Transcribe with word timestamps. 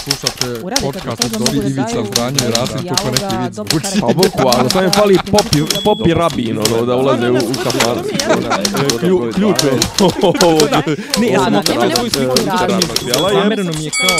Slušate 0.00 0.60
Uradite 0.62 0.82
podcast 0.82 1.24
od 1.24 1.30
da 1.30 1.68
Ivica 1.68 2.04
Zdranje 2.06 2.38
i 2.38 2.50
Rasim 2.50 2.76
neki 3.12 3.36
vic 3.36 3.54
dobro 3.54 3.70
zvuči. 3.70 3.84
karakter. 3.84 4.00
Pa 4.00 4.06
bukvalno, 4.06 4.70
samo 4.70 4.84
je 4.84 4.90
fali 4.90 5.18
popi, 5.30 5.58
popi 5.84 6.14
rabin, 6.14 6.58
ono, 6.58 6.86
da 6.86 6.96
ulaze 6.96 7.30
u, 7.30 7.34
u. 7.34 7.38
Klju- 9.00 9.32
Ključ 9.34 9.56
je. 9.64 9.70
Ne, 11.20 11.28
ja 11.28 11.40
sam 11.40 11.62
svoju 11.90 12.10
sliku 12.10 12.36
je. 12.38 12.44
Zamereno 13.32 13.72
mi 13.78 13.84
je 13.84 13.90
kao 13.90 14.16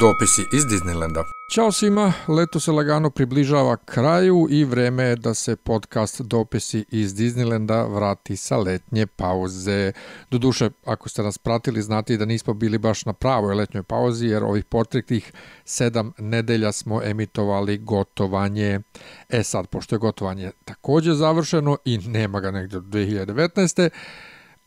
Dopisi 0.00 0.46
iz 0.52 0.64
Disneylanda. 0.64 1.37
Ćao 1.48 1.72
svima, 1.72 2.12
leto 2.28 2.60
se 2.60 2.72
lagano 2.72 3.10
približava 3.10 3.76
kraju 3.76 4.46
i 4.50 4.64
vreme 4.64 5.04
je 5.04 5.16
da 5.16 5.34
se 5.34 5.56
podcast 5.56 6.20
Dopisi 6.20 6.84
iz 6.90 7.14
Disneylanda 7.14 7.94
vrati 7.94 8.36
sa 8.36 8.56
letnje 8.56 9.06
pauze. 9.06 9.92
Doduše, 10.30 10.70
ako 10.84 11.08
ste 11.08 11.22
nas 11.22 11.38
pratili, 11.38 11.82
znate 11.82 12.16
da 12.16 12.24
nismo 12.24 12.54
bili 12.54 12.78
baš 12.78 13.04
na 13.04 13.12
pravoj 13.12 13.54
letnjoj 13.54 13.82
pauzi, 13.82 14.26
jer 14.26 14.44
ovih 14.44 14.64
potreklih 14.64 15.32
sedam 15.64 16.12
nedelja 16.18 16.72
smo 16.72 17.02
emitovali 17.02 17.78
gotovanje. 17.78 18.80
E 19.28 19.42
sad, 19.42 19.66
pošto 19.66 19.94
je 19.94 19.98
gotovanje 19.98 20.50
također 20.64 21.14
završeno 21.14 21.76
i 21.84 21.98
nema 21.98 22.40
ga 22.40 22.50
negdje 22.50 22.78
od 22.78 22.84
2019. 22.84 23.90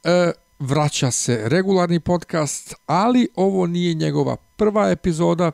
E, 0.04 0.32
vraća 0.60 1.12
se 1.12 1.42
regularni 1.44 2.00
podcast, 2.00 2.76
ali 2.86 3.28
ovo 3.36 3.68
nije 3.68 3.94
njegova 3.94 4.36
prva 4.36 4.90
epizoda, 4.90 5.52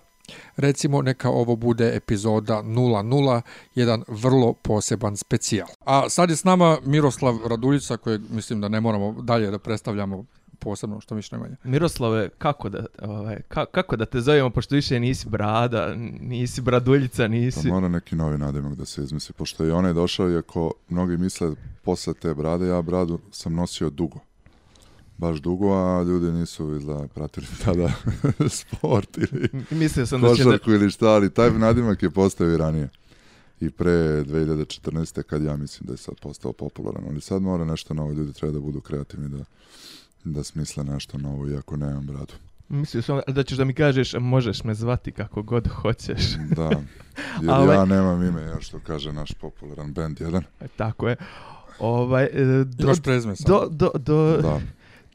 recimo 0.55 1.01
neka 1.01 1.29
ovo 1.29 1.55
bude 1.55 1.95
epizoda 1.95 2.63
00, 2.63 3.41
jedan 3.75 4.03
vrlo 4.07 4.53
poseban 4.53 5.17
specijal. 5.17 5.67
A 5.85 6.09
sad 6.09 6.29
je 6.29 6.35
s 6.35 6.43
nama 6.43 6.77
Miroslav 6.85 7.37
Raduljica, 7.45 7.97
kojeg 7.97 8.21
mislim 8.29 8.61
da 8.61 8.69
ne 8.69 8.81
moramo 8.81 9.21
dalje 9.21 9.51
da 9.51 9.59
predstavljamo 9.59 10.25
posebno, 10.59 11.01
što 11.01 11.15
miš 11.15 11.31
nemanje. 11.31 11.55
Miroslave, 11.63 12.29
kako 12.37 12.69
da, 12.69 12.85
ovaj, 13.01 13.41
ka, 13.47 13.65
kako 13.65 13.95
da 13.95 14.05
te 14.05 14.21
zovemo, 14.21 14.49
pošto 14.49 14.75
više 14.75 14.99
nisi 14.99 15.29
brada, 15.29 15.95
nisi 16.21 16.61
braduljica, 16.61 17.27
nisi... 17.27 17.69
Pa 17.69 17.73
mora 17.73 17.87
neki 17.89 18.15
novi 18.15 18.37
nadimak 18.37 18.75
da 18.75 18.85
se 18.85 19.03
izmisli, 19.03 19.33
pošto 19.33 19.63
je 19.63 19.73
onaj 19.73 19.93
došao, 19.93 20.29
iako 20.29 20.73
mnogi 20.89 21.17
misle 21.17 21.51
posle 21.83 22.13
te 22.13 22.33
brade, 22.33 22.67
ja 22.67 22.81
bradu 22.81 23.19
sam 23.31 23.53
nosio 23.53 23.89
dugo. 23.89 24.19
Baš 25.17 25.37
dugo, 25.37 25.73
a 25.73 26.03
ljudi 26.03 26.31
nisu 26.31 26.75
izgleda 26.75 27.07
pratili 27.07 27.47
tada 27.65 27.91
sport 28.49 29.17
ili 29.17 29.49
Mislio 29.69 30.05
sam 30.05 30.21
da 30.21 30.35
će 30.35 30.43
da... 30.43 30.57
ili 30.67 30.91
šta, 30.91 31.07
ali 31.07 31.33
taj 31.33 31.51
nadimak 31.51 32.03
je 32.03 32.09
postao 32.09 32.49
i 32.49 32.57
ranije. 32.57 32.89
I 33.59 33.69
pre 33.69 33.91
2014. 34.23 35.23
kad 35.23 35.43
ja 35.43 35.55
mislim 35.57 35.87
da 35.87 35.93
je 35.93 35.97
sad 35.97 36.15
postao 36.21 36.53
popularan. 36.53 37.03
Ali 37.09 37.21
sad 37.21 37.41
mora 37.41 37.65
nešto 37.65 37.93
novo, 37.93 38.11
ljudi 38.11 38.33
treba 38.33 38.53
da 38.53 38.59
budu 38.59 38.81
kreativni 38.81 39.29
da, 39.29 39.43
da 40.23 40.43
smisle 40.43 40.83
nešto 40.83 41.17
novo, 41.17 41.49
iako 41.49 41.77
nemam 41.77 42.07
bradu. 42.07 42.33
Mislio 42.69 43.01
sam 43.01 43.19
da 43.27 43.43
ćeš 43.43 43.57
da 43.57 43.65
mi 43.65 43.73
kažeš, 43.73 44.13
možeš 44.19 44.63
me 44.63 44.73
zvati 44.73 45.11
kako 45.11 45.41
god 45.41 45.67
hoćeš. 45.67 46.21
Da, 46.55 46.69
jer 47.41 47.51
ovaj- 47.51 47.77
ja 47.77 47.85
nemam 47.85 48.23
ime, 48.23 48.41
ja 48.41 48.61
što 48.61 48.79
kaže 48.79 49.13
naš 49.13 49.31
popularan 49.31 49.93
band 49.93 50.21
jedan. 50.21 50.43
Tako 50.75 51.09
je. 51.09 51.15
Ovaj, 51.79 52.23
e, 52.23 52.63
do, 52.63 52.83
Imaš 52.83 53.01
prezme 53.01 53.35
sad. 53.35 53.47
do, 53.47 53.67
do, 53.69 53.91
do, 53.95 54.37
Da, 54.41 54.61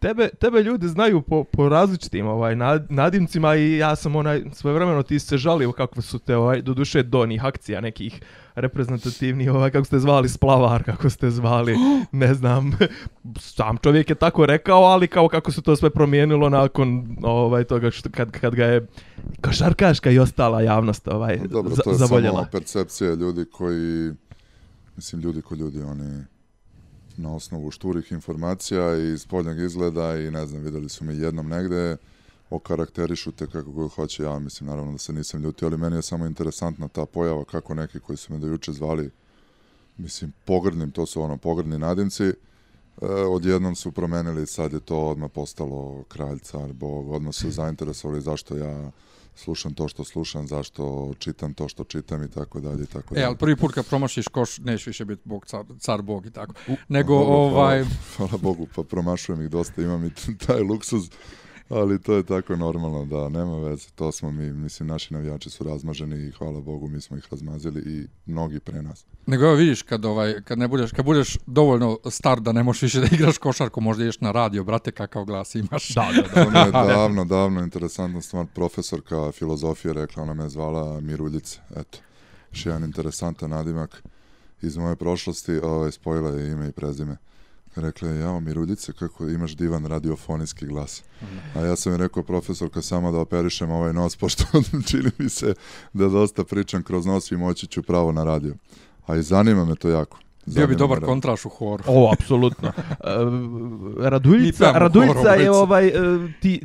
tebe, 0.02 0.28
tebe 0.28 0.62
ljudi 0.62 0.88
znaju 0.88 1.22
po, 1.22 1.44
po 1.44 1.68
različitim 1.68 2.26
ovaj, 2.26 2.56
nad, 2.56 2.86
nadimcima 2.90 3.56
i 3.56 3.76
ja 3.76 3.96
sam 3.96 4.16
onaj, 4.16 4.42
svojevremeno 4.52 5.02
ti 5.02 5.18
se 5.18 5.36
žalio 5.36 5.72
kako 5.72 6.02
su 6.02 6.18
te, 6.18 6.36
ovaj, 6.36 6.62
do 6.62 6.74
duše 6.74 7.02
do 7.02 7.20
onih 7.20 7.44
akcija 7.44 7.80
nekih 7.80 8.20
reprezentativnih, 8.54 9.50
ovaj, 9.50 9.70
kako 9.70 9.84
ste 9.84 9.98
zvali 9.98 10.28
splavar, 10.28 10.82
kako 10.84 11.10
ste 11.10 11.30
zvali, 11.30 11.76
ne 12.12 12.34
znam, 12.34 12.72
sam 13.40 13.76
čovjek 13.76 14.10
je 14.10 14.14
tako 14.14 14.46
rekao, 14.46 14.82
ali 14.82 15.08
kao 15.08 15.28
kako 15.28 15.52
se 15.52 15.62
to 15.62 15.76
sve 15.76 15.90
promijenilo 15.90 16.48
nakon 16.48 17.16
ovaj, 17.22 17.64
toga 17.64 17.90
što, 17.90 18.10
kad, 18.10 18.30
kad 18.30 18.54
ga 18.54 18.64
je 18.64 18.86
košarkaška 19.44 20.10
i 20.10 20.18
ostala 20.18 20.62
javnost 20.62 21.08
ovaj, 21.08 21.38
Dobro, 21.38 21.76
to 21.76 21.90
je 21.90 21.96
zavoljela. 21.96 22.36
samo 22.36 22.50
percepcija 22.52 23.14
ljudi 23.14 23.44
koji, 23.52 24.12
mislim, 24.96 25.22
ljudi 25.22 25.42
ko 25.42 25.54
ljudi, 25.54 25.82
oni 25.82 26.31
na 27.16 27.34
osnovu 27.34 27.70
šturih 27.70 28.12
informacija 28.12 28.96
i 28.96 29.18
spoljnog 29.18 29.60
izgleda 29.60 30.16
i 30.18 30.30
ne 30.30 30.46
znam, 30.46 30.62
videli 30.62 30.88
su 30.88 31.04
me 31.04 31.16
jednom 31.16 31.48
negde, 31.48 31.96
okarakterišu 32.50 33.32
te 33.32 33.46
kako 33.46 33.70
god 33.70 33.90
hoće, 33.90 34.22
ja 34.22 34.38
mislim 34.38 34.70
naravno 34.70 34.92
da 34.92 34.98
se 34.98 35.12
nisam 35.12 35.42
ljutio, 35.42 35.68
ali 35.68 35.76
meni 35.76 35.96
je 35.96 36.02
samo 36.02 36.26
interesantna 36.26 36.88
ta 36.88 37.06
pojava 37.06 37.44
kako 37.44 37.74
neki 37.74 38.00
koji 38.00 38.16
su 38.16 38.32
me 38.32 38.38
do 38.38 38.46
juče 38.46 38.72
zvali, 38.72 39.10
mislim, 39.96 40.32
pogrdnim, 40.44 40.90
to 40.90 41.06
su 41.06 41.22
ono 41.22 41.36
pogrdni 41.36 41.78
nadimci, 41.78 42.24
e, 42.24 42.34
odjednom 43.06 43.74
su 43.74 43.92
promenili, 43.92 44.46
sad 44.46 44.72
je 44.72 44.80
to 44.80 44.98
odmah 44.98 45.30
postalo 45.30 46.04
kralj, 46.08 46.38
car, 46.38 46.72
bog, 46.72 47.10
odmah 47.10 47.34
su 47.34 47.50
zainteresovali 47.60 48.20
zašto 48.20 48.56
ja 48.56 48.90
slušam 49.34 49.74
to 49.74 49.88
što 49.88 50.04
slušam, 50.04 50.46
zašto 50.48 51.12
čitam 51.18 51.54
to 51.54 51.68
što 51.68 51.84
čitam 51.84 52.22
i 52.22 52.30
tako 52.30 52.60
dalje 52.60 52.82
i 52.82 52.86
tako 52.86 53.14
E, 53.14 53.14
dalje. 53.14 53.26
ali 53.26 53.36
prvi 53.36 53.56
put 53.56 53.72
kad 53.74 53.86
promašiš 53.86 54.28
koš, 54.28 54.58
neće 54.58 54.90
više 54.90 55.04
biti 55.04 55.22
bog, 55.24 55.46
car, 55.46 55.64
car 55.78 56.02
bog 56.02 56.26
i 56.26 56.30
tako. 56.30 56.54
Nego, 56.88 57.18
Dobro, 57.18 57.34
ovaj, 57.34 57.78
Hvala, 57.82 57.96
hvala 58.16 58.38
Bogu, 58.42 58.66
pa 58.74 58.82
promašujem 58.82 59.42
ih 59.42 59.48
dosta, 59.50 59.82
imam 59.82 60.04
i 60.04 60.10
taj 60.46 60.60
luksuz, 60.60 61.10
ali 61.72 62.02
to 62.02 62.14
je 62.14 62.22
tako 62.22 62.56
normalno, 62.56 63.04
da, 63.04 63.28
nema 63.28 63.58
veze, 63.58 63.88
to 63.94 64.12
smo 64.12 64.30
mi, 64.32 64.52
mislim, 64.52 64.88
naši 64.88 65.14
navijači 65.14 65.50
su 65.50 65.64
razmaženi 65.64 66.26
i 66.26 66.30
hvala 66.30 66.60
Bogu, 66.60 66.88
mi 66.88 67.00
smo 67.00 67.16
ih 67.16 67.26
razmazili 67.30 67.82
i 67.86 68.06
mnogi 68.30 68.60
pre 68.60 68.82
nas. 68.82 69.04
Nego 69.26 69.44
evo 69.44 69.54
vidiš 69.54 69.82
kad 69.82 70.04
ovaj 70.04 70.42
kad 70.44 70.58
ne 70.58 70.68
budeš 70.68 70.92
kad 70.92 71.04
budeš 71.04 71.38
dovoljno 71.46 71.98
star 72.10 72.40
da 72.40 72.52
ne 72.52 72.62
možeš 72.62 72.82
više 72.82 73.00
da 73.00 73.06
igraš 73.12 73.38
košarku, 73.38 73.80
možda 73.80 74.02
ideš 74.02 74.20
na 74.20 74.32
radio, 74.32 74.64
brate, 74.64 74.92
kakav 74.92 75.24
glas 75.24 75.54
imaš. 75.54 75.94
Da, 75.94 76.08
da, 76.34 76.44
da. 76.44 76.60
Je 76.60 76.72
davno, 76.96 77.24
davno 77.24 77.62
interesantna 77.62 78.20
stvar, 78.20 78.46
profesorka 78.54 79.32
filozofije 79.32 79.94
rekla, 79.94 80.22
ona 80.22 80.34
me 80.34 80.48
zvala 80.48 81.00
Miruljice, 81.00 81.60
eto, 81.76 81.98
još 82.52 82.66
jedan 82.66 82.84
interesantan 82.84 83.50
nadimak 83.50 84.02
iz 84.62 84.76
moje 84.76 84.96
prošlosti, 84.96 85.56
ovaj, 85.56 85.92
spojila 85.92 86.30
je 86.30 86.52
ime 86.52 86.68
i 86.68 86.72
prezime. 86.72 87.16
Rekla 87.76 88.08
je, 88.08 88.20
jao 88.20 88.40
Miruljice, 88.40 88.92
kako 88.92 89.28
imaš 89.28 89.56
divan 89.56 89.86
radiofonijski 89.86 90.66
glas. 90.66 91.02
A 91.54 91.60
ja 91.60 91.76
sam 91.76 91.92
joj 91.92 91.98
rekao, 91.98 92.22
profesorka, 92.22 92.82
samo 92.82 93.12
da 93.12 93.18
operišem 93.18 93.70
ovaj 93.70 93.92
nos, 93.92 94.16
pošto 94.20 94.44
čini 94.86 95.10
mi 95.18 95.28
se 95.28 95.54
da 95.92 96.08
dosta 96.08 96.44
pričam 96.44 96.82
kroz 96.82 97.06
nos 97.06 97.30
i 97.30 97.36
moći 97.36 97.66
ću 97.66 97.82
pravo 97.82 98.12
na 98.12 98.24
radio. 98.24 98.54
A 99.06 99.16
i 99.16 99.22
zanima 99.22 99.64
me 99.64 99.74
to 99.74 99.88
jako. 99.88 100.18
Bio 100.46 100.66
bi 100.66 100.76
dobar 100.76 100.96
radio. 100.96 101.08
kontraš 101.08 101.44
u 101.44 101.48
horu. 101.48 101.84
O, 101.86 102.12
apsolutno. 102.12 102.72
E, 104.02 104.08
Raduljica, 104.08 104.58
pevamo 104.58 104.78
Raduljica 104.78 105.34
je 105.34 105.50
ovaj, 105.50 105.86
e, 105.86 105.92
ti, 106.40 106.62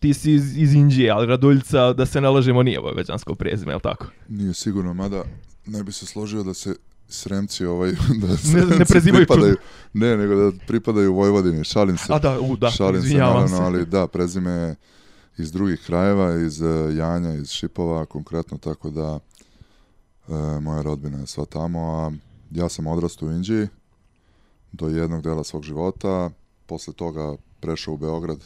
ti 0.00 0.14
si 0.14 0.32
iz, 0.32 0.58
iz 0.58 0.74
Indije, 0.74 1.10
ali 1.10 1.26
Raduljica, 1.26 1.92
da 1.92 2.06
se 2.06 2.20
ne 2.20 2.28
lažemo, 2.28 2.62
nije 2.62 2.80
vojvođansko 2.80 3.34
prezime, 3.34 3.72
je 3.72 3.76
li 3.76 3.82
tako? 3.82 4.06
Nije 4.28 4.54
sigurno, 4.54 4.94
mada 4.94 5.24
ne 5.66 5.82
bi 5.82 5.92
se 5.92 6.06
složio 6.06 6.42
da 6.42 6.54
se 6.54 6.74
Sremci 7.08 7.64
ovaj 7.64 7.92
da 8.22 8.26
ne 8.26 8.36
Sremci 8.36 8.92
prezivaju 8.92 9.26
pripadaju, 9.26 9.56
ne, 9.92 10.16
nego 10.16 10.34
da 10.34 10.58
pripadaju 10.66 11.14
Vojvodini, 11.14 11.64
šalim 11.64 11.96
se. 11.96 12.06
A 12.08 12.18
da, 12.18 12.40
u, 12.40 12.56
da, 12.56 12.70
šalim 12.70 13.02
se 13.02 13.14
naravno, 13.14 13.56
se. 13.56 13.62
ali 13.62 13.86
da, 13.86 14.06
prezime 14.06 14.76
iz 15.38 15.52
drugih 15.52 15.82
krajeva, 15.86 16.34
iz 16.34 16.60
uh, 16.60 16.96
Janja, 16.96 17.34
iz 17.34 17.50
Šipova 17.50 18.06
konkretno, 18.06 18.58
tako 18.58 18.90
da 18.90 19.18
e, 20.28 20.60
moja 20.60 20.82
rodbina 20.82 21.18
je 21.18 21.26
sva 21.26 21.44
tamo, 21.44 21.80
a 21.80 22.12
ja 22.50 22.68
sam 22.68 22.86
odrastao 22.86 23.28
u 23.28 23.32
Indiji 23.32 23.68
do 24.72 24.88
jednog 24.88 25.22
dela 25.22 25.44
svog 25.44 25.62
života, 25.62 26.30
posle 26.66 26.92
toga 26.92 27.36
prešao 27.60 27.94
u 27.94 27.96
Beograd 27.96 28.38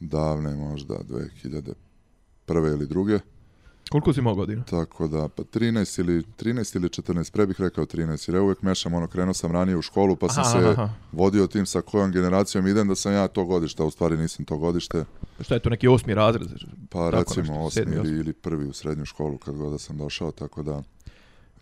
davne 0.00 0.56
možda 0.56 0.94
2001. 2.46 2.72
ili 2.72 2.86
druge. 2.86 3.18
Koliko 3.90 4.12
si 4.12 4.20
imao 4.20 4.34
godina? 4.34 4.64
Tako 4.64 5.08
da, 5.08 5.28
pa 5.28 5.42
13 5.42 6.00
ili, 6.00 6.22
13 6.38 6.76
ili 6.76 6.88
14, 6.88 7.32
pre 7.32 7.46
bih 7.46 7.60
rekao 7.60 7.86
13, 7.86 8.28
jer 8.28 8.34
ja 8.36 8.42
uvek 8.42 8.62
mešam, 8.62 8.94
ono, 8.94 9.06
krenuo 9.06 9.34
sam 9.34 9.52
ranije 9.52 9.76
u 9.76 9.82
školu, 9.82 10.16
pa 10.16 10.28
sam 10.28 10.44
Aha, 10.46 10.50
se 10.50 10.68
aha. 10.68 10.90
vodio 11.12 11.46
tim 11.46 11.66
sa 11.66 11.80
kojom 11.80 12.12
generacijom 12.12 12.66
idem 12.66 12.88
da 12.88 12.94
sam 12.94 13.12
ja 13.12 13.28
to 13.28 13.44
godište, 13.44 13.82
a 13.82 13.86
u 13.86 13.90
stvari 13.90 14.16
nisam 14.16 14.44
to 14.44 14.56
godište, 14.58 15.04
Šta 15.40 15.54
je 15.54 15.60
to, 15.60 15.70
neki 15.70 15.88
osmi 15.88 16.14
razred? 16.14 16.48
pa 16.90 17.10
Tako 17.10 17.10
recimo 17.10 17.42
nešto, 17.42 17.60
osmi 17.60 17.82
sedmi, 17.82 17.96
ili, 17.96 18.18
ili 18.18 18.32
prvi 18.32 18.66
u 18.66 18.72
srednju 18.72 19.04
školu 19.04 19.38
kad 19.38 19.56
god 19.56 19.72
da 19.72 19.78
sam 19.78 19.96
došao, 19.98 20.30
tako 20.32 20.62
da... 20.62 20.82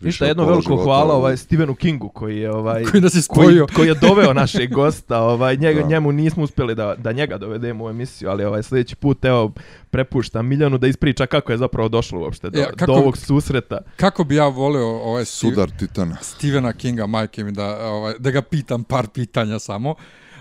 Ništa, 0.01 0.25
jedno 0.25 0.45
veliko 0.45 0.61
života 0.63 0.83
hvala 0.83 1.13
ovaj 1.13 1.37
Stevenu 1.37 1.75
Kingu 1.75 2.09
koji 2.09 2.37
je 2.37 2.51
ovaj 2.51 2.83
Koji 2.91 3.01
nas 3.01 3.15
je 3.15 3.21
koji, 3.27 3.59
koji 3.67 3.87
je 3.87 3.93
doveo 3.95 4.33
našeg 4.33 4.71
gosta, 4.71 5.19
ovaj 5.19 5.55
njega 5.57 5.81
Da. 5.81 5.87
njemu 5.87 6.11
nismo 6.11 6.43
uspjeli 6.43 6.75
da 6.75 6.95
da 6.95 7.11
njega 7.11 7.37
dovedemo 7.37 7.85
u 7.85 7.89
emisiju, 7.89 8.29
ali 8.29 8.45
ovaj 8.45 8.63
sljedeći 8.63 8.95
put 8.95 9.25
evo 9.25 9.51
prepuštam 9.89 10.47
Miljanu 10.47 10.77
da 10.77 10.87
ispriča 10.87 11.25
kako 11.25 11.51
je 11.51 11.57
zapravo 11.57 11.89
došlo 11.89 12.19
uopšte 12.19 12.49
do, 12.49 12.59
E, 12.59 12.65
kako- 12.67 12.85
do 12.85 12.93
ovog 12.93 13.17
susreta. 13.17 13.77
Kako 13.95 14.23
bi 14.23 14.35
ja 14.35 14.47
voleo 14.47 14.87
ovaj 14.87 15.25
Steve- 15.25 15.49
Sudar 15.49 15.69
Titana. 15.69 16.17
Stevena 16.21 16.73
Kinga, 16.73 17.05
majke 17.07 17.43
mi, 17.43 17.51
da, 17.51 17.87
ovaj, 17.87 18.13
da 18.19 18.31
ga 18.31 18.41
pitam 18.41 18.83
par 18.83 19.07
pitanja 19.07 19.59
samo. 19.59 19.95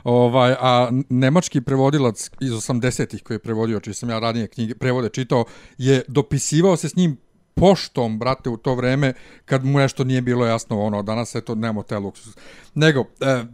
Ovaj, 0.04 0.52
a 0.52 0.88
nemački 1.08 1.60
prevodilac 1.60 2.30
iz 2.40 2.52
80-ih 2.52 3.22
koji 3.22 3.34
je 3.34 3.38
prevodio, 3.38 3.80
čiji 3.80 3.94
sam 3.94 4.10
ja 4.10 4.18
ranije 4.18 4.46
knjige 4.46 4.74
prevode 4.74 5.08
čitao, 5.08 5.44
je 5.78 6.02
dopisivao 6.08 6.76
se 6.76 6.88
s 6.88 6.96
njim 6.96 7.16
poštom, 7.60 8.18
brate, 8.18 8.50
u 8.50 8.56
to 8.56 8.74
vreme, 8.74 9.12
kad 9.44 9.64
mu 9.64 9.78
nešto 9.78 10.04
nije 10.04 10.20
bilo 10.20 10.46
jasno, 10.46 10.80
ono, 10.80 11.02
danas 11.02 11.34
eto, 11.34 11.54
nemamo 11.54 11.82
te 11.82 11.98
luksus. 11.98 12.36
Nego, 12.74 13.04
e, 13.20 13.44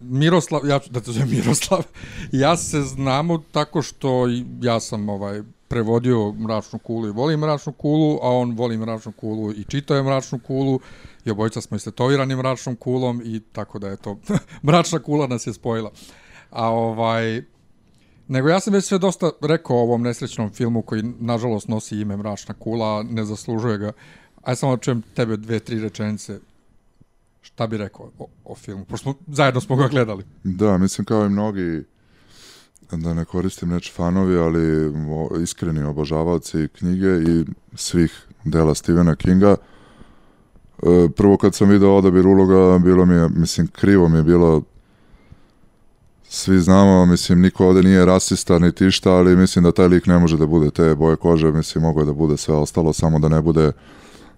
Miroslav, 0.00 0.66
ja 0.66 0.78
ću 0.78 0.90
da 0.90 1.00
te 1.00 1.12
zovem 1.12 1.30
Miroslav, 1.36 1.84
ja 2.32 2.56
se 2.56 2.80
znamo 2.80 3.42
tako 3.52 3.82
što 3.82 4.26
ja 4.60 4.80
sam 4.80 5.08
ovaj 5.08 5.42
prevodio 5.68 6.32
mračnu 6.32 6.78
kulu 6.78 7.08
i 7.08 7.10
volim 7.10 7.40
mračnu 7.40 7.72
kulu, 7.72 8.18
a 8.22 8.30
on 8.30 8.54
voli 8.56 8.76
mračnu 8.76 9.12
kulu 9.12 9.52
i 9.52 9.64
čitao 9.64 9.96
je 9.96 10.02
mračnu 10.02 10.38
kulu 10.46 10.80
i 11.24 11.30
obojica 11.30 11.60
smo 11.60 11.76
istetovirani 11.76 12.36
mračnom 12.36 12.76
kulom 12.76 13.22
i 13.24 13.40
tako 13.52 13.78
da 13.78 13.88
je 13.88 13.96
to, 13.96 14.18
mračna 14.68 14.98
kula 14.98 15.26
nas 15.26 15.46
je 15.46 15.52
spojila. 15.52 15.90
A 16.50 16.68
ovaj, 16.68 17.42
nego 18.28 18.48
ja 18.48 18.60
sam 18.60 18.72
već 18.72 18.84
sve 18.84 18.98
dosta 18.98 19.30
rekao 19.42 19.76
o 19.76 19.82
ovom 19.82 20.02
nesrećnom 20.02 20.50
filmu 20.50 20.82
koji 20.82 21.02
nažalost 21.20 21.68
nosi 21.68 22.00
ime 22.00 22.16
Mračna 22.16 22.54
kula, 22.54 23.02
ne 23.02 23.24
zaslužuje 23.24 23.78
ga. 23.78 23.92
Aj 24.42 24.56
samo 24.56 24.76
čujem 24.76 25.02
tebe 25.14 25.36
dve, 25.36 25.58
tri 25.58 25.80
rečenice. 25.80 26.38
Šta 27.40 27.66
bi 27.66 27.76
rekao 27.76 28.10
o, 28.18 28.26
o 28.44 28.54
filmu? 28.54 28.84
Pošto 28.84 29.02
smo, 29.02 29.14
zajedno 29.26 29.60
smo 29.60 29.76
ga 29.76 29.88
gledali. 29.88 30.24
Da, 30.44 30.78
mislim 30.78 31.04
kao 31.04 31.26
i 31.26 31.28
mnogi 31.28 31.84
da 32.92 33.14
ne 33.14 33.24
koristim 33.24 33.72
reč 33.72 33.92
fanovi, 33.92 34.36
ali 34.36 34.92
iskreni 35.42 35.82
obožavaoci 35.82 36.68
knjige 36.68 37.06
i 37.06 37.44
svih 37.74 38.26
dela 38.44 38.74
Stephena 38.74 39.16
Kinga. 39.16 39.56
E, 40.82 41.08
prvo 41.16 41.36
kad 41.36 41.54
sam 41.54 41.68
video 41.68 41.96
odabir 41.96 42.26
uloga, 42.26 42.78
bilo 42.78 43.06
mi 43.06 43.14
je, 43.14 43.28
mislim, 43.28 43.66
krivo 43.66 44.08
mi 44.08 44.16
je 44.18 44.22
bilo 44.22 44.62
svi 46.38 46.60
znamo, 46.60 47.06
mislim, 47.06 47.40
niko 47.40 47.66
ovde 47.66 47.82
nije 47.82 48.04
rasista 48.04 48.58
ni 48.58 48.72
tišta, 48.72 49.12
ali 49.12 49.36
mislim 49.36 49.64
da 49.64 49.72
taj 49.72 49.88
lik 49.88 50.06
ne 50.06 50.18
može 50.18 50.36
da 50.36 50.46
bude 50.46 50.70
te 50.70 50.94
boje 50.94 51.16
kože, 51.16 51.52
mislim, 51.52 51.82
mogo 51.82 52.00
je 52.00 52.06
da 52.06 52.12
bude 52.12 52.36
sve 52.36 52.54
ostalo, 52.54 52.92
samo 52.92 53.18
da 53.18 53.28
ne 53.28 53.42
bude 53.42 53.72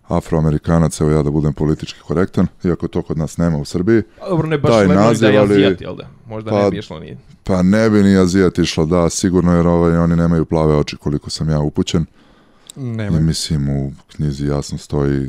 afroamerikanac, 0.09 1.01
evo 1.01 1.11
ja 1.11 1.23
da 1.23 1.31
budem 1.31 1.53
politički 1.53 2.01
korektan, 2.01 2.47
iako 2.65 2.89
to 2.89 3.03
kod 3.03 3.19
nas 3.19 3.37
nema 3.37 3.59
u 3.59 3.65
Srbiji. 3.65 4.03
A 4.23 4.29
dobro, 4.29 4.49
ne 4.49 4.59
baš 4.59 4.71
taj 4.71 4.89
naziv, 4.89 5.29
da 5.29 5.33
je 5.33 5.39
azijat, 5.43 5.81
jel 5.81 5.97
da? 5.97 6.09
Možda 6.27 6.51
pa, 6.51 6.65
ne 6.65 6.71
bi 6.71 6.79
išlo 6.79 7.01
ni... 7.01 7.17
Pa 7.45 7.63
ne 7.63 7.91
bi 7.91 8.03
ni 8.03 8.17
azijat 8.17 8.59
išlo, 8.59 8.87
da, 8.87 9.11
sigurno, 9.11 9.57
jer 9.57 9.67
ovaj, 9.67 9.97
oni 9.97 10.17
nemaju 10.17 10.45
plave 10.45 10.75
oči 10.75 10.97
koliko 10.97 11.31
sam 11.31 11.49
ja 11.51 11.61
upućen. 11.61 12.07
Nema. 12.77 13.19
I 13.19 13.21
mislim, 13.21 13.69
u 13.69 13.93
knjizi 14.17 14.47
jasno 14.47 14.79
stoji 14.79 15.29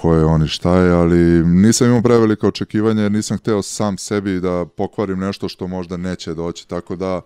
ko 0.00 0.14
je 0.14 0.24
on 0.24 0.42
i 0.42 0.48
šta 0.48 0.78
je, 0.78 0.92
ali 0.92 1.46
nisam 1.46 1.86
imao 1.86 2.02
prevelika 2.02 2.48
očekivanja 2.48 3.02
jer 3.02 3.12
nisam 3.12 3.38
hteo 3.38 3.62
sam 3.62 3.98
sebi 3.98 4.40
da 4.40 4.66
pokvarim 4.76 5.18
nešto 5.18 5.48
što 5.48 5.66
možda 5.66 5.96
neće 5.96 6.34
doći, 6.34 6.68
tako 6.68 6.96
da 6.96 7.20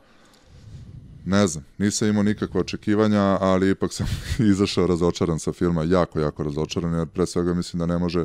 ne 1.25 1.47
znam, 1.47 1.65
nisam 1.79 2.09
imao 2.09 2.23
nikakve 2.23 2.61
očekivanja, 2.61 3.39
ali 3.41 3.71
ipak 3.71 3.93
sam 3.93 4.07
izašao 4.53 4.87
razočaran 4.87 5.39
sa 5.39 5.53
filma, 5.53 5.85
jako, 5.85 6.21
jako 6.21 6.43
razočaran, 6.43 6.95
jer 6.95 7.07
pre 7.07 7.27
svega 7.27 7.55
mislim 7.55 7.79
da 7.79 7.87
ne 7.87 7.99
može 7.99 8.25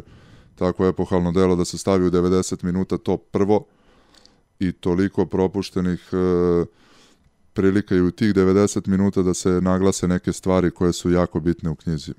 tako 0.56 0.88
epohalno 0.88 1.32
delo 1.32 1.56
da 1.56 1.66
se 1.66 1.78
stavi 1.78 2.06
u 2.06 2.12
90 2.12 2.64
minuta 2.64 2.98
to 2.98 3.18
prvo 3.18 3.66
i 4.60 4.72
toliko 4.72 5.26
propuštenih 5.26 6.10
e, 6.14 6.66
prilika 7.54 7.96
i 7.96 8.02
u 8.02 8.12
tih 8.12 8.34
90 8.34 8.88
minuta 8.88 9.22
da 9.22 9.34
se 9.34 9.50
naglase 9.50 10.08
neke 10.08 10.34
stvari 10.34 10.72
koje 10.72 10.94
su 10.94 11.12
jako 11.12 11.40
bitne 11.40 11.70
u 11.70 11.76
knjizi 11.76 12.14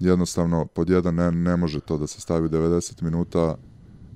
jednostavno 0.00 0.66
pod 0.66 0.90
jedan 0.90 1.14
ne, 1.14 1.32
ne 1.32 1.56
može 1.56 1.80
to 1.80 1.98
da 1.98 2.06
se 2.06 2.20
stavi 2.20 2.48
90 2.48 3.02
minuta 3.02 3.56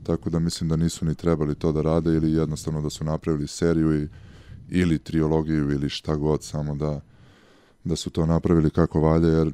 tako 0.03 0.31
da 0.31 0.39
mislim 0.39 0.69
da 0.69 0.77
nisu 0.77 1.05
ni 1.05 1.15
trebali 1.15 1.55
to 1.55 1.73
da 1.73 1.83
rade 1.83 2.11
ili 2.11 2.33
jednostavno 2.33 2.83
da 2.83 2.91
su 2.91 3.05
napravili 3.05 3.49
seriju 3.49 4.03
i, 4.03 4.09
ili 4.69 4.99
triologiju 4.99 5.71
ili 5.71 5.89
šta 5.89 6.17
god 6.17 6.43
samo 6.43 6.75
da 6.75 7.01
da 7.85 7.97
su 7.97 8.11
to 8.11 8.27
napravili 8.27 8.71
kako 8.71 9.01
valje 9.01 9.29
jer 9.29 9.53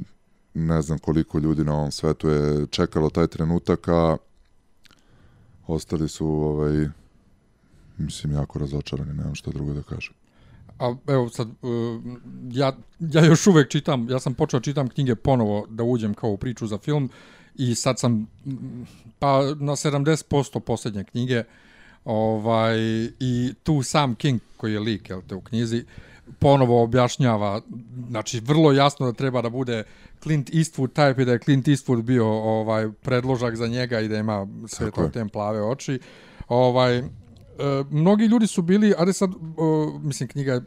ne 0.55 0.83
znam 0.83 0.99
koliko 0.99 1.39
ljudi 1.39 1.65
na 1.65 1.75
ovom 1.75 1.93
svetu 1.93 2.29
je 2.29 2.67
čekalo 2.67 3.11
taj 3.11 3.27
trenutak 3.27 3.89
a 3.89 4.17
ostali 5.67 6.09
su 6.09 6.27
ovaj 6.27 6.89
mislim 7.99 8.33
jako 8.33 8.59
razočarani 8.59 9.13
nemam 9.13 9.35
što 9.35 9.51
drugo 9.51 9.73
da 9.73 9.83
kažem 9.83 10.15
a 10.79 10.95
evo 11.07 11.29
sad, 11.29 11.49
uh, 11.49 12.03
ja, 12.53 12.73
ja 12.99 13.25
još 13.25 13.47
uvek 13.47 13.69
čitam, 13.69 14.11
ja 14.11 14.21
sam 14.21 14.35
počeo 14.35 14.61
čitam 14.61 14.89
knjige 14.89 15.15
ponovo 15.15 15.67
da 15.71 15.83
uđem 15.83 16.15
kao 16.15 16.31
u 16.31 16.37
priču 16.37 16.67
za 16.67 16.79
film 16.79 17.11
i 17.55 17.75
sad 17.75 17.99
sam 17.99 18.27
pa 19.19 19.43
na 19.43 19.73
70% 19.73 20.61
posljednje 20.61 21.05
knjige 21.05 21.45
ovaj, 22.05 22.79
i 23.21 23.55
tu 23.63 23.83
sam 23.83 24.15
King 24.15 24.41
koji 24.57 24.73
je 24.73 24.81
lik 24.81 25.11
jel 25.11 25.23
te, 25.29 25.35
u 25.35 25.41
knjizi 25.41 25.85
ponovo 26.39 26.83
objašnjava, 26.83 27.61
znači 28.09 28.41
vrlo 28.41 28.73
jasno 28.73 29.07
da 29.07 29.13
treba 29.13 29.43
da 29.43 29.51
bude 29.51 29.85
Clint 30.23 30.51
Eastwood 30.51 30.93
type 30.93 31.23
i 31.23 31.25
da 31.25 31.33
je 31.33 31.39
Clint 31.39 31.67
Eastwood 31.67 32.03
bio 32.03 32.27
ovaj 32.29 32.91
predložak 33.03 33.57
za 33.57 33.67
njega 33.67 34.01
i 34.01 34.09
da 34.09 34.17
ima 34.17 34.47
sve 34.67 34.91
to 34.91 35.09
te 35.09 35.25
plave 35.33 35.63
oči. 35.63 35.99
Ovaj, 36.49 37.03
E, 37.59 37.85
mnogi 37.91 38.25
ljudi 38.25 38.47
su 38.47 38.63
bili, 38.63 38.95
ali 38.99 39.13
sad, 39.13 39.31
uh, 39.35 40.03
mislim, 40.03 40.29
knjiga, 40.29 40.53
je, 40.53 40.63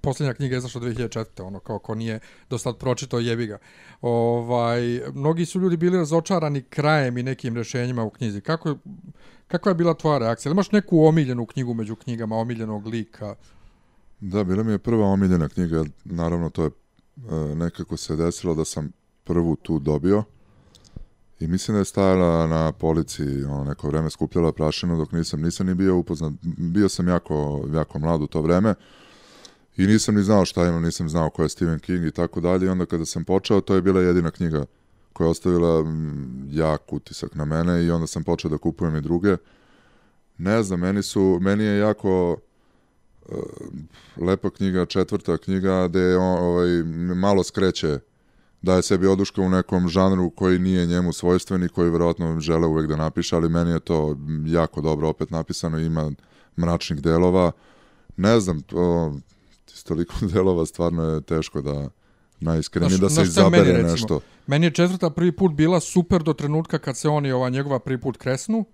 posljednja 0.00 0.34
knjiga 0.34 0.54
je 0.54 0.60
zašla 0.60 0.80
2004. 0.80 1.42
Ono, 1.42 1.58
kao 1.58 1.78
ko 1.78 1.94
nije 1.94 2.20
do 2.50 2.58
sad 2.58 2.78
pročitao, 2.78 3.20
jebi 3.20 3.46
ga. 3.46 3.58
Ovaj, 4.00 5.00
mnogi 5.14 5.46
su 5.46 5.60
ljudi 5.60 5.76
bili 5.76 5.98
razočarani 5.98 6.62
krajem 6.62 7.18
i 7.18 7.22
nekim 7.22 7.56
rešenjima 7.56 8.04
u 8.04 8.10
knjizi. 8.10 8.40
Kako, 8.40 8.76
kakva 9.46 9.70
je 9.70 9.74
bila 9.74 9.94
tvoja 9.94 10.18
reakcija? 10.18 10.52
Imaš 10.52 10.72
neku 10.72 11.04
omiljenu 11.04 11.46
knjigu 11.46 11.74
među 11.74 11.96
knjigama, 11.96 12.36
omiljenog 12.36 12.86
lika? 12.86 13.34
Da, 14.20 14.44
bila 14.44 14.62
mi 14.62 14.72
je 14.72 14.78
prva 14.78 15.06
omiljena 15.06 15.48
knjiga, 15.48 15.84
naravno 16.04 16.50
to 16.50 16.62
je 16.62 16.70
uh, 16.70 17.56
nekako 17.56 17.96
se 17.96 18.16
desilo 18.16 18.54
da 18.54 18.64
sam 18.64 18.92
prvu 19.24 19.56
tu 19.56 19.78
dobio. 19.78 20.24
I 21.40 21.46
mislim 21.46 21.74
da 21.74 21.78
je 21.78 21.84
stajala 21.84 22.46
na 22.46 22.72
polici 22.72 23.22
ono, 23.44 23.64
neko 23.64 23.88
vreme 23.88 24.10
skupljala 24.10 24.52
prašinu 24.52 24.96
dok 24.96 25.12
nisam, 25.12 25.42
nisam 25.42 25.66
ni 25.66 25.74
bio 25.74 25.96
upoznat. 25.96 26.32
Bio 26.42 26.88
sam 26.88 27.08
jako, 27.08 27.68
jako 27.72 27.98
mlad 27.98 28.22
u 28.22 28.26
to 28.26 28.42
vreme 28.42 28.74
i 29.76 29.86
nisam 29.86 30.14
ni 30.14 30.22
znao 30.22 30.44
šta 30.44 30.66
imam, 30.66 30.82
nisam 30.82 31.08
znao 31.08 31.30
ko 31.30 31.42
je 31.42 31.48
Stephen 31.48 31.78
King 31.78 32.06
i 32.06 32.10
tako 32.10 32.40
dalje. 32.40 32.66
I 32.66 32.68
onda 32.68 32.86
kada 32.86 33.04
sam 33.04 33.24
počeo, 33.24 33.60
to 33.60 33.74
je 33.74 33.82
bila 33.82 34.00
jedina 34.00 34.30
knjiga 34.30 34.64
koja 35.12 35.26
je 35.26 35.30
ostavila 35.30 35.82
mm, 35.82 36.48
jak 36.52 36.92
utisak 36.92 37.34
na 37.34 37.44
mene 37.44 37.84
i 37.84 37.90
onda 37.90 38.06
sam 38.06 38.24
počeo 38.24 38.50
da 38.50 38.58
kupujem 38.58 38.96
i 38.96 39.00
druge. 39.00 39.36
Ne 40.38 40.62
znam, 40.62 40.80
meni, 40.80 41.02
su, 41.02 41.38
meni 41.40 41.64
je 41.64 41.78
jako 41.78 42.36
uh, 43.28 43.38
lepa 44.16 44.50
knjiga, 44.50 44.86
četvrta 44.86 45.38
knjiga, 45.38 45.88
gde 45.88 46.16
on, 46.16 46.38
ovaj, 46.38 46.68
malo 47.14 47.42
skreće 47.42 47.98
daje 48.66 48.82
sebi 48.82 49.06
oduška 49.06 49.42
u 49.42 49.48
nekom 49.48 49.88
žanru 49.88 50.30
koji 50.30 50.58
nije 50.58 50.86
njemu 50.86 51.12
svojstven 51.12 51.64
i 51.64 51.68
koji 51.68 51.90
vjerojatno 51.90 52.40
žele 52.40 52.66
uvek 52.66 52.86
da 52.88 52.96
napiše, 52.96 53.36
ali 53.36 53.48
meni 53.48 53.70
je 53.70 53.80
to 53.80 54.16
jako 54.46 54.80
dobro 54.80 55.08
opet 55.08 55.30
napisano, 55.30 55.78
ima 55.78 56.12
mračnih 56.58 57.02
delova. 57.02 57.52
Ne 58.16 58.40
znam, 58.40 58.60
to, 58.60 59.14
toliko 59.84 60.14
delova 60.34 60.66
stvarno 60.66 61.02
je 61.02 61.20
teško 61.20 61.62
da 61.62 61.88
najiskrenije 62.40 62.98
da 62.98 63.08
se 63.08 63.22
izabere 63.22 63.72
meni, 63.72 63.90
nešto. 63.90 64.20
Meni 64.46 64.66
je 64.66 64.70
četvrta 64.70 65.10
prvi 65.10 65.32
put 65.32 65.52
bila 65.52 65.80
super 65.80 66.22
do 66.22 66.32
trenutka 66.32 66.78
kad 66.78 66.96
se 66.96 67.08
oni 67.08 67.32
ova 67.32 67.48
njegova 67.48 67.78
prvi 67.78 68.00
put 68.00 68.16
kresnu, 68.16 68.64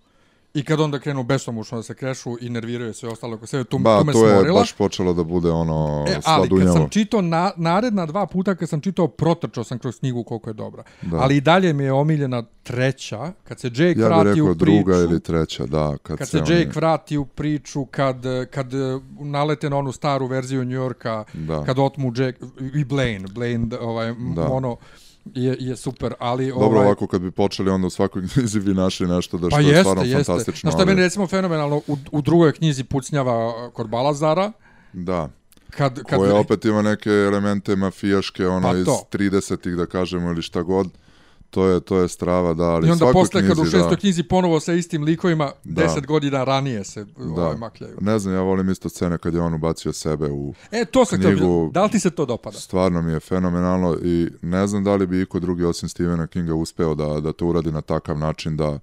I 0.55 0.65
kad 0.65 0.81
onda 0.81 0.99
krenu 0.99 1.23
besomučno 1.23 1.79
da 1.79 1.83
se 1.83 1.95
krešu 1.95 2.37
i 2.41 2.49
nerviraju 2.49 2.95
sve 2.95 3.09
ostalo 3.09 3.35
oko 3.35 3.47
sebe, 3.47 3.65
tu, 3.65 3.79
ba, 3.79 3.99
tu 3.99 4.05
me 4.05 4.13
to 4.13 4.19
smorila. 4.19 4.47
je 4.47 4.53
baš 4.53 4.73
počelo 4.73 5.13
da 5.13 5.25
bude 5.25 5.51
ono 5.51 6.05
e, 6.09 6.21
Ali 6.25 6.49
kad 6.49 6.73
sam 6.73 6.89
čitao 6.89 7.21
na, 7.21 7.51
naredna 7.57 8.07
dva 8.07 8.27
puta, 8.27 8.55
kad 8.55 8.69
sam 8.69 8.81
čitao, 8.81 9.09
protrčao 9.09 9.65
sam 9.65 9.79
kroz 9.79 9.99
knjigu 9.99 10.25
koliko 10.25 10.51
je 10.51 10.55
dobra. 10.55 10.83
Da. 11.03 11.17
Ali 11.17 11.37
i 11.37 11.41
dalje 11.41 11.73
mi 11.73 11.85
je 11.85 11.93
omiljena 11.93 12.43
treća, 12.63 13.33
kad 13.45 13.61
se 13.61 13.69
Jake 13.75 14.01
ja 14.01 14.09
vrati 14.09 14.41
u 14.41 14.47
priču. 14.47 14.55
druga 14.55 14.97
ili 14.97 15.21
treća, 15.21 15.67
da. 15.67 15.97
Kad, 16.03 16.19
kad 16.19 16.29
se, 16.29 16.39
se 16.47 16.55
Jake 16.55 16.71
vrati 16.75 17.17
u 17.17 17.25
priču, 17.25 17.85
kad, 17.85 18.25
kad 18.51 18.73
nalete 19.21 19.71
na 19.71 19.77
onu 19.77 19.93
staru 19.93 20.27
verziju 20.27 20.65
New 20.65 20.77
Yorka, 20.77 21.25
da. 21.33 21.65
kad 21.65 21.79
otmu 21.79 22.13
Jake, 22.17 22.39
i 22.75 22.85
Blaine, 22.85 23.29
Blaine, 23.29 23.79
ovaj, 23.79 24.15
da. 24.35 24.49
ono, 24.49 24.77
je, 25.25 25.57
je 25.61 25.77
super, 25.77 26.15
ali... 26.19 26.49
Dobro, 26.49 26.67
ovaj... 26.67 26.87
ovako 26.87 27.07
kad 27.07 27.21
bi 27.21 27.31
počeli 27.31 27.71
onda 27.71 27.87
u 27.87 27.91
svakoj 27.91 28.23
knjizi 28.33 28.61
bi 28.61 28.75
našli 28.75 29.07
nešto 29.07 29.39
da 29.39 29.51
što 29.51 29.57
pa 29.57 29.61
jeste, 29.61 29.77
je 29.77 29.81
stvarno 29.81 30.03
jeste. 30.03 30.25
fantastično. 30.25 30.71
Znaš 30.71 30.75
što 30.75 30.83
je 30.83 30.87
meni 30.87 31.03
recimo 31.03 31.27
fenomenalno, 31.27 31.77
u, 31.77 31.97
u 32.13 32.23
drugoj 32.23 32.53
knjizi 32.53 32.85
Pucnjava 32.85 33.71
kod 33.71 33.89
Balazara, 33.89 34.53
da. 34.93 35.29
Kad, 35.71 36.03
kad... 36.03 36.19
Koje 36.19 36.33
opet 36.33 36.65
ima 36.65 36.83
neke 36.83 37.11
elemente 37.11 37.77
mafijaške, 37.77 38.47
ono 38.47 38.71
pa 38.71 38.79
iz 38.79 38.87
30-ih 38.87 39.77
da 39.77 39.87
kažemo 39.87 40.31
ili 40.31 40.43
šta 40.43 40.63
god 40.63 40.89
to 41.53 41.67
je 41.67 41.81
to 41.81 41.99
je 41.99 42.09
strava 42.09 42.55
da 42.55 42.65
ali 42.65 42.89
I 42.89 42.91
onda 42.91 43.13
posle 43.13 43.41
knjizi, 43.41 43.49
kad 43.49 43.59
u 43.59 43.71
šestoj 43.71 43.97
knjizi 43.97 44.23
ponovo 44.23 44.61
sa 44.61 44.73
istim 44.73 45.05
likovima 45.05 45.53
da. 45.65 45.83
10 45.83 46.07
godina 46.07 46.45
ranije 46.45 46.85
se 46.85 47.05
da. 47.05 47.43
ovaj 47.43 47.57
makljaju. 47.57 47.97
Ne 48.01 48.19
znam, 48.19 48.35
ja 48.35 48.41
volim 48.41 48.71
isto 48.71 48.89
scene 48.89 49.19
kad 49.19 49.35
je 49.35 49.41
on 49.41 49.55
ubacio 49.55 49.93
sebe 49.93 50.31
u 50.31 50.55
E, 50.71 50.85
to 50.85 51.05
se 51.05 51.17
knjigu. 51.21 51.71
Da 51.75 51.85
li 51.85 51.91
ti 51.91 52.01
se 52.01 52.11
to 52.11 52.27
dopada? 52.27 52.59
Stvarno 52.59 53.03
mi 53.03 53.13
je 53.13 53.21
fenomenalno 53.21 53.97
i 54.03 54.29
ne 54.43 54.67
znam 54.67 54.85
da 54.85 54.95
li 54.95 55.07
bi 55.07 55.21
iko 55.21 55.41
drugi 55.41 55.65
osim 55.65 55.89
Stephena 55.89 56.27
Kinga 56.27 56.55
uspeo 56.55 56.95
da 56.95 57.21
da 57.21 57.33
to 57.33 57.47
uradi 57.47 57.73
na 57.73 57.81
takav 57.81 58.19
način 58.19 58.57
da 58.57 58.79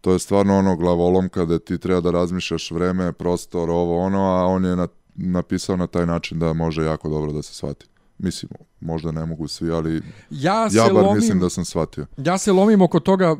to 0.00 0.12
je 0.12 0.18
stvarno 0.18 0.58
ono 0.58 0.76
glavolom 0.76 1.28
kada 1.28 1.58
ti 1.58 1.78
treba 1.78 2.00
da 2.00 2.10
razmišljaš 2.10 2.70
vreme, 2.70 3.12
prostor, 3.12 3.70
ovo 3.70 3.98
ono, 4.00 4.18
a 4.18 4.44
on 4.44 4.64
je 4.64 4.76
na, 4.76 4.88
napisao 5.14 5.76
na 5.76 5.86
taj 5.86 6.06
način 6.06 6.38
da 6.38 6.52
može 6.52 6.82
jako 6.82 7.08
dobro 7.08 7.32
da 7.32 7.42
se 7.42 7.54
shvati. 7.54 7.86
Mislim, 8.18 8.50
možda 8.80 9.12
ne 9.12 9.26
mogu 9.26 9.48
svi, 9.48 9.70
ali 9.70 10.02
Ja 10.30 10.70
se 10.70 10.76
ja 10.76 10.84
bar 10.84 11.04
lomim, 11.04 11.14
mislim 11.14 11.40
da 11.40 11.50
sam 11.50 11.64
shvatio. 11.64 12.06
ja 12.16 12.38
se 12.38 12.52
lomim 12.52 12.82
oko 12.82 13.00
toga, 13.00 13.36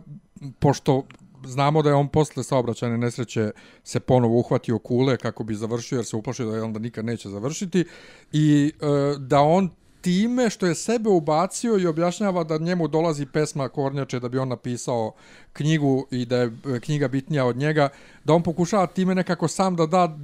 pošto 0.58 1.04
znamo 1.47 1.82
da 1.82 1.88
je 1.88 1.94
on 1.94 2.08
posle 2.08 2.42
saobraćajne 2.42 2.99
nesreće 2.99 3.50
se 3.85 4.00
ponovo 4.00 4.38
uhvatio 4.38 4.78
kule 4.78 5.16
kako 5.16 5.44
bi 5.44 5.54
završio, 5.54 5.97
jer 5.97 6.04
se 6.04 6.16
uplašio 6.16 6.47
da 6.47 6.56
je 6.56 6.62
onda 6.62 6.78
nikad 6.78 7.04
neće 7.04 7.28
završiti, 7.28 7.85
i 8.32 8.73
e, 8.80 9.18
da 9.18 9.40
on 9.40 9.70
time 10.00 10.50
što 10.50 10.66
je 10.66 10.75
sebe 10.75 11.11
ubacio 11.11 11.78
i 11.78 11.87
objašnjava 11.87 12.44
da 12.44 12.58
njemu 12.58 12.88
dolazi 12.88 13.26
pesma 13.26 13.68
Kornjače 13.68 14.20
da 14.20 14.28
bi 14.28 14.38
on 14.38 14.49
napisao 14.49 15.12
knjigu 15.52 16.06
i 16.11 16.26
da 16.26 16.37
je 16.37 16.47
e, 16.47 16.80
knjiga 16.80 17.08
bitnija 17.08 17.44
od 17.44 17.56
njega, 17.56 17.88
da 18.25 18.32
on 18.35 18.42
pokušava 18.42 18.87
time 18.87 19.14
nekako 19.14 19.49
sam 19.49 19.76
da 19.76 19.87
da 19.87 20.16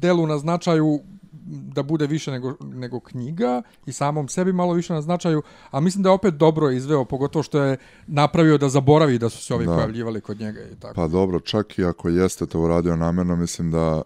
delu 0.00 0.26
na 0.26 0.38
značaju 0.38 1.00
da 1.46 1.82
bude 1.82 2.06
više 2.06 2.30
nego, 2.30 2.54
nego 2.60 3.00
knjiga 3.00 3.62
i 3.86 3.92
samom 3.92 4.28
sebi 4.28 4.52
malo 4.52 4.72
više 4.72 4.92
na 4.92 5.02
značaju, 5.02 5.42
a 5.70 5.80
mislim 5.80 6.02
da 6.02 6.08
je 6.08 6.14
opet 6.14 6.34
dobro 6.34 6.70
izveo, 6.70 7.04
pogotovo 7.04 7.42
što 7.42 7.62
je 7.62 7.76
napravio 8.06 8.58
da 8.58 8.68
zaboravi 8.68 9.18
da 9.18 9.28
su 9.28 9.44
se 9.44 9.54
ovi 9.54 9.66
Da. 9.66 9.74
pojavljivali 9.74 10.20
kod 10.20 10.40
njega 10.40 10.60
i 10.60 10.76
tako. 10.80 10.94
Pa 10.94 11.08
dobro, 11.08 11.40
čak 11.40 11.78
i 11.78 11.84
ako 11.84 12.08
jeste 12.08 12.46
to 12.46 12.60
uradio 12.60 12.96
namjerno, 12.96 13.36
mislim 13.36 13.70
da 13.70 14.02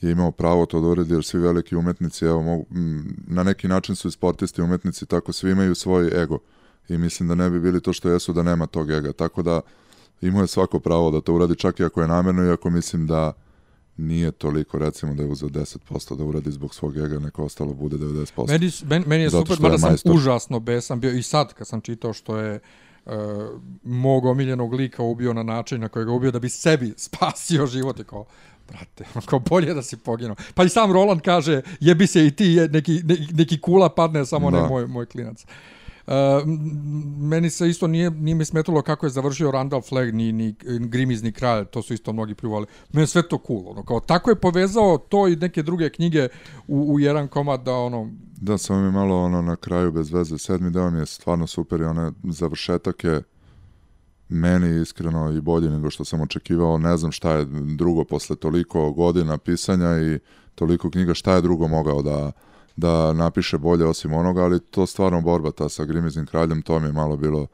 je 0.00 0.12
imao 0.12 0.30
pravo 0.30 0.66
to 0.66 0.80
da 0.80 0.86
uredi, 0.86 1.14
jer 1.14 1.24
svi 1.24 1.38
veliki 1.40 1.76
umetnici, 1.76 2.24
evo, 2.24 2.42
mogu, 2.42 2.66
na 3.26 3.42
neki 3.42 3.68
način 3.68 3.96
su 3.96 4.08
i 4.08 4.10
sportisti 4.10 4.62
umetnici, 4.62 5.06
tako 5.06 5.32
svi 5.32 5.50
imaju 5.50 5.74
svoj 5.74 6.22
ego. 6.22 6.38
I 6.88 6.98
mislim 6.98 7.28
da 7.28 7.34
ne 7.34 7.50
bi 7.50 7.60
bili 7.60 7.80
to 7.80 7.92
što 7.92 8.10
jesu 8.10 8.32
da 8.32 8.42
nema 8.42 8.66
tog 8.66 8.90
ega. 8.90 9.12
Tako 9.12 9.42
da 9.42 9.60
imao 10.20 10.42
je 10.42 10.46
svako 10.46 10.80
pravo 10.80 11.10
da 11.10 11.20
to 11.20 11.34
uradi, 11.34 11.56
čak 11.56 11.80
i 11.80 11.84
ako 11.84 12.02
je 12.02 12.08
namjerno, 12.08 12.44
iako 12.44 12.70
mislim 12.70 13.06
da 13.06 13.32
nije 13.96 14.32
toliko, 14.32 14.78
recimo 14.78 15.14
da 15.14 15.22
je 15.22 15.28
uzeo 15.28 15.48
10% 15.48 16.16
da 16.16 16.24
uradi 16.24 16.50
zbog 16.50 16.74
svog 16.74 16.96
ega, 16.96 17.18
neko 17.18 17.44
ostalo 17.44 17.74
bude 17.74 17.96
90%. 17.96 18.48
Meni, 18.48 18.70
meni, 18.84 19.04
meni 19.06 19.22
je 19.22 19.30
Zato 19.30 19.46
super, 19.46 19.62
mada 19.62 19.78
sam 19.78 19.90
majstor. 19.90 20.12
užasno 20.14 20.60
besan 20.60 21.00
bio 21.00 21.10
i 21.12 21.22
sad 21.22 21.54
kad 21.54 21.66
sam 21.66 21.80
čitao 21.80 22.12
što 22.12 22.36
je 22.38 22.60
uh, 23.04 23.12
mog 23.82 24.24
omiljenog 24.24 24.74
lika 24.74 25.02
ubio 25.02 25.32
na 25.32 25.42
način 25.42 25.80
na 25.80 25.88
koji 25.88 26.04
ga 26.04 26.12
ubio 26.12 26.30
da 26.30 26.38
bi 26.38 26.48
sebi 26.48 26.94
spasio 27.06 27.66
život 27.66 28.00
i 28.00 28.04
kao 28.04 28.24
brate, 28.68 29.04
kao 29.26 29.38
bolje 29.38 29.74
da 29.74 29.82
si 29.82 29.96
poginuo. 29.96 30.36
Pa 30.54 30.64
i 30.64 30.68
sam 30.68 30.92
Roland 30.92 31.20
kaže, 31.20 31.62
jebi 31.80 32.06
se 32.06 32.26
i 32.26 32.30
ti, 32.30 32.56
neki, 32.70 33.00
neki, 33.04 33.26
neki 33.32 33.60
kula 33.60 33.88
padne, 33.94 34.26
samo 34.26 34.50
ne 34.50 34.60
Da. 34.60 34.68
moj, 34.68 34.86
moj 34.86 35.06
klinac. 35.06 35.44
Uh, 35.44 35.50
Uh, 36.06 36.12
meni 37.18 37.50
se 37.50 37.68
isto 37.68 37.86
nije, 37.86 38.10
nije 38.10 38.34
mi 38.34 38.44
smetalo 38.44 38.82
kako 38.82 39.06
je 39.06 39.10
završio 39.10 39.50
Randall 39.50 39.82
Flagg 39.82 40.14
ni, 40.14 40.32
ni 40.32 40.54
Grimizni 40.80 41.32
kralj, 41.32 41.64
to 41.64 41.82
su 41.82 41.94
isto 41.94 42.12
mnogi 42.12 42.34
pljuvali. 42.34 42.66
Meni 42.92 43.02
je 43.02 43.06
sve 43.06 43.28
to 43.28 43.38
cool, 43.46 43.68
ono, 43.68 43.84
kao 43.84 44.00
tako 44.00 44.30
je 44.30 44.40
povezao 44.40 44.98
to 44.98 45.28
i 45.28 45.36
neke 45.36 45.62
druge 45.62 45.90
knjige 45.90 46.28
u, 46.68 46.94
u 46.94 47.00
jedan 47.00 47.28
komad 47.28 47.62
da 47.62 47.74
ono, 47.74 48.10
Da, 48.40 48.58
samo 48.58 48.80
mi 48.80 48.92
malo 48.92 49.24
ono 49.24 49.42
na 49.42 49.56
kraju 49.56 49.92
bez 49.92 50.12
veze. 50.12 50.38
Sedmi 50.38 50.70
deo 50.70 50.90
mi 50.90 50.98
je 50.98 51.06
stvarno 51.06 51.46
super 51.46 51.80
i 51.80 51.84
onaj 51.84 52.10
završetak 52.24 53.04
je 53.04 53.22
meni 54.28 54.82
iskreno 54.82 55.32
i 55.32 55.40
bolji 55.40 55.70
nego 55.70 55.90
što 55.90 56.04
sam 56.04 56.20
očekivao. 56.20 56.78
Ne 56.78 56.96
znam 56.96 57.12
šta 57.12 57.32
je 57.32 57.46
drugo 57.76 58.04
posle 58.04 58.36
toliko 58.36 58.92
godina 58.92 59.38
pisanja 59.38 59.98
i 60.00 60.18
toliko 60.54 60.90
knjiga, 60.90 61.14
šta 61.14 61.34
je 61.34 61.42
drugo 61.42 61.68
mogao 61.68 62.02
da, 62.02 62.32
da 62.76 63.12
napiše 63.12 63.58
bolje 63.58 63.86
osim 63.86 64.12
onoga, 64.12 64.42
ali 64.42 64.60
to 64.60 64.86
stvarno 64.86 65.20
borba 65.20 65.50
ta 65.50 65.68
sa 65.68 65.84
Grimiznim 65.84 66.26
kraljem, 66.26 66.62
to 66.62 66.78
mi 66.78 66.86
je 66.86 66.92
malo 66.92 67.16
bilo 67.16 67.46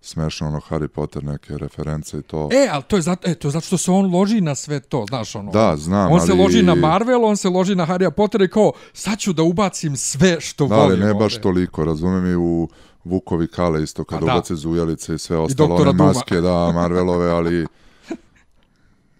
smešno, 0.00 0.46
ono 0.46 0.60
Harry 0.60 0.88
Potter 0.88 1.24
neke 1.24 1.58
reference 1.58 2.18
i 2.18 2.22
to. 2.22 2.48
E, 2.52 2.68
ali 2.72 2.82
to 2.82 2.96
je 2.96 3.02
zato, 3.02 3.30
e, 3.30 3.34
to 3.34 3.48
je 3.48 3.52
zato 3.52 3.66
što 3.66 3.78
se 3.78 3.90
on 3.90 4.14
loži 4.14 4.40
na 4.40 4.54
sve 4.54 4.80
to, 4.80 5.04
znaš 5.08 5.34
ono. 5.34 5.50
Da, 5.50 5.76
znam, 5.76 6.12
On 6.12 6.20
se 6.20 6.32
ali- 6.32 6.40
loži 6.40 6.62
na 6.62 6.74
Marvel, 6.76 7.24
on 7.24 7.36
se 7.36 7.48
loži 7.48 7.74
na 7.74 7.86
Harry 7.86 8.10
Potter 8.10 8.42
i 8.42 8.48
kao, 8.48 8.72
sad 8.92 9.18
ću 9.18 9.32
da 9.32 9.42
ubacim 9.42 9.96
sve 9.96 10.40
što 10.40 10.66
Da, 10.66 10.74
ali 10.74 10.82
volim 10.84 11.00
ne 11.00 11.14
baš 11.14 11.32
ovde. 11.32 11.42
toliko, 11.42 11.84
razumem 11.84 12.26
i 12.26 12.36
u 12.36 12.68
Vukovi 13.04 13.46
Kale 13.48 13.82
isto 13.82 14.04
kada 14.04 14.26
da. 14.26 14.32
ubace 14.32 14.54
zujelice 14.54 15.14
i 15.14 15.18
sve 15.18 15.36
ostalo, 15.36 15.74
one 15.74 15.84
Duma. 15.84 16.04
maske, 16.04 16.40
da, 16.40 16.72
Marvelove, 16.72 17.30
ali 17.30 17.66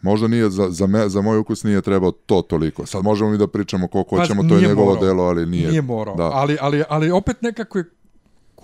možda 0.03 0.29
nije, 0.29 0.51
za, 0.51 0.71
za, 0.71 0.87
me, 0.87 1.09
za 1.09 1.21
moj 1.21 1.39
ukus 1.39 1.65
nije 1.65 1.83
trebao 1.83 2.11
to 2.11 2.43
toliko. 2.43 2.87
Sad 2.87 3.05
možemo 3.05 3.31
mi 3.31 3.39
da 3.39 3.47
pričamo 3.47 3.89
koliko 3.89 4.11
Pa, 4.11 4.23
hoćemo, 4.23 4.43
to 4.43 4.55
je 4.55 4.61
njegovo 4.61 4.87
morao. 4.87 5.03
delo, 5.03 5.23
ali 5.25 5.47
nije. 5.47 5.69
Nije 5.69 5.83
morao, 5.83 6.17
Da. 6.17 6.25
ali, 6.25 6.57
ali, 6.61 6.83
ali 6.89 7.11
opet 7.11 7.43
nekako 7.43 7.79
je 7.79 7.85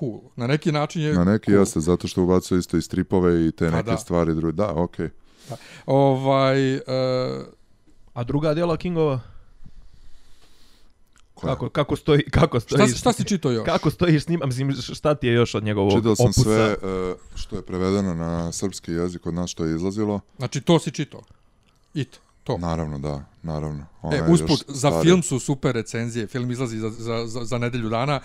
cool. 0.00 0.20
Na 0.36 0.46
neki 0.46 0.72
način 0.72 1.02
je 1.02 1.14
Na 1.14 1.24
neki 1.24 1.44
cool. 1.46 1.58
jeste, 1.58 1.80
zato 1.80 2.08
što 2.08 2.22
ubacuje 2.22 2.58
isto 2.58 2.76
i 2.76 2.82
stripove 2.82 3.46
i 3.46 3.52
te 3.52 3.70
Pa 3.70 3.76
neke 3.76 3.90
da. 3.90 3.96
stvari 3.96 4.34
druge. 4.34 4.52
Da, 4.52 4.72
okej. 4.72 5.08
Ovaj, 5.86 6.74
uh, 6.74 6.82
A 8.14 8.24
druga 8.24 8.54
djela 8.54 8.76
Kingova? 8.76 9.20
Koja? 11.34 11.52
Kako, 11.52 11.68
kako 11.68 11.96
stoji, 11.96 12.22
kako 12.30 12.60
šta, 12.60 12.68
stoji, 12.68 12.88
si- 12.88 12.98
šta 12.98 13.12
si 13.12 13.24
čitao 13.24 13.52
još? 13.52 13.64
kako 13.64 13.90
stojiš 13.90 14.24
s 14.24 14.28
njim, 14.28 14.40
mislim, 14.46 14.72
šta 14.74 15.14
ti 15.14 15.26
je 15.26 15.34
još 15.34 15.54
od 15.54 15.64
njegovog 15.64 15.92
Čitao 15.92 16.16
sam 16.16 16.24
opusa? 16.24 16.42
sve 16.42 16.56
e, 16.82 17.14
što 17.34 17.56
je 17.56 17.62
prevedeno 17.62 18.14
na 18.14 18.52
srpski 18.52 18.92
jezik 18.92 19.26
od 19.26 19.34
nas 19.34 19.50
što 19.50 19.64
je 19.64 19.74
izlazilo. 19.76 20.20
Znači, 20.36 20.60
to 20.60 20.78
si 20.78 20.90
čitao? 20.90 21.20
It, 21.94 22.08
to. 22.44 22.58
Naravno, 22.58 22.98
da, 22.98 23.24
naravno. 23.42 23.86
Ona 24.02 24.16
E, 24.16 24.22
usput, 24.24 24.64
za 24.68 24.74
starija. 24.78 25.02
film 25.02 25.22
su 25.22 25.38
super 25.38 25.74
recenzije, 25.74 26.26
film 26.26 26.50
izlazi 26.50 26.78
za, 26.78 26.90
za, 26.90 27.26
za, 27.26 27.44
za 27.44 27.58
nedelju 27.58 27.88
dana, 27.88 28.20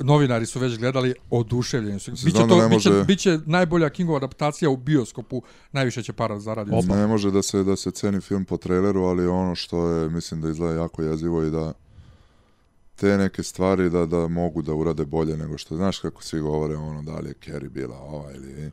novinari 0.00 0.46
su 0.46 0.60
već 0.60 0.78
gledali, 0.78 1.14
oduševljeni 1.30 2.00
su. 2.00 2.10
Biće, 2.12 2.30
Znam 2.30 2.48
to, 2.48 2.56
ne 2.58 2.68
biće, 2.68 2.90
može- 2.90 3.04
biće 3.04 3.38
najbolja 3.46 3.90
Kingova 3.90 4.16
adaptacija 4.16 4.70
u 4.70 4.76
bioskopu, 4.76 5.42
najviše 5.72 6.02
će 6.02 6.12
para 6.12 6.40
zaraditi. 6.40 6.86
Ne 6.88 7.06
može 7.06 7.30
da 7.30 7.42
se 7.42 7.64
da 7.64 7.76
se 7.76 7.90
ceni 7.90 8.20
film 8.20 8.44
po 8.44 8.56
traileru, 8.56 9.02
ali 9.02 9.26
ono 9.26 9.54
što 9.54 9.88
je 9.88 10.08
mislim 10.10 10.40
da 10.40 10.48
izgleda 10.48 10.74
jako 10.74 11.02
jezivo 11.02 11.42
i 11.42 11.50
da 11.50 11.72
te 12.96 13.18
neke 13.18 13.42
stvari 13.42 13.90
da 13.90 14.06
da 14.06 14.28
mogu 14.28 14.62
da 14.62 14.74
urade 14.74 15.04
bolje 15.04 15.36
nego 15.36 15.58
što 15.58 15.76
znaš 15.76 15.98
kako 15.98 16.22
svi 16.22 16.40
govore 16.40 16.76
ono 16.76 17.02
da 17.02 17.18
li 17.18 17.28
je 17.28 17.34
Carrie 17.44 17.70
bila 17.70 17.96
ova 17.98 18.32
ili 18.32 18.70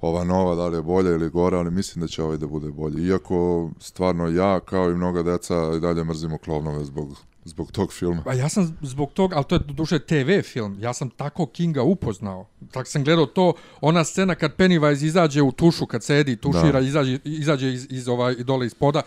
ova 0.00 0.24
nova 0.24 0.54
da 0.54 0.66
li 0.66 0.76
je 0.76 0.82
bolja 0.82 1.10
ili 1.10 1.30
gora, 1.30 1.58
ali 1.58 1.70
mislim 1.70 2.00
da 2.00 2.08
će 2.08 2.22
ovaj 2.22 2.36
da 2.36 2.46
bude 2.46 2.70
bolji. 2.70 3.06
Iako 3.06 3.70
stvarno 3.80 4.28
ja 4.28 4.60
kao 4.60 4.90
i 4.90 4.94
mnoga 4.94 5.22
deca 5.22 5.72
i 5.76 5.80
dalje 5.80 6.04
mrzimo 6.04 6.38
klovnove 6.38 6.84
zbog 6.84 7.16
zbog 7.44 7.72
tog 7.72 7.92
filma. 7.92 8.22
A 8.26 8.34
ja 8.34 8.48
sam 8.48 8.78
zbog 8.82 9.12
toga, 9.12 9.36
ali 9.36 9.44
to 9.44 9.54
je 9.54 9.58
duše 9.58 9.98
TV 9.98 10.40
film, 10.44 10.76
ja 10.80 10.92
sam 10.94 11.10
tako 11.10 11.46
Kinga 11.46 11.82
upoznao. 11.82 12.46
Tako 12.70 12.88
sam 12.88 13.04
gledao 13.04 13.26
to, 13.26 13.52
ona 13.80 14.04
scena 14.04 14.34
kad 14.34 14.56
Pennywise 14.56 15.04
izađe 15.04 15.42
u 15.42 15.52
tušu, 15.52 15.86
kad 15.86 16.04
sedi, 16.04 16.36
tušira, 16.36 16.72
Da. 16.72 16.80
izađe, 16.80 17.18
izađe 17.24 17.72
iz, 17.72 17.86
iz 17.90 18.08
ovaj, 18.08 18.34
dole 18.34 18.66
iz 18.66 18.74
poda, 18.74 19.02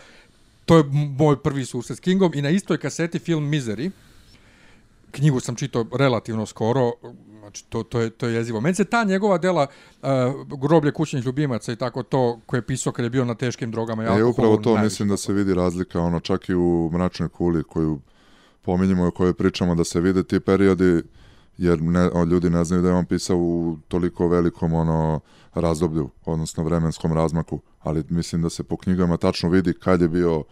to 0.64 0.76
je 0.76 0.84
moj 1.18 1.42
prvi 1.42 1.64
susret 1.64 1.98
s 1.98 2.00
Kingom 2.00 2.32
i 2.34 2.42
na 2.42 2.50
istoj 2.50 2.78
kaseti 2.78 3.18
film 3.18 3.50
Misery, 3.50 3.90
knjigu 5.10 5.40
sam 5.40 5.54
čitao 5.54 5.84
relativno 5.98 6.46
skoro, 6.46 6.92
znači 7.40 7.64
to, 7.68 7.82
to, 7.82 8.00
je, 8.00 8.10
to 8.10 8.26
je 8.26 8.34
jezivo. 8.34 8.60
Meni 8.60 8.74
se 8.74 8.84
ta 8.84 9.04
njegova 9.04 9.38
dela, 9.38 9.66
uh, 10.02 10.08
groblje 10.60 10.92
kućnih 10.92 11.24
ljubimaca 11.24 11.72
i 11.72 11.76
tako 11.76 12.02
to, 12.02 12.40
koje 12.46 12.58
je 12.58 12.66
pisao 12.66 12.92
kad 12.92 13.04
je 13.04 13.10
bio 13.10 13.24
na 13.24 13.34
teškim 13.34 13.70
drogama 13.70 14.04
i 14.04 14.06
E, 14.06 14.24
upravo 14.24 14.56
to 14.56 14.78
mislim 14.78 15.08
da 15.08 15.16
se 15.16 15.32
vidi 15.32 15.54
razlika, 15.54 16.00
ono 16.00 16.20
čak 16.20 16.48
i 16.48 16.54
u 16.54 16.90
mračnoj 16.92 17.28
kuli 17.28 17.64
koju 17.64 18.00
pominjemo 18.62 19.04
i 19.04 19.08
o 19.08 19.10
kojoj 19.10 19.34
pričamo 19.34 19.74
da 19.74 19.84
se 19.84 20.00
vide 20.00 20.22
ti 20.22 20.40
periodi 20.40 21.02
jer 21.58 21.82
ne, 21.82 22.10
o, 22.14 22.24
ljudi 22.24 22.50
ne 22.50 22.64
znaju 22.64 22.82
da 22.82 22.88
je 22.88 22.94
on 22.94 23.04
pisao 23.04 23.36
u 23.36 23.76
toliko 23.88 24.28
velikom 24.28 24.72
ono 24.72 25.20
razdoblju, 25.54 26.10
odnosno 26.24 26.64
vremenskom 26.64 27.12
razmaku, 27.12 27.60
ali 27.80 28.04
mislim 28.08 28.42
da 28.42 28.50
se 28.50 28.62
po 28.62 28.76
knjigama 28.76 29.16
tačno 29.16 29.48
vidi 29.48 29.72
kad 29.72 30.00
je 30.00 30.08
bio 30.08 30.44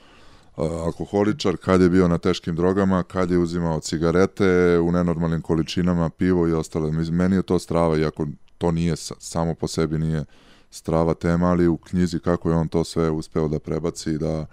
alkoholičar, 0.59 1.57
kad 1.57 1.81
je 1.81 1.89
bio 1.91 2.09
na 2.09 2.19
teškim 2.19 2.57
drogama, 2.57 3.03
kad 3.03 3.31
je 3.31 3.39
uzimao 3.39 3.81
cigarete 3.81 4.45
u 4.79 4.93
nenormalnim 4.93 5.43
količinama, 5.43 6.11
pivo 6.11 6.49
i 6.49 6.53
ostale. 6.53 6.93
Mislim, 6.93 7.17
Meni 7.17 7.37
je 7.37 7.43
to 7.43 7.59
strava, 7.59 7.99
iako 7.99 8.27
to 8.59 8.71
nije 8.71 8.97
sa- 8.97 9.15
samo 9.19 9.55
po 9.55 9.69
sebi 9.69 9.99
nije 9.99 10.25
strava 10.71 11.15
tema, 11.15 11.47
ali 11.47 11.69
u 11.69 11.77
knjizi 11.77 12.19
kako 12.19 12.51
je 12.51 12.57
on 12.57 12.69
to 12.69 12.85
sve 12.85 13.11
uspeo 13.11 13.49
da 13.49 13.59
prebaci 13.59 14.11
i 14.11 14.19
da 14.19 14.47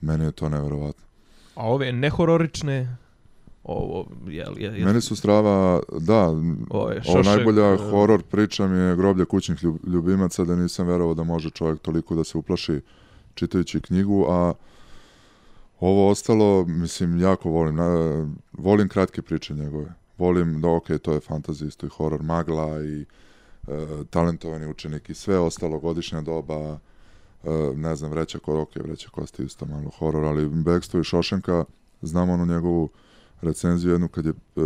meni 0.00 0.24
je 0.24 0.32
to 0.32 0.48
neverovatno. 0.48 1.04
A 1.54 1.66
ove 1.66 1.92
nehororične, 1.92 2.96
ovo, 3.64 4.06
jel, 4.26 4.52
jel, 4.58 4.74
jel, 4.76 4.86
Meni 4.86 5.00
su 5.00 5.16
strava, 5.16 5.80
da, 5.98 6.26
Ovo 6.70 6.90
je 6.90 7.02
ovo 7.06 7.12
Šošek, 7.12 7.24
najbolja 7.26 7.64
e. 7.64 7.76
horor 7.76 8.22
priča 8.22 8.66
mi 8.66 8.78
je 8.78 8.96
groblje 8.96 9.24
kućnih 9.24 9.58
ljub- 9.58 9.86
ljubimaca, 9.86 10.44
da 10.44 10.56
nisam 10.56 10.86
verovao 10.86 11.14
da 11.14 11.22
može 11.24 11.50
čovjek 11.50 11.80
toliko 11.80 12.14
da 12.14 12.24
se 12.24 12.38
uplaši 12.38 12.80
čitajući 13.34 13.80
knjigu, 13.80 14.26
a 14.28 14.52
ovo 15.80 16.08
ostalo, 16.08 16.64
mislim, 16.64 17.20
jako 17.20 17.50
volim. 17.50 17.74
Na, 17.74 18.28
volim 18.52 18.88
kratke 18.88 19.22
priče 19.22 19.54
njegove. 19.54 19.92
Volim 20.18 20.60
da, 20.60 20.68
ok, 20.68 20.86
to 21.02 21.12
je 21.12 21.20
fantazija, 21.20 21.68
isto 21.68 21.86
i 21.86 21.88
horor, 21.88 22.22
magla 22.22 22.82
i 22.84 23.00
e, 23.00 23.04
talentovani 24.10 24.66
učenik 24.66 25.10
i 25.10 25.14
sve 25.14 25.38
ostalo, 25.38 25.78
godišnja 25.78 26.20
doba, 26.20 26.78
e, 27.44 27.50
ne 27.76 27.96
znam, 27.96 28.10
vreća, 28.10 28.38
ko, 28.38 28.60
ok, 28.60 28.76
vreća 28.76 29.08
kosti 29.10 29.42
isto 29.42 29.66
malo 29.66 29.90
horor, 29.98 30.24
ali 30.24 30.48
Bekstvo 30.48 31.00
i 31.00 31.04
Šošenka, 31.04 31.64
znam 32.02 32.30
onu 32.30 32.46
njegovu 32.46 32.88
recenziju 33.40 33.92
jednu 33.92 34.08
kad 34.08 34.26
je, 34.26 34.30
e, 34.30 34.60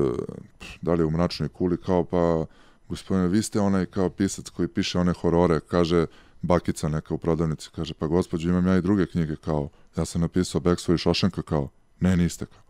da 0.83 0.95
li 0.95 1.01
je 1.01 1.07
u 1.07 1.11
mračnoj 1.11 1.49
kuli, 1.49 1.77
kao 1.77 2.05
pa, 2.05 2.47
gospodine, 2.89 3.29
vi 3.29 3.43
ste 3.43 3.61
onaj 3.61 3.87
kao 3.87 4.11
pisac 4.11 4.49
koji 4.49 4.69
piše 4.69 4.99
one 4.99 5.13
horore, 5.13 5.61
kaže 5.61 6.07
bakica 6.45 6.89
neka 6.89 7.15
u 7.15 7.19
prodavnici, 7.19 7.71
kaže, 7.75 7.95
pa 7.95 8.07
gospođo, 8.07 8.49
imam 8.49 8.67
ja 8.67 8.77
i 8.77 8.83
druge 8.83 9.07
knjige, 9.07 9.37
kao, 9.37 9.69
ja 9.97 10.05
sam 10.05 10.21
napisao 10.21 10.61
Bekstvo 10.61 10.95
i 10.95 10.99
Šošenka, 10.99 11.43
kao, 11.43 11.69
ne, 12.01 12.17
niste, 12.17 12.47
kao. 12.47 12.63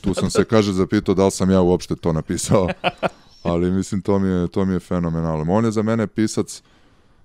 tu 0.00 0.14
sam 0.14 0.30
se, 0.30 0.44
kaže, 0.44 0.72
zapitao 0.72 1.14
da 1.14 1.24
li 1.24 1.30
sam 1.30 1.50
ja 1.50 1.60
uopšte 1.60 1.96
to 1.96 2.12
napisao. 2.12 2.68
Ali 3.42 3.70
mislim, 3.70 4.02
to 4.02 4.18
mi 4.18 4.28
je, 4.28 4.48
to 4.48 4.64
mi 4.64 4.72
je 4.72 4.80
fenomenalno. 4.80 5.52
On 5.52 5.64
je 5.64 5.70
za 5.70 5.82
mene 5.82 6.06
pisac 6.06 6.62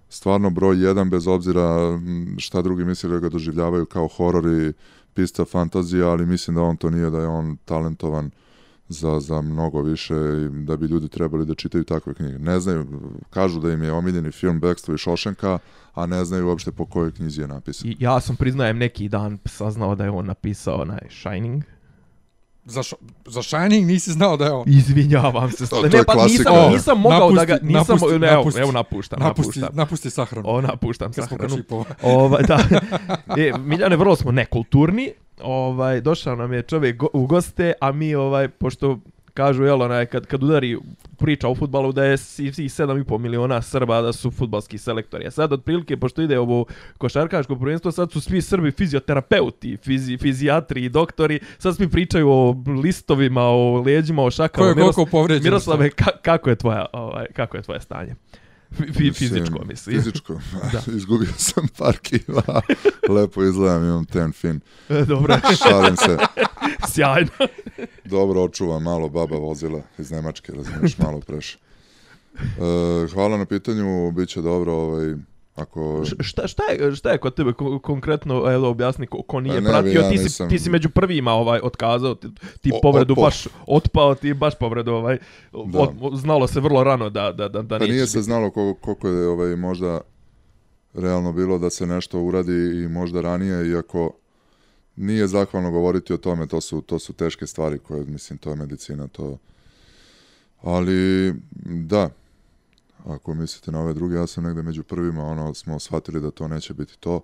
stvarno 0.10 0.50
broj 0.50 0.88
jedan, 0.88 1.10
bez 1.10 1.28
obzira 1.28 2.00
šta 2.38 2.62
drugi 2.62 2.86
misle 2.86 3.10
da 3.10 3.20
ga 3.20 3.30
doživljavaju 3.30 3.86
kao 3.86 4.08
horor 4.08 4.46
i 4.48 4.74
pista 5.14 5.46
fantazija, 5.46 6.10
ali 6.10 6.26
mislim 6.26 6.56
da 6.56 6.62
on 6.62 6.78
to 6.78 6.90
nije, 6.90 7.10
da 7.10 7.20
je 7.20 7.28
on 7.28 7.58
talentovan 7.66 8.32
za, 8.94 9.20
za 9.20 9.42
mnogo 9.42 9.82
više 9.82 10.14
i 10.14 10.64
da 10.64 10.78
bi 10.78 10.86
ljudi 10.86 11.08
trebali 11.08 11.46
da 11.46 11.56
čitaju 11.56 11.84
takve 11.84 12.14
knjige. 12.14 12.40
Ne 12.40 12.60
znaju, 12.60 12.88
kažu 13.30 13.60
da 13.60 13.72
im 13.72 13.84
je 13.84 13.92
omiljeni 13.92 14.32
film 14.32 14.60
Bekstvo 14.60 14.94
i 14.94 14.98
Šošenka, 14.98 15.58
a 15.94 16.06
ne 16.06 16.26
znaju 16.26 16.48
uopšte 16.48 16.72
po 16.72 16.86
kojoj 16.86 17.12
knjizi 17.12 17.42
je 17.42 17.48
napisan. 17.48 17.90
I 17.90 17.98
ja 18.00 18.20
sam, 18.20 18.36
priznajem, 18.36 18.78
neki 18.78 19.10
dan 19.10 19.38
saznao 19.46 19.96
da 19.96 20.04
je 20.04 20.10
on 20.12 20.26
napisao 20.26 20.76
onaj 20.76 21.00
Shining. 21.12 21.64
Za, 22.66 22.84
š, 22.84 22.96
za 23.26 23.44
Shining 23.44 23.88
nisi 23.88 24.12
znao 24.12 24.38
da 24.38 24.46
je 24.46 24.52
on. 24.52 24.64
Izvinjavam 24.68 25.52
se. 25.52 25.68
To- 25.70 25.76
to 25.76 25.82
ne, 25.84 25.98
je 25.98 26.04
pa 26.04 26.14
klasika. 26.14 26.50
nisam, 26.50 26.66
O, 26.66 26.70
nisam 26.70 27.00
mogao 27.00 27.32
da 27.32 27.46
ga... 27.46 27.54
napusti- 27.54 27.66
Nisam, 27.68 27.98
napusti- 27.98 28.20
ne, 28.20 28.28
napusti. 28.28 28.62
evo 28.62 28.72
napuštam, 28.72 29.20
Napusti, 29.20 29.60
napuštam. 29.60 29.78
napusti 29.78 30.10
sahranu. 30.10 30.50
O, 30.50 30.62
napuštam 30.62 31.08
Kad 31.08 31.14
smo 31.16 31.24
sahranu. 31.28 31.50
kašipova. 31.50 31.86
Ovaj 32.04 32.44
da. 32.44 32.60
E, 33.38 33.52
Miljane, 33.60 33.96
vrlo 33.96 34.16
smo 34.16 34.32
nekulturni. 34.32 35.12
Ovaj 35.42 36.02
došao 36.02 36.36
nam 36.36 36.54
je 36.54 36.62
čovjek 36.62 36.98
go, 36.98 37.08
u 37.14 37.26
goste, 37.28 37.74
a 37.82 37.92
mi 37.92 38.16
ovaj 38.16 38.48
pošto 38.48 39.00
kažu 39.34 39.64
jel 39.64 39.82
onaj 39.82 40.06
kad 40.06 40.26
kad 40.26 40.44
udari 40.44 40.78
priča 41.18 41.48
o 41.48 41.56
fudbalu 41.56 41.92
da 41.92 42.04
je 42.06 42.18
svih 42.18 42.54
7,5 42.54 43.18
miliona 43.18 43.62
Srba 43.62 44.02
da 44.02 44.14
su 44.14 44.32
fudbalski 44.32 44.78
selektori. 44.78 45.28
A 45.28 45.32
sad 45.32 45.54
otprilike 45.54 45.98
pošto 45.98 46.22
ide 46.22 46.40
ovo 46.40 46.66
košarkaško 46.98 47.56
prvenstvo, 47.56 47.92
sad 47.92 48.12
su 48.12 48.22
svi 48.22 48.42
Srbi 48.42 48.72
fizioterapeuti, 48.72 49.78
fizi, 49.78 50.18
fizijatri 50.18 50.86
i 50.86 50.90
doktori. 50.90 51.40
Sad 51.58 51.76
svi 51.76 51.90
pričaju 51.90 52.30
o 52.30 52.56
listovima, 52.84 53.42
o 53.42 53.82
leđima, 53.86 54.22
o 54.22 54.26
Ko 54.26 54.32
šakama. 54.32 54.68
je 54.68 54.76
koliko 54.76 55.06
povređen? 55.06 55.44
Miroslave, 55.44 55.90
ka, 55.90 56.12
kako 56.22 56.50
je 56.50 56.56
tvoja 56.56 56.86
ovaj 56.94 57.26
kako 57.34 57.58
je 57.58 57.64
tvoje 57.64 57.82
stanje? 57.82 58.16
Fi, 58.32 58.43
fizičko, 59.14 59.66
mislim. 59.66 59.96
Fizičko. 59.96 60.40
Da. 60.72 60.82
Izgubio 60.98 61.30
sam 61.38 61.68
par 61.78 61.98
kila. 61.98 62.62
Lepo 63.10 63.44
izgledam, 63.44 63.84
imam 63.84 64.06
ten 64.06 64.32
fin. 64.32 64.60
Dobro, 65.08 65.38
Šalim 65.70 65.98
se. 65.98 66.18
sjajno. 66.94 67.32
Dobro 68.06 68.44
očuvam, 68.44 68.84
malo 68.84 69.10
baba 69.10 69.38
vozila 69.38 69.82
iz 69.98 70.12
Nemačke, 70.12 70.52
razumiješ, 70.52 70.98
malo 70.98 71.20
preše. 71.20 71.58
E, 72.36 73.08
hvala 73.14 73.38
na 73.38 73.46
pitanju, 73.46 74.12
bit 74.12 74.30
će 74.30 74.42
dobro, 74.42 74.74
ovaj, 74.74 75.16
ako... 75.56 76.04
Šta, 76.20 76.48
šta, 76.48 76.64
je, 76.64 76.96
šta 76.96 77.12
je 77.12 77.18
kod 77.18 77.36
tebe 77.36 77.54
ko- 77.54 77.80
konkretno, 77.80 78.52
evo 78.52 78.70
objasni 78.70 79.08
ko, 79.08 79.22
ko 79.22 79.40
nije 79.40 79.56
Pa 79.56 79.62
ne 79.62 79.70
pratio, 79.70 79.92
ja 79.94 80.10
ti, 80.10 80.18
si, 80.18 80.24
nisam- 80.24 80.50
ti 80.50 80.60
si 80.60 80.70
među 80.70 80.90
prvima 80.90 81.32
ovaj 81.32 81.60
otkazao, 81.64 82.16
ti, 82.16 82.28
ti 82.62 82.72
O- 82.74 82.80
povredu 82.82 83.12
otpao. 83.14 83.24
baš 83.24 83.48
otpao, 83.68 84.16
ti 84.16 84.34
baš 84.34 84.54
povredu 84.56 84.92
ovaj, 84.92 85.18
Da. 85.66 85.80
od, 85.80 85.90
znalo 86.14 86.48
se 86.48 86.60
vrlo 86.60 86.84
rano 86.84 87.10
da, 87.10 87.32
da, 87.32 87.48
da, 87.50 87.62
da 87.62 87.80
Pa 87.80 87.86
nije 87.86 88.08
se 88.08 88.22
znalo 88.22 88.50
koliko, 88.52 88.80
koliko 88.82 89.08
je 89.10 89.28
ovaj, 89.28 89.56
možda 89.56 90.02
realno 90.94 91.34
bilo 91.34 91.60
da 91.60 91.70
se 91.70 91.86
nešto 91.88 92.20
uradi 92.20 92.54
i 92.76 92.90
možda 92.90 93.22
ranije, 93.22 93.68
iako 93.68 94.12
nije 94.96 95.28
zahvalno 95.28 95.72
govoriti 95.72 96.14
o 96.14 96.18
tome, 96.18 96.48
to 96.48 96.62
su, 96.62 96.82
to 96.82 97.00
su 97.00 97.14
teške 97.14 97.48
stvari 97.48 97.80
koje, 97.80 98.06
mislim, 98.06 98.38
to 98.38 98.50
je 98.50 98.56
medicina, 98.56 99.08
to... 99.08 99.38
Ali, 100.64 101.34
da, 101.66 102.10
ako 103.06 103.34
mislite 103.34 103.72
na 103.72 103.82
ove 103.82 103.94
druge, 103.94 104.16
ja 104.16 104.28
sam 104.28 104.44
negde 104.44 104.62
među 104.62 104.84
prvima, 104.84 105.24
ono, 105.24 105.54
smo 105.54 105.80
shvatili 105.80 106.22
da 106.22 106.32
to 106.32 106.48
neće 106.48 106.74
biti 106.74 106.98
to, 107.00 107.22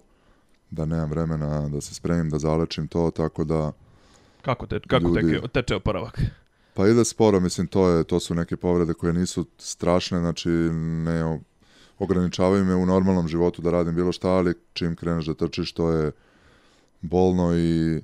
da 0.72 0.86
nemam 0.86 1.10
vremena 1.10 1.70
da 1.70 1.82
se 1.82 1.94
spremim, 1.96 2.30
da 2.30 2.40
zalečim 2.40 2.88
to, 2.88 3.12
tako 3.12 3.44
da... 3.44 3.72
Kako, 4.42 4.66
te, 4.66 4.80
kako 4.88 5.08
Ljudi- 5.08 5.32
teče, 5.32 5.48
teče 5.48 5.76
oporavak? 5.76 6.22
Pa 6.74 6.88
ide 6.88 7.06
sporo, 7.06 7.40
mislim, 7.40 7.68
to, 7.68 7.90
je, 7.90 8.04
to 8.04 8.20
su 8.20 8.36
neke 8.36 8.58
povrede 8.58 8.94
koje 8.94 9.14
nisu 9.14 9.46
strašne, 9.58 10.20
znači 10.20 10.50
ne 10.50 11.40
ograničavaju 12.00 12.66
me 12.66 12.76
u 12.76 12.86
normalnom 12.86 13.28
životu 13.28 13.62
da 13.62 13.72
radim 13.72 13.96
bilo 13.96 14.12
šta, 14.12 14.30
ali 14.30 14.54
čim 14.74 14.96
kreneš 14.96 15.26
da 15.26 15.34
trčiš, 15.34 15.74
to 15.74 15.92
je 15.92 16.12
bolno 17.02 17.58
i 17.58 17.96
e, 17.98 18.02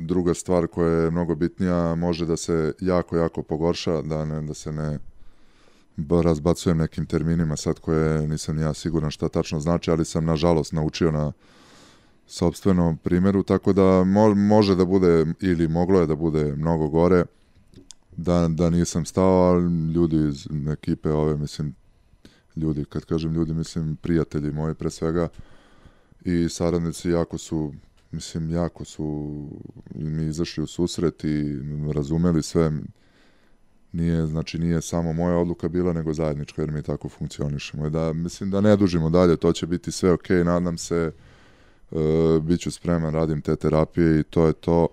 druga 0.00 0.34
stvar 0.34 0.66
koja 0.66 0.92
je 0.92 1.10
mnogo 1.10 1.34
bitnija, 1.34 1.94
može 1.94 2.26
da 2.26 2.36
se 2.36 2.72
jako, 2.80 3.16
jako 3.16 3.42
pogorša, 3.42 4.02
da, 4.02 4.24
ne, 4.24 4.42
da 4.42 4.54
se 4.54 4.72
ne 4.72 4.98
b- 5.96 6.22
razbacujem 6.22 6.78
nekim 6.78 7.06
terminima 7.06 7.56
sad 7.56 7.80
koje 7.80 8.28
nisam 8.28 8.58
ja 8.58 8.74
siguran 8.74 9.10
šta 9.10 9.28
tačno 9.28 9.60
znači, 9.60 9.90
ali 9.90 10.04
sam 10.04 10.24
nažalost 10.24 10.72
naučio 10.72 11.10
na 11.10 11.32
sobstvenom 12.26 12.96
primjeru, 12.96 13.42
tako 13.42 13.72
da 13.72 14.04
mo, 14.04 14.34
može 14.34 14.74
da 14.74 14.84
bude 14.84 15.26
ili 15.40 15.68
moglo 15.68 16.00
je 16.00 16.06
da 16.06 16.14
bude 16.14 16.56
mnogo 16.56 16.88
gore 16.88 17.24
da, 18.16 18.48
da 18.48 18.70
nisam 18.70 19.04
stao, 19.04 19.42
ali 19.42 19.92
ljudi 19.92 20.28
iz 20.28 20.48
ekipe 20.72 21.10
ove, 21.10 21.36
mislim, 21.36 21.74
ljudi, 22.56 22.84
kad 22.84 23.04
kažem 23.04 23.32
ljudi, 23.32 23.54
mislim 23.54 23.96
prijatelji 23.96 24.52
moji 24.52 24.74
pre 24.74 24.90
svega 24.90 25.28
i 26.24 26.48
saradnici 26.48 27.10
jako 27.10 27.38
su, 27.38 27.74
mislim, 28.10 28.50
jako 28.50 28.84
su 28.84 29.48
mi 29.94 30.26
izašli 30.26 30.62
u 30.62 30.66
susret 30.66 31.24
i 31.24 31.58
razumeli 31.94 32.42
sve. 32.42 32.72
Nije, 33.92 34.26
znači 34.26 34.58
nije 34.58 34.82
samo 34.82 35.12
moja 35.12 35.38
odluka 35.38 35.68
bila, 35.68 35.92
nego 35.92 36.12
zajednička, 36.12 36.62
jer 36.62 36.70
mi 36.70 36.82
tako 36.82 37.08
funkcionišemo. 37.08 37.86
I 37.86 37.90
da, 37.90 38.12
mislim 38.12 38.50
da 38.50 38.60
ne 38.60 38.76
dužimo 38.76 39.10
dalje, 39.10 39.36
to 39.36 39.52
će 39.52 39.66
biti 39.66 39.92
sve 39.92 40.12
ok, 40.12 40.28
nadam 40.44 40.78
se, 40.78 41.12
e, 41.92 41.96
bit 42.42 42.60
ću 42.60 42.70
spreman, 42.70 43.14
radim 43.14 43.40
te 43.40 43.56
terapije 43.56 44.20
i 44.20 44.22
to 44.22 44.46
je 44.46 44.52
to, 44.52 44.88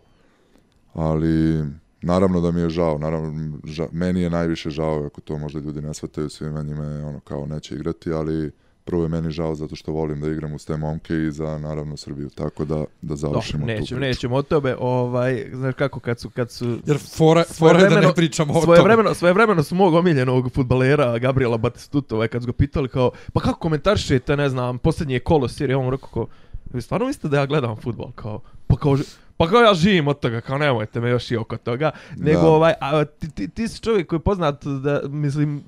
ali 0.93 1.63
naravno 2.01 2.41
da 2.41 2.51
mi 2.51 2.62
je 2.62 2.69
žao, 2.69 2.97
naravno, 2.97 3.60
ža, 3.63 3.88
meni 3.91 4.21
je 4.21 4.29
najviše 4.29 4.69
žao, 4.69 5.06
ako 5.06 5.21
to 5.21 5.38
možda 5.38 5.60
ljudi 5.60 5.82
ne 5.82 5.93
shvataju, 5.93 6.29
svima 6.29 6.63
njima 6.63 6.84
je 6.84 7.06
ono 7.06 7.19
kao 7.19 7.45
neće 7.45 7.75
igrati, 7.75 8.12
ali 8.12 8.51
prvo 8.86 9.04
je 9.04 9.10
meni 9.10 9.32
žao 9.32 9.56
zato 9.56 9.76
što 9.76 9.91
volim 9.91 10.22
da 10.22 10.28
igram 10.28 10.54
uz 10.54 10.65
te 10.65 10.78
momke 10.78 11.15
i 11.15 11.32
za 11.32 11.58
naravno 11.58 11.98
Srbiju, 11.98 12.30
tako 12.30 12.65
da, 12.65 12.86
da 13.02 13.15
završimo 13.15 13.62
tu 13.62 13.67
nećemo, 13.67 13.86
priču. 13.86 14.00
nećemo 14.00 14.36
od 14.36 14.48
tebe, 14.48 14.76
ovaj, 14.80 15.46
znaš 15.54 15.76
kako, 15.76 16.00
kad 16.00 16.19
su, 16.19 16.30
kad 16.30 16.52
su 16.52 16.80
Jer 16.86 16.98
fora, 17.17 17.43
fora 17.43 17.80
je 17.80 17.89
da 17.89 18.00
ne 18.00 18.13
pričamo 18.15 18.54
o 18.54 18.62
svoje 18.62 18.78
tome. 18.78 18.88
vremeno, 18.88 19.13
svoje 19.13 19.34
vremeno 19.34 19.63
su 19.63 19.76
mog 19.76 19.93
omiljenog 19.93 20.52
futbalera 20.52 21.17
Gabriela 21.19 21.58
Batistutova, 21.58 22.17
ovaj, 22.17 22.28
kad 22.28 22.41
su 22.41 22.46
ga 22.46 22.54
pitali 22.54 22.89
kao, 22.89 23.12
pa 23.34 23.39
kako 23.39 23.60
komentarišete, 23.60 24.38
ne 24.38 24.50
znam, 24.50 24.78
posljednje 24.78 25.19
kolo 25.19 25.48
Sirije, 25.48 25.76
on 25.76 25.91
rekao 25.91 26.10
kao, 26.13 26.28
vi 26.74 26.82
stvarno 26.82 27.08
mislite 27.08 27.28
da 27.28 27.39
ja 27.39 27.46
gledam 27.46 27.76
futbol, 27.76 28.12
kao, 28.12 28.39
pa 28.67 28.76
kao, 28.76 28.98
pa 29.43 29.49
kao 29.49 29.62
ja 29.62 29.73
živim 29.73 30.08
od 30.08 30.19
toga, 30.19 30.41
kao 30.41 30.58
nemojte 30.58 31.01
me 31.01 31.10
još 31.10 31.32
i 31.32 31.38
oko 31.38 31.58
toga, 31.58 31.91
nego 32.17 32.41
Da. 32.41 32.47
ovaj, 32.47 32.73
a, 32.82 33.06
ti, 33.06 33.32
ti, 33.32 33.47
ti 33.47 33.67
si 33.67 33.82
čovjek 33.82 34.08
koji 34.08 34.17
je 34.17 34.23
poznat 34.23 34.65
da, 34.65 35.01
mislim, 35.03 35.63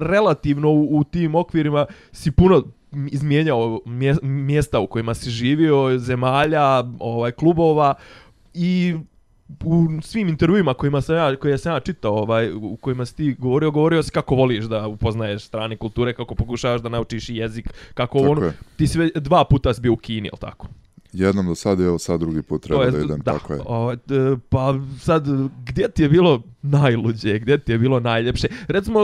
relativno 0.00 0.70
u, 0.70 0.98
u 0.98 1.04
tim 1.04 1.34
okvirima 1.34 1.86
si 2.12 2.30
puno 2.30 2.62
izmijenjao 3.10 3.80
mje- 3.86 4.22
mjesta 4.22 4.80
u 4.80 4.86
kojima 4.86 5.14
si 5.14 5.30
živio, 5.30 5.98
zemalja, 5.98 6.62
ovaj 6.98 7.32
klubova 7.32 7.94
i 8.54 8.94
u 9.64 9.74
svim 10.02 10.28
intervjuima 10.28 10.74
kojima 10.74 11.00
sam 11.00 11.16
ja, 11.16 11.36
koje 11.36 11.58
sam 11.58 11.72
ja 11.72 11.80
čitao, 11.80 12.14
ovaj, 12.14 12.52
u 12.52 12.76
kojima 12.76 13.06
si 13.06 13.16
ti 13.16 13.36
govorio, 13.38 13.70
govorio 13.70 14.02
si 14.02 14.10
kako 14.10 14.34
voliš 14.34 14.64
da 14.64 14.86
upoznaješ 14.86 15.42
strane 15.42 15.76
kulture, 15.76 16.12
kako 16.12 16.34
pokušavaš 16.34 16.80
da 16.80 16.88
naučiš 16.88 17.28
jezik, 17.28 17.64
kako 17.94 18.18
Tako 18.18 18.30
ono, 18.30 18.42
je. 18.42 18.52
ti 18.76 18.86
si 18.86 18.98
dva 19.14 19.44
puta 19.44 19.74
si 19.74 19.80
bio 19.80 19.92
u 19.92 19.96
Kini, 19.96 20.28
jel 20.28 20.38
tako? 20.40 20.66
Jednom 21.14 21.46
do 21.46 21.54
sad, 21.54 21.80
evo 21.80 21.98
sad 21.98 22.20
drugi 22.20 22.42
put 22.42 22.62
treba 22.62 22.84
je- 22.84 22.90
da 22.90 22.98
idem, 22.98 23.20
tako 23.20 23.52
je. 23.52 23.60
Ovaj, 23.66 23.96
d- 24.06 24.36
pa 24.48 24.74
sad, 25.00 25.24
gdje 25.66 25.88
ti 25.88 26.02
je 26.02 26.08
bilo 26.08 26.42
najluđe, 26.62 27.38
gdje 27.38 27.58
ti 27.58 27.72
je 27.72 27.78
bilo 27.78 28.00
najljepše? 28.00 28.48
Recimo, 28.68 29.00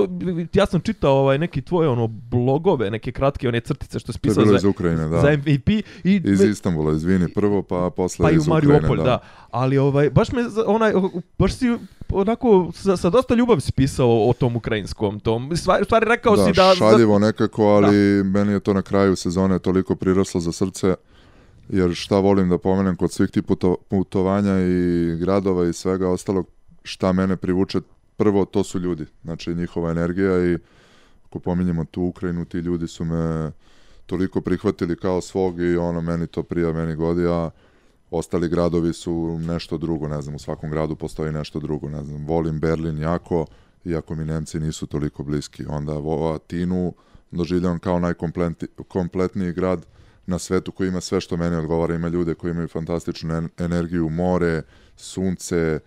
ja 0.53 0.67
sam 0.67 0.81
čitao 0.81 1.13
ovaj, 1.13 1.39
neki 1.39 1.63
tvoje 1.63 1.89
ono 1.89 2.07
blogove, 2.07 2.91
neke 2.91 3.13
kratke 3.13 3.49
one 3.49 3.61
crtice 3.61 3.99
što 3.99 4.13
si 4.13 4.19
pisao 4.19 4.47
za, 4.47 4.57
iz 4.57 4.65
Ukrajine, 4.65 5.09
da. 5.09 5.21
za 5.21 5.31
MVP 5.33 5.69
i 6.05 6.21
Iz 6.25 6.41
Istanbula, 6.41 6.93
izvini, 6.93 7.29
prvo, 7.29 7.63
pa 7.63 7.91
posle 7.91 8.23
pa 8.23 8.31
i 8.31 8.35
u 8.35 8.37
iz 8.37 8.49
Ukrajine, 8.49 8.73
Mariupol, 8.73 8.97
da. 8.97 9.19
Ali 9.51 9.79
ovaj 9.79 10.11
baš 10.11 10.33
me 10.33 10.43
onaj 10.67 10.93
baš 11.39 11.53
si 11.53 11.77
onako 12.09 12.71
sa, 12.75 12.97
sa 12.97 13.11
dosta 13.11 13.35
ljubavi 13.35 13.61
si 13.61 13.73
pisao 13.73 14.29
o 14.29 14.33
tom 14.33 14.57
ukrajinskom 14.57 15.21
tom. 15.21 15.57
Stvari, 15.57 15.85
stvari 15.85 16.07
rekao 16.09 16.37
da, 16.37 16.45
si 16.45 16.53
da 16.53 16.75
šaljivo 16.75 17.19
nekako, 17.19 17.65
ali 17.65 17.97
meni 18.25 18.53
je 18.53 18.61
to 18.61 18.73
na 18.75 18.83
kraju 18.83 19.17
sezone 19.17 19.59
toliko 19.59 19.95
priraslo 19.95 20.41
za 20.41 20.53
srce, 20.53 20.95
jer 21.73 21.95
šta 21.95 22.19
volim 22.19 22.49
da 22.49 22.59
pomenem 22.59 22.97
kod 22.97 23.13
svih 23.13 23.31
tih 23.31 23.43
puto, 23.43 23.77
putovanja 23.89 24.61
i 24.61 25.17
gradova 25.21 25.69
i 25.69 25.73
svega 25.73 26.09
ostalog, 26.09 26.47
šta 26.83 27.13
mene 27.13 27.37
privuče, 27.37 27.81
prvo 28.17 28.45
to 28.45 28.65
su 28.65 28.79
ljudi, 28.79 29.07
znači 29.23 29.55
njihova 29.55 29.91
energija 29.91 30.53
i 30.53 30.59
ako 31.25 31.39
pominjemo 31.39 31.85
tu 31.85 32.03
Ukrajinu, 32.03 32.45
ti 32.45 32.59
ljudi 32.59 32.89
su 32.89 33.05
me 33.05 33.53
toliko 34.07 34.41
prihvatili 34.41 34.97
kao 34.97 35.21
svog 35.21 35.61
i 35.61 35.77
ono, 35.77 36.01
meni 36.01 36.27
to 36.27 36.43
prija, 36.43 36.73
meni 36.73 36.95
godi, 36.95 37.27
a 37.27 37.51
ostali 38.11 38.49
gradovi 38.49 38.93
su 38.93 39.39
nešto 39.39 39.79
drugo, 39.79 40.09
ne 40.09 40.23
znam, 40.23 40.35
u 40.35 40.39
svakom 40.39 40.71
gradu 40.71 40.97
postoji 40.97 41.33
nešto 41.33 41.61
drugo, 41.61 41.89
ne 41.89 42.05
znam, 42.05 42.27
volim 42.27 42.61
Berlin 42.61 42.99
jako, 42.99 43.47
iako 43.85 44.15
mi 44.15 44.25
Nemci 44.25 44.61
nisu 44.61 44.87
toliko 44.87 45.23
bliski, 45.23 45.65
onda 45.69 45.93
Atinu 46.35 46.95
doživljavam 47.31 47.79
kao 47.79 48.01
najkompletniji 48.01 49.53
grad, 49.53 49.87
na 50.31 50.39
svetu 50.39 50.73
koji 50.73 50.89
ima 50.89 51.01
sve 51.01 51.21
što 51.21 51.37
meni 51.37 51.57
odgovara. 51.57 51.95
Ima 51.95 52.09
ljude 52.09 52.35
koji 52.35 52.51
imaju 52.51 52.69
fantastičnu 52.69 53.35
en- 53.35 53.49
energiju, 53.59 54.09
more, 54.09 54.63
sunce, 54.97 55.81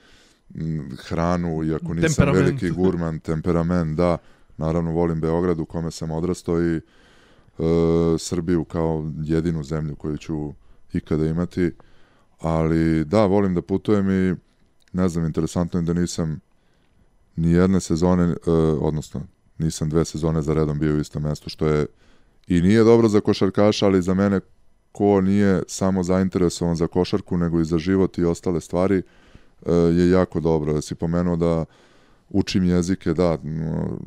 hranu, 1.08 1.63
iako 1.63 1.93
nisam 1.93 2.34
veliki 2.34 2.69
gurman, 2.69 3.19
temperament, 3.19 3.97
da. 3.97 4.17
Naravno, 4.58 4.91
volim 4.91 5.21
Beograd 5.21 5.60
u 5.60 5.65
kome 5.65 5.91
sam 5.91 6.12
odrastao 6.12 6.62
i 6.62 6.75
e, 6.75 6.82
Srbiju 8.19 8.63
kao 8.63 9.12
jedinu 9.23 9.63
zemlju 9.63 9.95
koju 9.95 10.17
ću 10.17 10.53
ikada 10.93 11.25
imati. 11.25 11.71
Ali 12.39 13.06
da, 13.06 13.25
volim 13.25 13.53
da 13.53 13.62
putujem 13.62 14.10
i 14.10 14.36
ne 14.93 15.10
znam, 15.10 15.25
interesantno 15.25 15.79
je 15.79 15.84
da 15.84 15.93
nisam 15.93 16.39
ni 17.36 17.51
jedne 17.51 17.79
sezone, 17.79 18.23
e, 18.23 18.51
odnosno 18.82 19.21
nisam 19.58 19.89
dve 19.89 20.06
sezone 20.06 20.41
za 20.41 20.53
redom 20.53 20.79
bio 20.79 20.95
u 20.95 20.99
istom 20.99 21.23
mestu, 21.23 21.49
što 21.49 21.67
je 21.67 21.86
i 22.47 22.62
nije 22.62 22.84
dobro 22.84 23.08
za 23.08 23.19
košarkaša, 23.19 23.86
ali 23.86 24.01
za 24.01 24.13
mene 24.13 24.39
ko 24.91 25.21
nije 25.21 25.63
samo 25.67 26.03
zainteresovan 26.03 26.75
za 26.75 26.88
košarku, 26.88 27.38
nego 27.38 27.60
i 27.60 27.65
za 27.65 27.77
život 27.77 28.17
i 28.17 28.25
ostale 28.25 28.62
stvari, 28.62 29.01
e, 29.65 29.73
je 29.73 30.10
jako 30.10 30.39
dobro. 30.39 30.73
Da 30.73 30.82
si 30.82 30.95
pomenuo 30.95 31.36
da 31.36 31.65
učim 32.29 32.63
jezike, 32.63 33.13
da, 33.13 33.38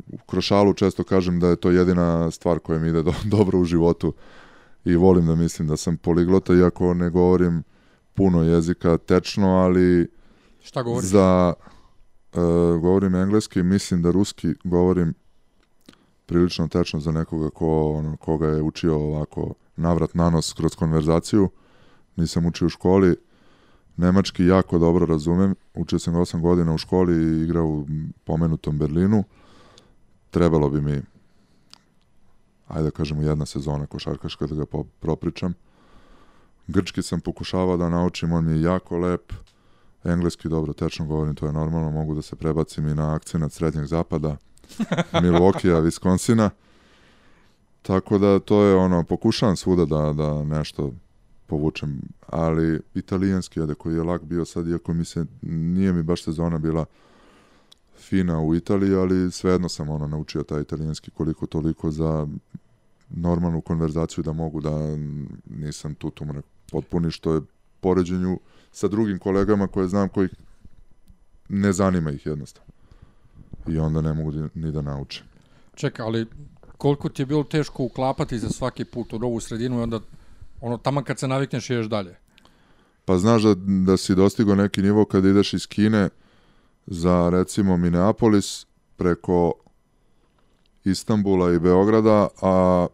u 0.07 0.17
Krošalu 0.25 0.73
često 0.73 1.03
kažem 1.03 1.39
da 1.39 1.47
je 1.47 1.55
to 1.55 1.71
jedina 1.71 2.31
stvar 2.31 2.59
koja 2.59 2.79
mi 2.79 2.89
ide 2.89 3.03
do, 3.03 3.13
dobro 3.37 3.59
u 3.59 3.65
životu 3.65 4.13
i 4.85 4.95
volim 4.95 5.25
da 5.25 5.35
mislim 5.35 5.67
da 5.67 5.77
sam 5.77 5.97
poliglota, 5.97 6.53
iako 6.53 6.93
ne 6.93 7.09
govorim 7.09 7.63
puno 8.13 8.43
jezika 8.43 8.97
tečno, 8.97 9.47
ali 9.47 10.07
Šta 10.61 10.83
govoriš? 10.83 11.09
za 11.09 11.53
e, 12.33 12.39
govorim 12.81 13.15
engleski, 13.15 13.63
mislim 13.63 14.01
da 14.01 14.11
ruski 14.11 14.53
govorim 14.63 15.13
prilično 16.27 16.67
tečno 16.67 16.99
za 16.99 17.11
nekoga 17.11 17.49
ko, 17.49 17.91
ono, 17.91 18.17
koga 18.17 18.47
je 18.47 18.61
učio 18.61 18.95
ovako 18.95 19.53
navrat 19.75 20.13
nanos 20.13 20.53
kroz 20.53 20.75
konverzaciju. 20.75 21.49
Nisam 22.15 22.45
učio 22.45 22.65
u 22.65 22.69
školi. 22.69 23.15
Nemački 23.97 24.45
jako 24.45 24.77
dobro 24.77 25.05
razumem. 25.05 25.55
Učio 25.75 25.99
sam 25.99 26.13
8 26.13 26.41
godina 26.41 26.73
u 26.73 26.77
školi 26.77 27.15
i 27.15 27.43
igrao 27.43 27.65
u 27.65 27.85
pomenutom 28.23 28.77
Berlinu. 28.77 29.23
Trebalo 30.31 30.69
bi 30.69 30.81
mi 30.81 31.01
ajde 32.67 32.83
da 32.83 32.91
kažemo 32.91 33.21
jedna 33.21 33.45
sezona 33.45 33.85
košarkaška 33.85 34.47
da 34.47 34.55
ga 34.55 34.65
propričam. 34.99 35.53
Grčki 36.67 37.01
sam 37.01 37.19
pokušavao 37.19 37.77
da 37.77 37.89
naučim, 37.89 38.31
on 38.31 38.45
mi 38.45 38.51
je 38.51 38.61
jako 38.61 38.97
lep. 38.97 39.33
Engleski 40.03 40.49
dobro, 40.49 40.73
tečno 40.73 41.05
govorim, 41.05 41.35
to 41.35 41.45
je 41.45 41.53
normalno, 41.53 41.91
mogu 41.91 42.15
da 42.15 42.21
se 42.21 42.35
prebacim 42.35 42.87
i 42.87 42.95
na 42.95 43.15
akcenat 43.15 43.51
srednjeg 43.51 43.85
zapada, 43.85 44.37
Milwaukee-a, 45.21 45.81
Wisconsina. 45.81 46.49
Tako 47.81 48.17
da 48.17 48.39
to 48.39 48.63
je 48.63 48.75
ono, 48.75 49.03
pokušavam 49.03 49.55
svuda 49.55 49.85
da, 49.85 50.13
da 50.13 50.43
nešto 50.43 50.93
povučem, 51.47 52.01
ali 52.27 52.79
italijanski, 52.95 53.61
ajde, 53.61 53.75
koji 53.75 53.95
je 53.95 54.03
lak 54.03 54.23
bio 54.23 54.45
sad, 54.45 54.67
iako 54.67 54.93
mi 54.93 55.05
se, 55.05 55.25
nije 55.41 55.93
mi 55.93 56.03
baš 56.03 56.23
sezona 56.23 56.57
bila 56.57 56.85
fina 57.99 58.41
u 58.41 58.55
Italiji, 58.55 58.95
ali 58.95 59.31
svejedno 59.31 59.69
sam 59.69 59.89
ono 59.89 60.07
naučio 60.07 60.43
taj 60.43 60.61
italijanski 60.61 61.11
koliko 61.11 61.45
toliko 61.45 61.91
za 61.91 62.27
normalnu 63.09 63.61
konverzaciju 63.61 64.23
da 64.23 64.33
mogu 64.33 64.61
da 64.61 64.97
nisam 65.45 65.95
tu 65.95 66.09
tumre 66.09 66.41
potpuni, 66.71 67.11
što 67.11 67.33
je 67.33 67.41
poređenju 67.79 68.39
sa 68.71 68.87
drugim 68.87 69.19
kolegama 69.19 69.67
koje 69.67 69.87
znam 69.87 70.09
koji 70.09 70.29
ne 71.49 71.73
zanima 71.73 72.11
ih 72.11 72.25
jednostavno. 72.25 72.73
I 73.69 73.79
onda 73.79 74.01
ne 74.01 74.13
mogu 74.13 74.31
ni- 74.53 74.71
da 74.71 74.81
nauče. 74.81 75.23
Čekaj, 75.75 76.05
ali 76.05 76.25
koliko 76.77 77.09
ti 77.09 77.21
je 77.21 77.25
bilo 77.25 77.43
teško 77.43 77.83
uklapati 77.83 78.39
za 78.39 78.49
svaki 78.49 78.85
put 78.85 79.13
u 79.13 79.19
novu 79.19 79.39
sredinu 79.39 79.79
i 79.79 79.83
onda 79.83 79.99
ono 80.61 80.77
tamo 80.77 81.03
kad 81.03 81.19
se 81.19 81.27
navikneš 81.27 81.69
ideš 81.69 81.85
dalje. 81.85 82.15
Pa 83.05 83.17
znaš 83.17 83.43
da, 83.43 83.55
da 83.85 83.97
si 83.97 84.15
dostigao 84.15 84.55
neki 84.55 84.81
nivo 84.81 85.05
kad 85.05 85.25
ideš 85.25 85.53
iz 85.53 85.67
Kine 85.67 86.09
za 86.85 87.29
recimo 87.29 87.77
Minneapolis 87.77 88.65
preko 88.97 89.53
Istanbula 90.83 91.53
i 91.53 91.59
Beograda, 91.59 92.27
a 92.41 92.87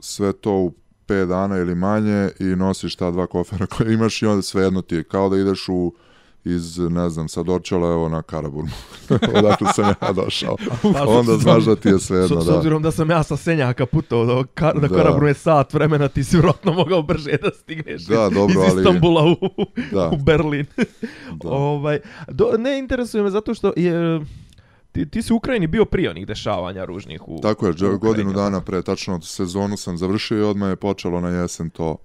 sve 0.00 0.32
to 0.32 0.52
u 0.52 0.72
5 1.06 1.26
dana 1.26 1.56
ili 1.56 1.74
manje 1.74 2.30
i 2.40 2.44
nosiš 2.44 2.96
ta 2.96 3.10
dva 3.10 3.26
kofera 3.26 3.66
koje 3.76 3.94
imaš 3.94 4.22
i 4.22 4.26
onda 4.26 4.42
svejedno 4.42 4.82
ti 4.82 4.94
je 4.94 5.04
kao 5.04 5.28
da 5.28 5.36
ideš 5.36 5.68
u 5.68 5.92
iz, 6.48 6.78
ne 6.80 7.10
znam, 7.10 7.28
sa 7.28 7.42
Dorčala, 7.42 7.88
evo 7.88 8.08
na 8.08 8.22
Karaburmu. 8.22 8.70
Odakle 9.34 9.66
sam 9.74 9.94
ja 10.02 10.12
došao. 10.14 10.56
onda 11.08 11.32
znaš 11.34 11.64
da 11.64 11.76
ti 11.76 11.88
je 11.88 11.98
svejedno, 11.98 12.40
S, 12.40 12.44
s 12.44 12.46
da. 12.46 12.56
obzirom 12.56 12.82
da 12.82 12.90
sam 12.90 13.10
ja 13.10 13.22
sa 13.22 13.36
Senjaka 13.36 13.86
putao 13.86 14.24
do, 14.26 14.44
ka, 14.46 14.72
da. 14.72 14.80
Da. 14.80 14.88
Karaburme 14.90 15.34
sat 15.34 15.74
vremena, 15.74 16.08
ti 16.08 16.24
si 16.24 16.36
vjerojatno 16.36 16.72
mogao 16.72 17.02
brže 17.02 17.30
da 17.32 17.50
stigneš 17.52 18.02
Da, 18.02 18.30
dobro, 18.30 18.50
iz 18.52 18.72
ali- 18.72 18.82
Istanbula 18.82 19.24
u, 19.24 19.36
Da. 19.92 20.08
u 20.08 20.16
Berlin. 20.16 20.66
Da. 21.34 21.48
ovaj, 21.68 21.98
do, 22.28 22.52
ne 22.58 22.78
interesuje 22.78 23.22
me 23.22 23.30
zato 23.30 23.54
što 23.54 23.72
je, 23.76 24.20
ti, 24.92 25.06
ti 25.06 25.22
si 25.22 25.32
u 25.32 25.36
Ukrajini 25.36 25.66
bio 25.66 25.84
prije 25.84 26.10
onih 26.10 26.26
dešavanja 26.26 26.84
ružnih 26.84 27.28
u 27.28 27.40
Tako 27.40 27.66
je, 27.66 27.70
u 27.70 27.74
godinu 27.74 27.98
Ukrajini. 27.98 28.34
dana 28.34 28.60
pre, 28.60 28.82
tačno 28.82 29.20
sezonu 29.20 29.76
sam 29.76 29.96
završio 29.96 30.38
i 30.38 30.42
odmah 30.42 30.68
je 30.68 30.76
počelo 30.76 31.20
na 31.20 31.28
jesen 31.30 31.70
to. 31.70 31.96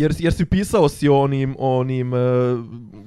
Jer, 0.00 0.14
jer 0.18 0.32
si 0.32 0.44
pisao 0.44 0.88
si 0.88 1.08
o 1.08 1.18
onim, 1.20 1.56
onim 1.58 2.14
e, 2.14 2.18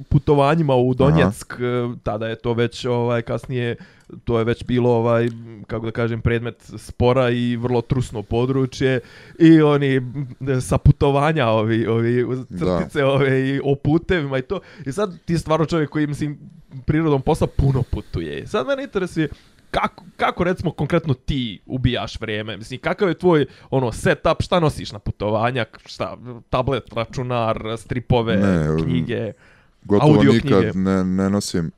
putovanjima 0.09 0.75
u 0.75 0.93
Donjeck, 0.93 1.53
e, 1.53 1.97
tada 2.03 2.27
je 2.27 2.35
to 2.35 2.53
već 2.53 2.85
ovaj 2.85 3.21
kasnije 3.21 3.75
to 4.23 4.39
je 4.39 4.45
već 4.45 4.63
bilo 4.65 4.89
ovaj 4.89 5.29
kako 5.67 5.85
da 5.85 5.91
kažem 5.91 6.21
predmet 6.21 6.71
spora 6.77 7.29
i 7.29 7.55
vrlo 7.55 7.81
trusno 7.81 8.23
područje 8.23 8.99
i 9.39 9.61
oni 9.61 9.95
m, 9.95 10.27
sa 10.61 10.77
putovanja 10.77 11.47
ovi 11.47 11.87
ovi 11.87 12.25
crtice 12.49 13.05
ove 13.05 13.49
i 13.49 13.61
o 13.63 13.75
putevima 13.75 14.37
i 14.37 14.41
to. 14.41 14.59
I 14.85 14.91
sad 14.91 15.19
ti 15.25 15.37
stvarno 15.37 15.65
čovjek 15.65 15.89
koji 15.89 16.07
mislim 16.07 16.39
prirodom 16.85 17.21
posla 17.21 17.47
puno 17.47 17.83
putuje. 17.91 18.47
Sad 18.47 18.67
mene 18.67 18.83
interesuje 18.83 19.29
kako, 19.73 20.03
kako 20.17 20.43
recimo 20.43 20.71
konkretno 20.71 21.13
ti 21.13 21.61
ubijaš 21.65 22.19
vrijeme? 22.21 22.57
Mislim, 22.57 22.79
kakav 22.79 23.09
je 23.09 23.17
tvoj 23.17 23.45
ono 23.69 23.91
setup, 23.91 24.41
šta 24.41 24.59
nosiš 24.59 24.91
na 24.91 24.99
putovanja, 24.99 25.65
šta, 25.85 26.17
tablet, 26.49 26.93
računar, 26.93 27.63
stripove, 27.77 28.37
Ne, 28.37 28.83
knjige? 28.83 29.31
Gotovo 29.83 30.13
Audio 30.15 30.31
nikad 30.31 30.61
knjige. 30.61 30.71
ne, 30.79 31.03
ne 31.03 31.29
nosim 31.29 31.71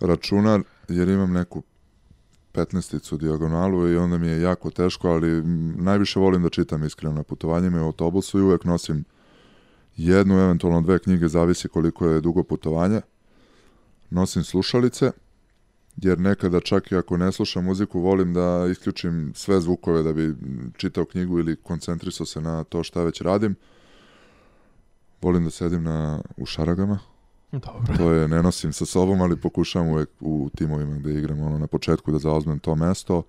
računar 0.00 0.60
jer 0.88 1.08
imam 1.08 1.32
neku 1.32 1.62
15 2.54 3.18
dijagonalu 3.18 3.88
i 3.92 3.96
onda 3.96 4.18
mi 4.18 4.28
je 4.28 4.40
jako 4.40 4.70
teško, 4.70 5.08
ali 5.08 5.42
najviše 5.76 6.20
volim 6.20 6.42
da 6.42 6.48
čitam 6.48 6.84
iskreno 6.84 7.14
na 7.14 7.22
putovanjima 7.22 7.78
i 7.78 7.80
u 7.80 7.84
autobusu 7.84 8.38
i 8.38 8.42
uvek 8.42 8.64
nosim 8.64 9.04
jednu, 9.96 10.34
eventualno 10.40 10.80
dve 10.80 10.98
knjige, 10.98 11.28
zavisi 11.28 11.68
koliko 11.68 12.06
je 12.06 12.20
dugo 12.20 12.42
putovanje. 12.42 13.00
Nosim 14.10 14.44
slušalice, 14.44 15.10
jer 16.02 16.20
nekada 16.20 16.60
čak 16.60 16.92
i 16.92 16.96
ako 16.96 17.16
ne 17.16 17.32
slušam 17.32 17.64
muziku, 17.64 18.00
volim 18.00 18.34
da 18.34 18.66
isključim 18.70 19.32
sve 19.34 19.60
zvukove 19.60 20.02
da 20.02 20.12
bi 20.12 20.34
čitao 20.76 21.04
knjigu 21.04 21.38
ili 21.38 21.56
koncentrisao 21.56 22.26
se 22.26 22.40
na 22.40 22.64
to 22.64 22.82
šta 22.82 23.02
već 23.02 23.20
radim. 23.20 23.56
Volim 25.22 25.44
da 25.44 25.50
sedim 25.50 25.82
na, 25.82 26.20
u 26.36 26.46
šaragama, 26.46 26.98
Dobro. 27.52 27.96
to 27.96 28.10
je 28.12 28.28
ne 28.28 28.42
nosim 28.42 28.72
sa 28.72 28.86
sobom, 28.86 29.20
ali 29.20 29.40
pokušavam 29.40 29.88
uvek 29.88 30.10
u 30.20 30.50
timovima 30.56 30.96
gde 30.96 31.18
igram 31.18 31.40
ono, 31.40 31.58
na 31.58 31.66
početku 31.66 32.12
da 32.12 32.18
zauzmem 32.18 32.58
to 32.58 32.74
mesto. 32.74 33.22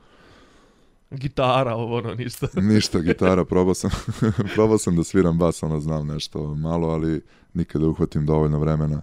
Gitara, 1.11 1.75
ovo 1.75 1.97
ono, 1.97 2.15
ništa. 2.15 2.47
Ništa, 2.61 2.99
gitara, 2.99 3.45
probao 3.45 3.73
sam, 3.73 3.91
probao 4.55 4.77
sam 4.77 4.95
da 4.95 5.03
sviram 5.03 5.37
bas, 5.37 5.63
ono 5.63 5.79
znam 5.79 6.07
nešto 6.07 6.55
malo, 6.55 6.87
ali 6.87 7.21
nikada 7.53 7.87
uhvatim 7.87 8.25
dovoljno 8.25 8.59
vremena. 8.59 9.01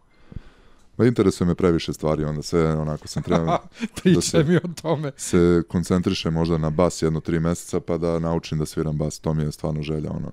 Ma 0.98 1.06
interesuje 1.06 1.48
me 1.48 1.54
previše 1.54 1.92
stvari, 1.92 2.24
onda 2.24 2.42
sve 2.42 2.74
onako 2.74 3.08
sam 3.08 3.22
trebao 3.22 3.58
Pričaj 3.96 4.22
se- 4.22 4.44
mi 4.44 4.56
o 4.56 4.60
tome. 4.82 5.12
se 5.16 5.62
koncentrišem 5.68 6.32
možda 6.32 6.58
na 6.58 6.70
bas 6.70 7.02
jedno 7.02 7.20
tri 7.20 7.40
meseca 7.40 7.80
pa 7.80 7.96
da 7.98 8.18
naučim 8.18 8.58
da 8.58 8.66
sviram 8.66 8.96
bas, 8.96 9.18
to 9.18 9.34
mi 9.34 9.42
je 9.42 9.52
stvarno 9.52 9.82
želja, 9.82 10.10
ono. 10.10 10.32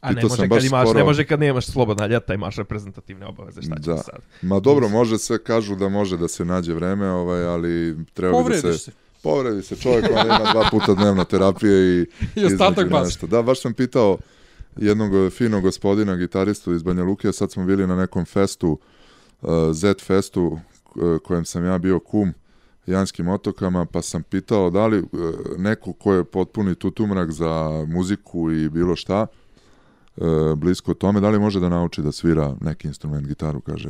A 0.00 0.12
ne 0.12 0.22
može 0.22 0.48
kad 0.48 0.64
imaš, 0.64 0.84
skoro- 0.84 0.98
ne 0.98 1.04
može 1.04 1.24
kad 1.24 1.40
nemaš 1.40 1.66
slobodna 1.66 2.06
ljeta, 2.06 2.34
imaš 2.34 2.56
reprezentativne 2.56 3.26
obaveze, 3.26 3.62
šta 3.62 3.76
ćeš 3.76 3.84
Da. 3.84 3.96
sad? 3.96 4.18
Ma 4.42 4.60
dobro, 4.60 4.88
može 4.88 5.18
sve, 5.18 5.38
kažu 5.38 5.76
da 5.76 5.88
može 5.88 6.16
da 6.16 6.28
se 6.28 6.44
nađe 6.44 6.74
vreme, 6.74 7.08
ovaj, 7.08 7.44
ali 7.44 7.96
treba 8.14 8.32
bi 8.32 8.34
da 8.34 8.42
Povrediš 8.44 8.62
se... 8.72 8.78
se. 8.80 8.92
Povredi 9.22 9.62
se 9.62 9.76
čovjek, 9.76 10.04
on 10.10 10.26
ima 10.26 10.50
dva 10.52 10.68
puta 10.70 10.94
dnevno 10.94 11.24
terapije 11.24 11.72
i... 11.92 12.06
I 12.40 12.44
ostatak 12.44 12.88
bas. 12.88 13.04
nešto. 13.04 13.26
Da, 13.26 13.42
baš 13.42 13.60
sam 13.60 13.74
pitao 13.74 14.18
jednog 14.76 15.32
finog 15.32 15.62
gospodina, 15.62 16.16
gitaristu 16.16 16.74
iz 16.74 16.82
Banja 16.82 17.02
Luke, 17.04 17.32
sad 17.32 17.52
smo 17.52 17.64
bili 17.64 17.86
na 17.86 17.96
nekom 17.96 18.24
festu, 18.24 18.70
uh, 18.70 18.78
Z 19.72 19.94
festu, 20.06 20.58
eh, 20.96 21.18
kojem 21.18 21.44
sam 21.44 21.64
ja 21.64 21.78
bio 21.78 22.00
kum, 22.00 22.32
Janskim 22.86 23.28
otokama, 23.28 23.84
pa 23.84 24.02
sam 24.02 24.22
pitao 24.22 24.70
da 24.70 24.86
li 24.86 24.98
eh, 24.98 25.04
neko 25.58 25.92
ko 25.92 26.12
je 26.12 26.24
potpuni 26.24 26.74
tutumrak 26.74 27.30
za 27.30 27.84
muziku 27.88 28.50
i 28.50 28.68
bilo 28.68 28.96
šta, 28.96 29.26
eh, 30.16 30.54
blisko 30.56 30.94
tome, 30.94 31.20
da 31.20 31.30
li 31.30 31.38
može 31.38 31.60
da 31.60 31.68
nauči 31.68 32.02
da 32.02 32.12
svira 32.12 32.56
neki 32.60 32.88
instrument, 32.88 33.26
gitaru, 33.26 33.60
kaže 33.60 33.88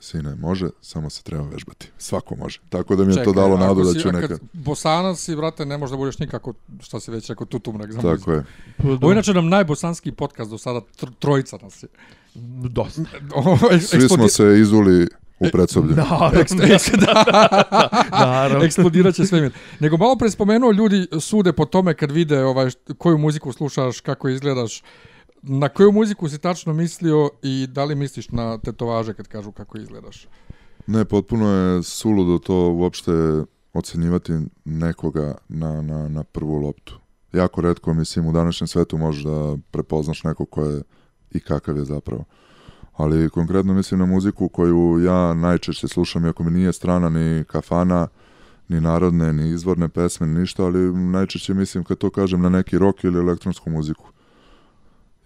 sine, 0.00 0.34
može, 0.34 0.68
samo 0.80 1.10
se 1.10 1.22
treba 1.22 1.44
vežbati. 1.44 1.88
Svako 1.98 2.36
može. 2.36 2.60
Tako 2.68 2.96
da 2.96 3.04
mi 3.04 3.10
je 3.10 3.14
Čekaj, 3.14 3.24
to 3.24 3.32
dalo 3.32 3.56
nadu 3.56 3.84
da 3.84 4.00
ću 4.00 4.08
a 4.08 4.12
kad 4.12 4.20
neka... 4.20 4.38
Bosanac 4.52 5.18
si, 5.18 5.36
brate, 5.36 5.66
ne 5.66 5.78
može 5.78 5.90
da 5.90 5.96
budeš 5.96 6.18
nikako, 6.18 6.54
šta 6.80 7.00
se 7.00 7.12
već 7.12 7.28
rekao, 7.28 7.46
tutumrak 7.46 7.92
za 7.92 7.98
Tako 7.98 8.10
muziku. 8.10 8.30
je. 8.30 8.44
Ovo 8.84 9.10
je 9.10 9.12
inače 9.12 9.34
nam 9.34 9.48
najbosanski 9.48 10.12
podcast 10.12 10.50
do 10.50 10.58
sada, 10.58 10.80
tr 10.96 11.06
trojica 11.18 11.58
nas 11.62 11.82
je. 11.82 11.88
Dosta. 12.68 13.02
Ovo, 13.34 13.58
Svi 13.80 14.08
smo 14.08 14.28
se 14.28 14.58
izuli 14.60 15.08
u 15.38 15.46
predsoblju. 15.52 15.96
Naravno, 16.10 16.44
naravno. 18.10 18.64
eksplodirat 18.64 19.14
će 19.14 19.26
svemir. 19.26 19.52
Nego 19.80 19.96
malo 19.96 20.16
pre 20.16 20.30
spomenuo, 20.30 20.72
ljudi 20.72 21.06
sude 21.20 21.52
po 21.52 21.64
tome 21.64 21.94
kad 21.94 22.10
vide 22.10 22.44
ovaj, 22.44 22.70
koju 22.98 23.18
muziku 23.18 23.52
slušaš, 23.52 24.00
kako 24.00 24.28
izgledaš, 24.28 24.82
na 25.48 25.68
koju 25.68 25.92
muziku 25.92 26.28
si 26.28 26.38
tačno 26.38 26.72
mislio 26.72 27.30
i 27.42 27.66
da 27.66 27.84
li 27.84 27.94
misliš 27.94 28.30
na 28.30 28.58
tetovaže 28.58 29.14
kad 29.14 29.28
kažu 29.28 29.52
kako 29.52 29.78
izgledaš? 29.78 30.28
Ne, 30.86 31.04
potpuno 31.04 31.50
je 31.50 31.82
suludo 31.82 32.38
to 32.38 32.72
uopšte 32.72 33.12
ocenjivati 33.72 34.32
nekoga 34.64 35.34
na, 35.48 35.82
na, 35.82 36.08
na 36.08 36.24
prvu 36.24 36.58
loptu. 36.58 36.98
Jako 37.32 37.60
redko, 37.60 37.94
mislim, 37.94 38.26
u 38.26 38.32
današnjem 38.32 38.68
svetu 38.68 38.98
možeš 38.98 39.24
da 39.24 39.56
prepoznaš 39.70 40.24
neko 40.24 40.44
ko 40.44 40.64
je 40.64 40.82
i 41.30 41.40
kakav 41.40 41.76
je 41.76 41.84
zapravo. 41.84 42.24
Ali 42.96 43.30
konkretno 43.30 43.74
mislim 43.74 44.00
na 44.00 44.06
muziku 44.06 44.48
koju 44.48 45.00
ja 45.04 45.34
najčešće 45.34 45.88
slušam, 45.88 46.26
iako 46.26 46.44
mi 46.44 46.50
nije 46.50 46.72
strana 46.72 47.08
ni 47.08 47.44
kafana, 47.44 48.08
ni 48.68 48.80
narodne, 48.80 49.32
ni 49.32 49.50
izvorne 49.50 49.88
pesme, 49.88 50.26
ni 50.26 50.40
ništa, 50.40 50.64
ali 50.64 50.92
najčešće 50.92 51.54
mislim 51.54 51.84
kad 51.84 51.98
to 51.98 52.10
kažem 52.10 52.42
na 52.42 52.48
neki 52.48 52.78
rock 52.78 53.04
ili 53.04 53.18
elektronsku 53.18 53.70
muziku. 53.70 54.10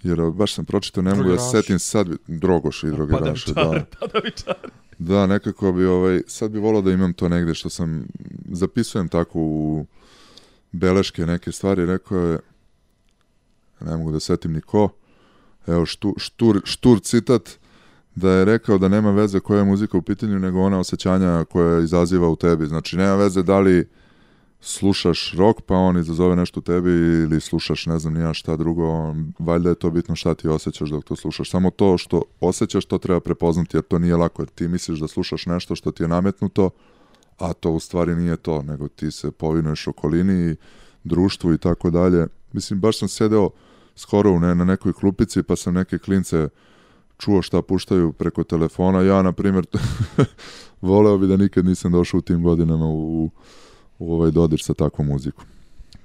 Jer 0.03 0.31
baš 0.31 0.55
sam 0.55 0.65
pročitao, 0.65 1.03
ne 1.03 1.15
mogu 1.15 1.31
da 1.31 1.39
setim 1.39 1.79
sad, 1.79 2.09
Drogoš 2.27 2.83
i 2.85 2.91
Drogeraši, 2.91 3.55
da. 3.55 3.55
Padavčar, 3.55 3.87
padavčar. 4.01 4.55
Da, 4.99 5.27
nekako 5.27 5.73
bi 5.73 5.87
ovaj, 5.87 6.23
sad 6.27 6.51
bi 6.51 6.59
volao 6.59 6.83
da 6.83 6.91
imam 6.91 7.13
to 7.13 7.29
negde 7.29 7.55
što 7.55 7.71
sam, 7.71 8.07
zapisujem 8.51 9.09
tako 9.09 9.39
u 9.39 9.87
beleške 10.73 11.27
neke 11.27 11.53
stvari, 11.53 11.87
rekao 11.87 12.19
je, 12.19 12.39
ne 13.81 13.97
mogu 13.97 14.13
da 14.13 14.21
setim 14.21 14.53
ni 14.53 14.61
ko, 14.61 14.89
evo 15.67 15.87
štu, 15.87 16.15
štur, 16.19 16.61
štur 16.65 17.01
citat, 17.01 17.51
da 18.15 18.31
je 18.31 18.45
rekao 18.45 18.79
da 18.79 18.89
nema 18.89 19.11
veze 19.11 19.41
koja 19.41 19.59
je 19.59 19.65
muzika 19.65 19.99
u 19.99 20.03
pitanju, 20.03 20.39
nego 20.39 20.61
ona 20.61 20.79
osjećanja 20.79 21.45
koja 21.45 21.81
izaziva 21.81 22.29
u 22.29 22.37
tebi. 22.37 22.67
Znači, 22.67 22.97
nema 22.97 23.17
veze 23.17 23.43
da 23.43 23.61
li 23.61 23.89
slušaš 24.65 25.35
rock, 25.37 25.61
pa 25.61 25.75
on 25.75 25.99
izazove 25.99 26.37
nešto 26.37 26.61
u 26.61 26.63
tebi 26.63 26.91
ili 26.91 27.41
slušaš 27.41 27.87
ne 27.87 27.99
znam 27.99 28.15
nija 28.15 28.35
šta 28.35 28.57
drugo, 28.57 29.15
valjda 29.39 29.69
je 29.69 29.75
to 29.75 29.91
bitno 29.91 30.17
šta 30.17 30.35
ti 30.35 30.49
osjećaš 30.49 30.91
dok 30.91 31.05
to 31.05 31.17
slušaš. 31.17 31.51
Samo 31.51 31.71
to 31.71 31.99
što 31.99 32.23
osjećaš, 32.41 32.85
to 32.85 32.99
treba 32.99 33.21
prepoznati, 33.21 33.77
jer 33.77 33.85
to 33.85 33.99
nije 33.99 34.17
lako, 34.17 34.43
jer 34.43 34.49
ti 34.49 34.69
misliš 34.69 34.99
da 34.99 35.09
slušaš 35.09 35.47
nešto 35.47 35.77
što 35.77 35.91
ti 35.91 36.03
je 36.03 36.09
nametnuto, 36.09 36.71
a 37.39 37.53
to 37.53 37.71
u 37.71 37.81
stvari 37.81 38.17
nije 38.17 38.37
to, 38.37 38.63
nego 38.63 38.89
ti 38.89 39.11
se 39.11 39.31
povinuješ 39.31 39.89
okolini 39.89 40.51
i 40.51 40.57
društvu 41.05 41.53
i 41.53 41.59
tako 41.59 41.91
dalje. 41.91 42.27
Mislim, 42.53 42.81
baš 42.81 42.99
sam 42.99 43.09
sedeo 43.09 43.51
skoro 43.97 44.39
ne, 44.39 44.55
na 44.55 44.65
nekoj 44.65 44.93
klupici, 44.93 45.43
pa 45.43 45.57
sam 45.57 45.75
neke 45.75 45.99
klince 45.99 46.49
čuo 47.19 47.43
šta 47.43 47.63
puštaju 47.63 48.13
preko 48.13 48.45
telefona. 48.45 49.03
Ja, 49.03 49.23
na 49.23 49.33
primjer, 49.33 49.67
voleo 50.81 51.19
bi 51.19 51.27
da 51.27 51.37
nikad 51.37 51.65
nisam 51.65 51.93
došao 51.93 52.19
u 52.19 52.23
tim 52.23 52.43
godinama 52.43 52.87
u, 52.87 53.25
u 53.25 53.31
ovaj 54.09 54.31
dodir 54.31 54.61
sa 54.63 54.75
takvom 54.75 55.07
muzikom. 55.07 55.45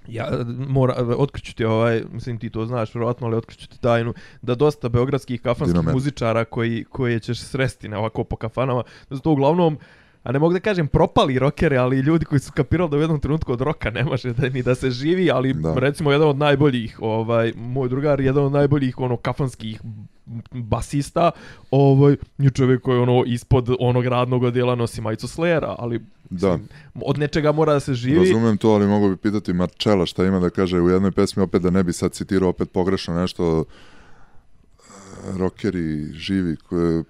Ja 0.08 0.30
mora 0.68 0.94
otkriću 1.18 1.56
ti 1.56 1.66
ovaj, 1.66 2.04
mislim 2.14 2.40
ti 2.40 2.50
to 2.50 2.66
znaš 2.66 2.96
vjerovatno, 2.96 3.28
ali 3.28 3.36
otkriću 3.36 3.68
ti 3.70 3.82
tajnu 3.82 4.14
da 4.42 4.56
dosta 4.56 4.90
beogradskih 4.90 5.42
kafanskih 5.42 5.74
Dinomet. 5.74 5.94
muzičara 5.94 6.46
koji 6.46 6.84
koje 6.90 7.20
ćeš 7.20 7.40
sresti 7.40 7.88
na 7.90 8.00
ovako 8.00 8.24
po 8.24 8.36
kafanama, 8.36 8.84
da 9.10 9.16
su 9.16 9.22
to 9.22 9.32
uglavnom 9.32 9.78
a 10.24 10.32
ne 10.32 10.40
mogu 10.40 10.54
da 10.54 10.60
kažem 10.60 10.88
propali 10.88 11.40
rokere, 11.40 11.78
ali 11.78 12.00
ljudi 12.00 12.26
koji 12.26 12.40
su 12.40 12.52
kapirali 12.52 12.90
da 12.90 12.98
u 12.98 13.00
jednom 13.00 13.20
trenutku 13.20 13.54
od 13.54 13.62
roka 13.62 13.90
ne 13.90 14.04
može 14.04 14.34
da, 14.34 14.50
ni 14.50 14.64
da 14.64 14.76
se 14.76 14.92
živi, 14.92 15.32
ali 15.32 15.54
Da. 15.54 15.74
recimo 15.74 16.12
jedan 16.12 16.28
od 16.28 16.38
najboljih, 16.38 16.98
ovaj, 17.02 17.54
moj 17.56 17.90
drugar, 17.90 18.20
jedan 18.22 18.44
od 18.44 18.52
najboljih 18.52 19.00
ono 19.00 19.18
kafanskih 19.18 19.82
basista, 20.52 21.32
ovaj, 21.72 22.16
nju 22.38 22.50
čovjek 22.50 22.82
koji 22.82 23.00
ono 23.00 23.24
ispod 23.26 23.70
onog 23.80 24.06
radnog 24.06 24.44
odjela 24.44 24.76
nosi 24.76 25.02
majicu 25.02 25.28
Slayera, 25.28 25.76
ali 25.80 26.02
Da, 26.30 26.52
mislim, 26.52 26.70
od 27.06 27.20
nečega 27.20 27.52
mora 27.52 27.74
da 27.74 27.80
se 27.80 27.94
živi. 27.94 28.20
razumem 28.20 28.58
to, 28.58 28.70
ali 28.70 28.88
mogu 28.88 29.10
bi 29.10 29.18
pitati 29.18 29.54
Marčela 29.54 30.06
šta 30.06 30.26
ima 30.26 30.40
da 30.40 30.50
kaže 30.50 30.82
u 30.82 30.90
jednoj 30.90 31.12
pesmi, 31.12 31.44
opet 31.44 31.62
da 31.62 31.70
ne 31.70 31.84
bi 31.84 31.94
sad 31.94 32.12
citirao 32.12 32.50
opet 32.50 32.72
pogrešno 32.72 33.22
nešto 33.22 33.66
rokeri 35.38 36.14
živi 36.14 36.56
koje 36.56 37.04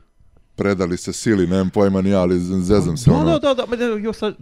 predali 0.58 0.98
se 0.98 1.14
sili, 1.14 1.48
nemam 1.48 1.70
pojma 1.70 2.02
ni 2.02 2.10
ja, 2.10 2.20
ali 2.20 2.40
zezam 2.40 2.98
se 2.98 3.10
da, 3.10 3.16
ono. 3.16 3.40
da, 3.40 3.54
da, 3.54 3.66
da, 3.68 3.86
jo 3.86 4.14
sad, 4.14 4.36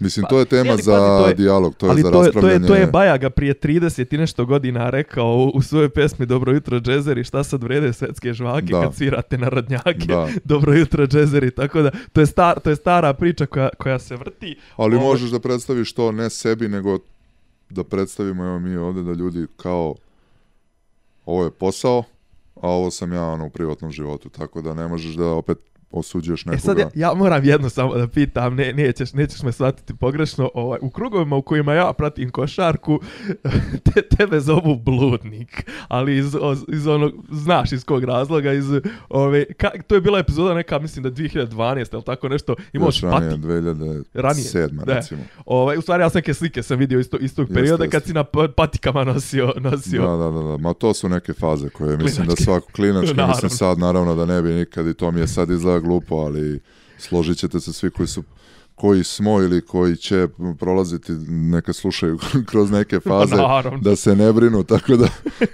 Mislim, 0.00 0.22
Pa, 0.22 0.28
to 0.28 0.38
je 0.38 0.44
tema 0.44 0.70
ali 0.70 0.82
za 0.82 0.92
pazi, 0.92 1.22
to 1.22 1.28
je- 1.28 1.34
dijalog, 1.34 1.74
to 1.74 1.86
je 1.86 1.90
ali 1.90 2.02
za 2.02 2.10
to 2.10 2.16
je, 2.16 2.22
to 2.22 2.28
je, 2.28 2.32
raspravljanje. 2.32 2.66
to 2.66 2.74
je 2.74 2.86
Bajaga 2.86 3.30
prije 3.30 3.54
30 3.54 4.14
i 4.14 4.18
nešto 4.18 4.46
godina 4.46 4.90
rekao 4.90 5.26
u, 5.26 5.48
u 5.48 5.62
svojoj 5.62 5.88
pesmi 5.88 6.26
Dobro 6.26 6.52
jutro 6.52 6.80
džezeri, 6.80 7.24
šta 7.24 7.44
sad 7.44 7.62
vrede 7.62 7.92
svetske 7.92 8.32
žvake 8.32 8.66
Da. 8.66 8.82
kad 8.82 8.94
svirate 8.94 9.38
narodnjake, 9.38 10.06
Da. 10.06 10.28
Dobro 10.44 10.74
jutro 10.74 11.06
džezeri, 11.06 11.50
tako 11.50 11.82
da 11.82 11.90
to 12.12 12.20
je, 12.20 12.26
star, 12.26 12.60
to 12.60 12.70
je 12.70 12.76
stara 12.76 13.12
priča 13.12 13.46
koja, 13.46 13.68
koja 13.70 13.98
se 13.98 14.16
vrti. 14.16 14.56
Ali 14.76 14.96
Ovo- 14.96 15.04
možeš 15.04 15.30
da 15.30 15.40
predstaviš 15.40 15.92
to 15.92 16.12
ne 16.12 16.30
sebi, 16.30 16.68
nego 16.68 16.98
da 17.70 17.84
predstavimo 17.84 18.44
evo 18.44 18.58
mi 18.58 18.76
ovde 18.76 19.02
da 19.02 19.12
ljudi 19.12 19.46
kao 19.56 19.94
ovo 21.26 21.44
je 21.44 21.50
posao, 21.50 22.02
a 22.54 22.68
ovo 22.68 22.90
sam 22.90 23.12
ja 23.12 23.24
ono 23.24 23.46
u 23.46 23.50
privatnom 23.50 23.90
životu, 23.90 24.28
tako 24.28 24.62
da 24.62 24.74
ne 24.74 24.88
možeš 24.88 25.14
da 25.14 25.26
opet 25.26 25.58
osuđuješ 25.94 26.44
nekoga. 26.44 26.56
E 26.56 26.60
sad 26.60 26.78
ja, 26.78 26.90
ja 26.94 27.14
moram 27.14 27.44
jedno 27.44 27.68
samo 27.68 27.94
da 27.94 28.08
pitam, 28.08 28.54
ne, 28.54 28.72
nećeš, 28.72 29.12
nećeš 29.12 29.42
me 29.42 29.52
shvatiti 29.52 29.94
pogrešno, 29.94 30.50
ovaj, 30.54 30.78
u 30.82 30.90
krugovima 30.90 31.36
u 31.36 31.42
kojima 31.42 31.74
ja 31.74 31.92
pratim 31.92 32.30
košarku, 32.30 33.00
te, 33.94 34.02
tebe 34.16 34.40
zovu 34.40 34.76
bludnik, 34.76 35.70
ali 35.88 36.18
iz, 36.18 36.36
iz 36.68 36.86
onog, 36.86 37.12
znaš 37.30 37.72
iz 37.72 37.84
kog 37.84 38.04
razloga, 38.04 38.52
iz 38.52 38.64
ove, 39.08 39.44
ka, 39.44 39.70
to 39.86 39.94
je 39.94 40.00
bila 40.00 40.18
epizoda 40.18 40.54
neka, 40.54 40.78
mislim 40.78 41.02
da 41.02 41.10
2012, 41.10 41.94
ili 41.94 42.02
tako 42.04 42.28
nešto, 42.28 42.54
imao 42.72 42.88
Još 42.88 43.00
ranije, 43.00 43.30
pati, 43.30 43.42
2007. 43.42 44.04
Ranije, 44.14 44.68
da. 44.86 44.94
recimo. 44.94 45.22
ovaj, 45.46 45.78
u 45.78 45.82
stvari 45.82 46.02
ja 46.02 46.10
sam 46.10 46.18
neke 46.18 46.34
slike 46.34 46.62
sam 46.62 46.78
vidio 46.78 47.00
iz, 47.00 47.10
to, 47.10 47.16
iz 47.20 47.34
tog 47.34 47.48
Jeste, 47.48 47.54
perioda 47.54 47.84
kad 47.84 47.94
jeste. 47.94 48.08
si 48.08 48.14
na 48.14 48.24
pa- 48.24 48.48
patikama 48.56 49.04
nosio, 49.04 49.52
nosio. 49.56 50.02
Da, 50.02 50.16
da, 50.16 50.30
da, 50.30 50.48
da, 50.48 50.56
ma 50.56 50.74
to 50.74 50.94
su 50.94 51.08
neke 51.08 51.32
faze 51.32 51.68
koje 51.68 51.96
mislim 51.96 52.16
da 52.16 52.34
Klinačke. 52.34 52.44
svako 52.44 52.66
klinački, 52.72 53.14
mislim 53.28 53.50
sad 53.50 53.78
naravno 53.78 54.14
da 54.14 54.24
ne 54.26 54.42
bi 54.42 54.52
nikad 54.52 54.86
i 54.86 54.94
to 54.94 55.10
mi 55.10 55.20
je 55.20 55.26
sad 55.28 55.50
izgleda 55.50 55.80
glupo, 55.84 56.14
ali 56.14 56.60
složit 56.98 57.38
ćete 57.38 57.60
se 57.60 57.72
svi 57.72 57.90
koji 57.90 58.06
su 58.06 58.22
koji 58.74 59.04
smo 59.04 59.42
ili 59.42 59.60
koji 59.60 59.96
će 59.96 60.28
prolaziti 60.58 61.12
neka 61.28 61.72
slušaju 61.72 62.18
kroz 62.50 62.70
neke 62.70 63.00
faze 63.00 63.36
naravno. 63.36 63.78
da 63.78 63.96
se 63.96 64.16
ne 64.16 64.32
brinu, 64.32 64.62
tako 64.62 64.96
da 64.96 65.08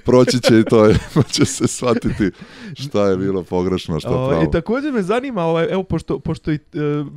proći 0.04 0.40
će 0.40 0.60
i 0.60 0.64
to, 0.64 0.88
pa 1.14 1.22
će 1.22 1.44
se 1.44 1.66
shvatiti 1.68 2.30
šta 2.74 3.08
je 3.08 3.16
bilo 3.16 3.42
pogrešno, 3.42 4.00
šta 4.00 4.10
Ovaj, 4.10 4.28
pravo. 4.28 4.44
I 4.44 4.50
također 4.50 4.92
me 4.92 5.02
zanima, 5.02 5.42
ovaj, 5.42 5.66
evo, 5.70 5.82
pošto, 5.82 6.18
pošto 6.18 6.52
i, 6.52 6.54
e, 6.54 6.58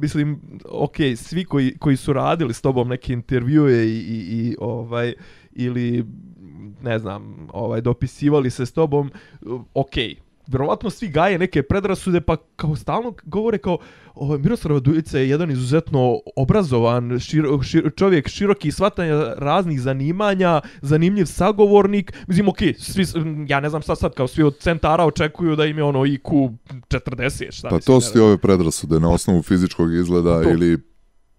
mislim, 0.02 0.42
ok, 0.70 0.96
svi 1.16 1.46
koji, 1.46 1.78
koji 1.78 1.98
su 1.98 2.14
radili 2.14 2.54
s 2.54 2.62
tobom 2.62 2.88
neke 2.88 3.14
intervjue 3.14 3.88
i, 3.88 3.98
i, 3.98 4.48
i 4.48 4.56
ovaj, 4.60 5.14
ili, 5.54 6.06
ne 6.82 7.00
znam, 7.00 7.48
ovaj, 7.54 7.82
dopisivali 7.82 8.50
se 8.50 8.66
s 8.66 8.72
tobom, 8.72 9.12
ok, 9.74 9.96
Vjerovatno 10.48 10.90
svi 10.90 11.08
gaje 11.08 11.40
neke 11.40 11.64
predrasude, 11.64 12.22
pa 12.22 12.36
kao 12.56 12.76
stalno 12.76 13.14
govore 13.24 13.58
kao 13.58 13.78
ovaj, 14.16 14.38
Miroslav 14.38 14.72
Raduljica 14.72 15.20
je 15.20 15.30
jedan 15.30 15.52
izuzetno 15.52 16.20
obrazovan 16.36 17.20
širo, 17.20 17.62
šir, 17.64 17.92
čovjek 17.96 18.28
široki 18.28 18.72
shvatanja 18.72 19.34
raznih 19.34 19.82
zanimanja, 19.82 20.62
zanimljiv 20.82 21.26
sagovornik. 21.26 22.14
Mislim, 22.28 22.48
ok, 22.48 22.58
svi, 22.78 23.06
s- 23.06 23.16
ja 23.48 23.60
ne 23.60 23.70
znam 23.70 23.82
sad 23.82 24.00
sad, 24.00 24.14
kao 24.14 24.28
svi 24.28 24.44
od 24.44 24.58
centara 24.58 25.06
očekuju 25.06 25.56
da 25.56 25.66
im 25.66 25.78
je 25.78 25.84
ono 25.84 26.00
IQ 26.00 26.54
40, 26.88 27.52
šta 27.52 27.70
Pa 27.70 27.76
mislim, 27.76 27.96
to 27.96 28.02
su 28.02 28.14
ti 28.14 28.20
ove 28.20 28.38
predrasude 28.38 29.00
na 29.00 29.10
osnovu 29.10 29.42
fizičkog 29.42 29.94
izgleda 29.94 30.44
To. 30.44 30.50
ili 30.50 30.93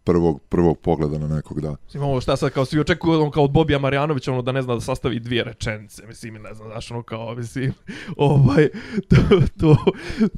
prvog, 0.04 0.40
prvog 0.48 0.78
pogleda 0.78 1.18
na 1.18 1.28
nekog, 1.36 1.60
da. 1.60 1.76
Mislim, 1.84 2.02
ovo 2.02 2.20
šta 2.20 2.36
sad, 2.36 2.50
kao 2.50 2.64
svi 2.64 2.80
očekuju 2.80 3.20
on 3.22 3.30
kao 3.30 3.44
od 3.44 3.50
Bobija 3.50 3.78
Marjanovića, 3.78 4.32
ono 4.32 4.42
da 4.42 4.52
ne 4.52 4.62
zna 4.62 4.74
da 4.74 4.80
sastavi 4.80 5.20
dvije 5.20 5.44
rečenice, 5.44 6.06
mislim, 6.06 6.34
ne 6.34 6.54
znam, 6.54 6.68
znaš, 6.68 6.90
ono 6.90 7.02
kao, 7.02 7.34
mislim, 7.34 7.72
ovaj, 8.16 8.68
to, 9.08 9.16
to, 9.60 9.76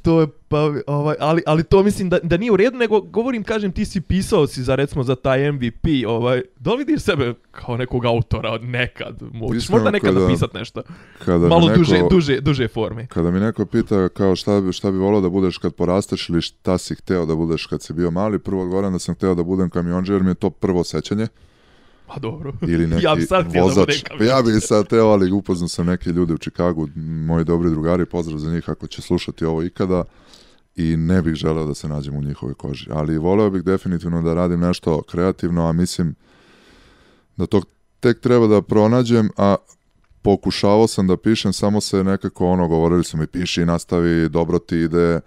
to 0.03 0.21
je, 0.21 0.27
pa, 0.49 0.59
ovaj, 0.87 1.17
ali, 1.21 1.43
ali 1.47 1.65
to 1.65 1.83
mislim 1.83 2.09
da, 2.09 2.19
da 2.23 2.37
nije 2.37 2.53
u 2.53 2.57
redu, 2.57 2.79
nego 2.79 3.01
govorim, 3.01 3.45
kažem, 3.45 3.73
ti 3.73 3.85
si 3.85 4.01
pisao 4.01 4.47
si 4.47 4.63
za, 4.63 4.75
recimo, 4.75 5.03
za 5.03 5.15
taj 5.15 5.53
MVP, 5.53 5.85
ovaj, 6.07 6.43
da 6.61 6.73
li 6.73 6.85
vidiš 6.85 7.03
sebe 7.03 7.35
kao 7.51 7.77
nekog 7.77 8.05
autora 8.05 8.51
od 8.51 8.65
nekad, 8.65 9.23
možeš 9.33 9.69
možda 9.69 9.91
nekad 9.91 10.15
kada- 10.15 10.21
napisat 10.21 10.55
nešto, 10.55 10.83
Kada 11.25 11.49
malo 11.49 11.69
neko, 11.69 11.79
duže, 11.79 12.03
duže, 12.11 12.41
duže 12.41 12.69
forme. 12.69 13.07
Kada 13.07 13.31
mi 13.31 13.41
neko 13.41 13.67
pita 13.67 14.09
kao 14.09 14.37
šta 14.37 14.61
bi, 14.61 14.73
šta 14.73 14.91
bi 14.91 14.99
volao 14.99 15.21
da 15.21 15.29
budeš 15.29 15.59
kad 15.59 15.75
porasteš 15.75 16.29
ili 16.29 16.43
šta 16.43 16.79
si 16.79 16.95
hteo 16.95 17.27
da 17.27 17.35
budeš 17.35 17.67
kad 17.67 17.83
si 17.83 17.93
bio 17.93 18.11
mali, 18.11 18.39
prvo 18.39 18.63
odgovaram 18.63 18.93
da 18.93 18.99
sam 18.99 19.15
hteo 19.15 19.35
da 19.35 19.43
budem 19.43 19.56
kamionđer 19.71 20.14
jer 20.14 20.23
mi 20.23 20.31
je 20.31 20.35
to 20.35 20.51
prvo 20.51 20.85
sećanje. 20.85 21.27
Pa 22.07 22.19
dobro. 22.19 22.53
Ili 22.62 22.87
neki 22.87 23.05
ja 23.07 23.14
bi 23.14 23.23
sad 23.23 23.45
da 23.45 23.49
budem 23.49 23.62
vozač. 23.62 24.05
Pa 24.19 24.25
ja 24.25 24.42
bih 24.42 24.55
sad 24.61 24.88
teo, 24.88 25.07
ali 25.07 25.33
upoznao 25.33 25.69
sam 25.69 25.87
neke 25.87 26.11
ljude 26.11 26.35
u 26.35 26.38
Čikagu, 26.38 26.88
moji 26.97 27.45
dobri 27.45 27.71
drugari, 27.71 28.07
pozdrav 28.07 28.38
za 28.38 28.51
njih 28.51 28.71
ako 28.71 28.87
će 28.87 29.03
slušati 29.03 29.45
ovo 29.45 29.62
ikada. 29.62 30.05
i 30.77 30.97
ne 30.97 31.23
bih 31.23 31.35
želeo 31.35 31.66
da 31.66 31.75
se 31.75 31.88
nađem 31.88 32.16
u 32.16 32.23
njihovoj 32.23 32.55
koži. 32.55 32.87
Ali 32.90 33.19
voleo 33.19 33.51
bih 33.51 33.62
definitivno 33.62 34.23
da 34.23 34.35
radim 34.35 34.61
nešto 34.61 35.03
kreativno, 35.03 35.66
a 35.69 35.73
mislim 35.73 36.14
da 37.37 37.47
to 37.47 37.62
tek 38.01 38.21
treba 38.21 38.47
da 38.47 38.62
pronađem, 38.62 39.31
a 39.37 39.57
pokušavao 40.23 40.87
sam 40.87 41.07
da 41.07 41.16
pišem, 41.16 41.53
samo 41.53 41.81
se 41.81 42.05
nekako 42.05 42.47
ono, 42.47 42.69
govorili 42.69 43.05
su 43.05 43.16
mi 43.16 43.27
piši, 43.27 43.64
nastavi, 43.64 44.29
dobro 44.29 44.59
ti 44.59 44.77
ide, 44.77 45.21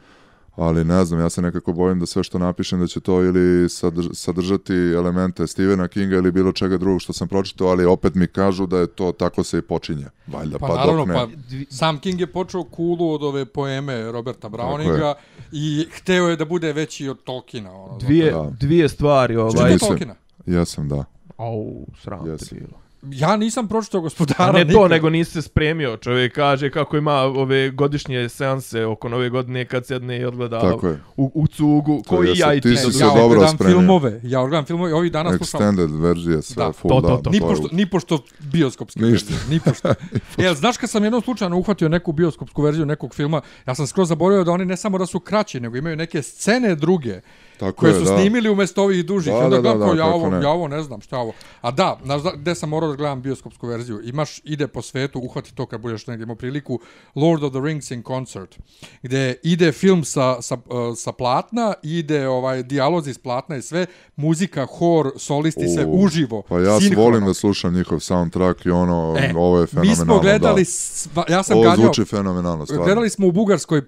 ali 0.59 0.83
ne 0.83 1.05
znam, 1.05 1.19
ja 1.19 1.29
se 1.29 1.41
nekako 1.41 1.73
bojim 1.73 1.99
da 1.99 2.05
sve 2.05 2.23
što 2.23 2.39
napišem 2.39 2.79
da 2.79 2.87
će 2.87 2.99
to 2.99 3.23
ili 3.23 3.69
sadrž 3.69 4.07
sadržati 4.13 4.73
elemente 4.73 5.47
Stephena 5.47 5.87
Kinga 5.87 6.15
ili 6.15 6.31
bilo 6.31 6.51
čega 6.51 6.77
drugog 6.77 7.01
što 7.01 7.13
sam 7.13 7.27
pročitao, 7.27 7.67
ali 7.67 7.85
opet 7.85 8.15
mi 8.15 8.27
kažu 8.27 8.65
da 8.65 8.77
je 8.77 8.87
to 8.87 9.11
tako 9.11 9.43
se 9.43 9.57
i 9.57 9.61
počinje. 9.61 10.05
Valjda, 10.27 10.59
Pa, 10.59 10.67
pa, 10.67 10.75
naravno, 10.75 10.97
dok 10.97 11.07
ne. 11.07 11.13
pa 11.13 11.27
sam 11.69 11.99
King 11.99 12.19
je 12.19 12.27
počeo 12.27 12.63
kulu 12.63 13.11
od 13.11 13.23
ove 13.23 13.45
poeme 13.45 14.11
Roberta 14.11 14.49
Browninga 14.49 15.13
i 15.51 15.87
hteo 15.91 16.27
je 16.27 16.35
da 16.35 16.45
bude 16.45 16.73
veći 16.73 17.09
od 17.09 17.23
Tolkiena. 17.23 17.71
Ono, 17.73 17.97
Dvije, 17.97 18.31
Da. 18.31 18.51
dvije 18.59 18.89
stvari, 18.89 19.35
ovaj... 19.35 19.71
Mislim- 19.71 19.79
Tolkiena? 19.79 20.15
Jesam, 20.45 20.89
da. 20.89 21.05
Au, 21.37 21.85
sram 22.01 22.23
te 22.25 22.29
Jesi. 22.31 22.55
bilo. 22.55 22.79
Ja 23.03 23.35
nisam 23.35 23.67
pročitao 23.67 23.99
A 23.99 24.01
gospodara 24.01 24.51
ne 24.53 24.61
to, 24.61 24.67
nikad. 24.69 24.91
nego 24.91 25.09
nisi 25.09 25.31
se 25.31 25.41
spremio. 25.41 25.97
Čovjek 25.97 26.35
kaže 26.35 26.69
kako 26.69 26.97
ima 26.97 27.13
ove 27.13 27.69
godišnje 27.69 28.29
seanse 28.29 28.85
oko 28.85 29.09
nove 29.09 29.29
godine 29.29 29.65
kad 29.65 29.85
sedne 29.85 30.19
i 30.19 30.25
odgleda 30.25 30.61
Tako 30.61 30.87
je. 30.87 30.99
u, 31.17 31.31
u 31.35 31.47
cugu. 31.47 32.01
To 32.03 32.09
Koji 32.09 32.31
ja 32.35 32.53
i 32.53 32.61
ti 32.61 32.75
se 32.77 32.87
ja 32.99 33.07
dobro 33.07 33.27
gledam 33.29 33.55
spremio. 33.55 33.77
filmove, 33.77 34.19
ja 34.23 34.41
gledam 34.41 34.65
filmove 34.65 34.89
i 34.89 34.93
ovih 34.93 35.11
dana 35.11 35.37
slušam. 35.37 35.61
Extended 35.61 36.01
verzija, 36.01 36.41
sve 36.41 36.65
Da, 36.65 36.71
full, 36.71 36.89
to, 36.91 37.01
to, 37.01 37.07
da. 37.07 37.15
to. 37.15 37.21
to 37.21 37.29
Ni 37.29 37.39
pošto, 37.41 37.67
ni 37.71 37.85
pošto 37.85 38.19
bioskopske 38.41 38.99
Ništa. 39.01 39.33
verzije, 39.33 39.49
ni 39.49 39.59
pošto. 39.61 39.93
Jel, 40.37 40.53
znaš 40.61 40.77
kad 40.77 40.89
sam 40.89 41.03
jednom 41.03 41.21
slučajno 41.21 41.57
uhvatio 41.57 41.89
neku 41.89 42.11
bioskopsku 42.11 42.61
verziju 42.61 42.85
nekog 42.85 43.15
filma, 43.15 43.41
ja 43.67 43.75
sam 43.75 43.87
skroz 43.87 44.07
zaboravio 44.09 44.43
da 44.43 44.51
oni 44.51 44.65
ne 44.65 44.77
samo 44.77 44.97
da 44.97 45.05
su 45.05 45.19
kraći, 45.19 45.59
nego 45.59 45.77
imaju 45.77 45.95
neke 45.95 46.21
scene 46.21 46.75
druge 46.75 47.21
Tako 47.57 47.71
koje 47.73 47.89
je, 47.89 47.95
su 47.95 48.03
da. 48.03 48.17
snimili 48.17 48.49
umjesto 48.49 48.83
ovih 48.83 49.05
dužih. 49.05 49.33
Da, 49.33 49.39
onda 49.39 49.55
da, 49.57 49.61
da, 49.63 49.75
da, 49.75 49.85
ja, 49.87 49.95
kako 49.95 50.09
ovo, 50.09 50.29
ne. 50.29 50.41
ja 50.41 50.49
ovo 50.49 50.67
ne 50.67 50.83
znam 50.83 51.01
šta 51.01 51.15
je 51.15 51.21
ovo. 51.21 51.31
A 51.61 51.71
da, 51.71 51.99
znaš 52.03 52.21
da- 52.21 52.31
gde 52.31 52.55
sam 52.55 52.69
morao 52.69 52.88
da 52.89 52.95
gledam 52.95 53.21
bioskopsku 53.21 53.67
verziju. 53.67 54.01
Imaš, 54.03 54.41
ide 54.43 54.67
po 54.67 54.81
svetu, 54.81 55.19
uhvati 55.19 55.55
to 55.55 55.65
kad 55.65 55.81
budeš 55.81 56.07
negdje 56.07 56.23
imao 56.23 56.35
priliku, 56.35 56.79
Lord 57.15 57.43
of 57.43 57.51
the 57.51 57.61
Rings 57.61 57.91
in 57.91 58.03
concert, 58.03 58.55
gde 59.03 59.35
ide 59.43 59.71
film 59.71 60.03
sa, 60.03 60.41
sa, 60.41 60.55
uh, 60.55 60.61
sa 60.97 61.11
platna, 61.11 61.73
ide 61.83 62.27
ovaj 62.27 62.63
dijalozi 62.63 63.09
iz 63.09 63.17
platna 63.17 63.55
i 63.57 63.61
sve, 63.61 63.85
muzika, 64.15 64.65
hor, 64.65 65.11
solisti, 65.17 65.67
sve 65.67 65.85
uživo. 65.85 66.41
Pa 66.41 66.59
ja 66.59 66.79
sinhrono. 66.79 67.03
volim 67.03 67.25
da 67.25 67.33
slušam 67.33 67.73
njihov 67.73 67.99
soundtrack 67.99 68.65
i 68.65 68.69
ono, 68.69 69.15
E, 69.19 69.33
ovo 69.35 69.59
je 69.59 69.67
fenomenalno. 69.67 70.01
Mi 70.01 70.05
smo 70.05 70.19
gledali, 70.19 70.61
da. 70.61 70.65
sva, 70.65 71.25
ja 71.29 71.43
sam 71.43 71.57
Ovo 71.57 71.63
ganjao, 71.63 71.85
zvuči 71.85 72.05
fenomenalno, 72.05 72.65
stvarno. 72.65 72.85
gledali 72.85 73.09
smo 73.09 73.27
u 73.27 73.31
Bugarskoj 73.31 73.81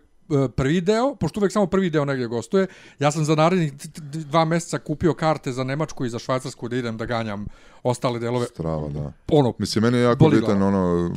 prvi 0.55 0.81
deo, 0.81 1.15
pošto 1.15 1.39
uvek 1.39 1.51
samo 1.51 1.65
prvi 1.67 1.89
deo 1.89 2.05
negdje 2.05 2.27
gostuje, 2.27 2.67
ja 2.99 3.11
sam 3.11 3.25
za 3.25 3.35
narednih 3.35 3.73
dva 4.01 4.45
mjeseca 4.45 4.79
kupio 4.79 5.13
karte 5.13 5.51
za 5.51 5.63
Nemačku 5.63 6.05
i 6.05 6.09
za 6.09 6.19
Švajcarsku 6.19 6.67
da 6.69 6.75
idem 6.75 6.97
da 6.97 7.05
ganjam 7.05 7.45
ostale 7.83 8.19
delove. 8.19 8.45
Strava, 8.45 8.89
da. 8.89 9.11
Ono, 9.31 9.53
Mislim, 9.57 9.83
meni 9.83 9.97
je 9.97 10.03
jako 10.03 10.29
bitan, 10.29 10.57
glava. 10.57 10.65
ono, 10.67 11.11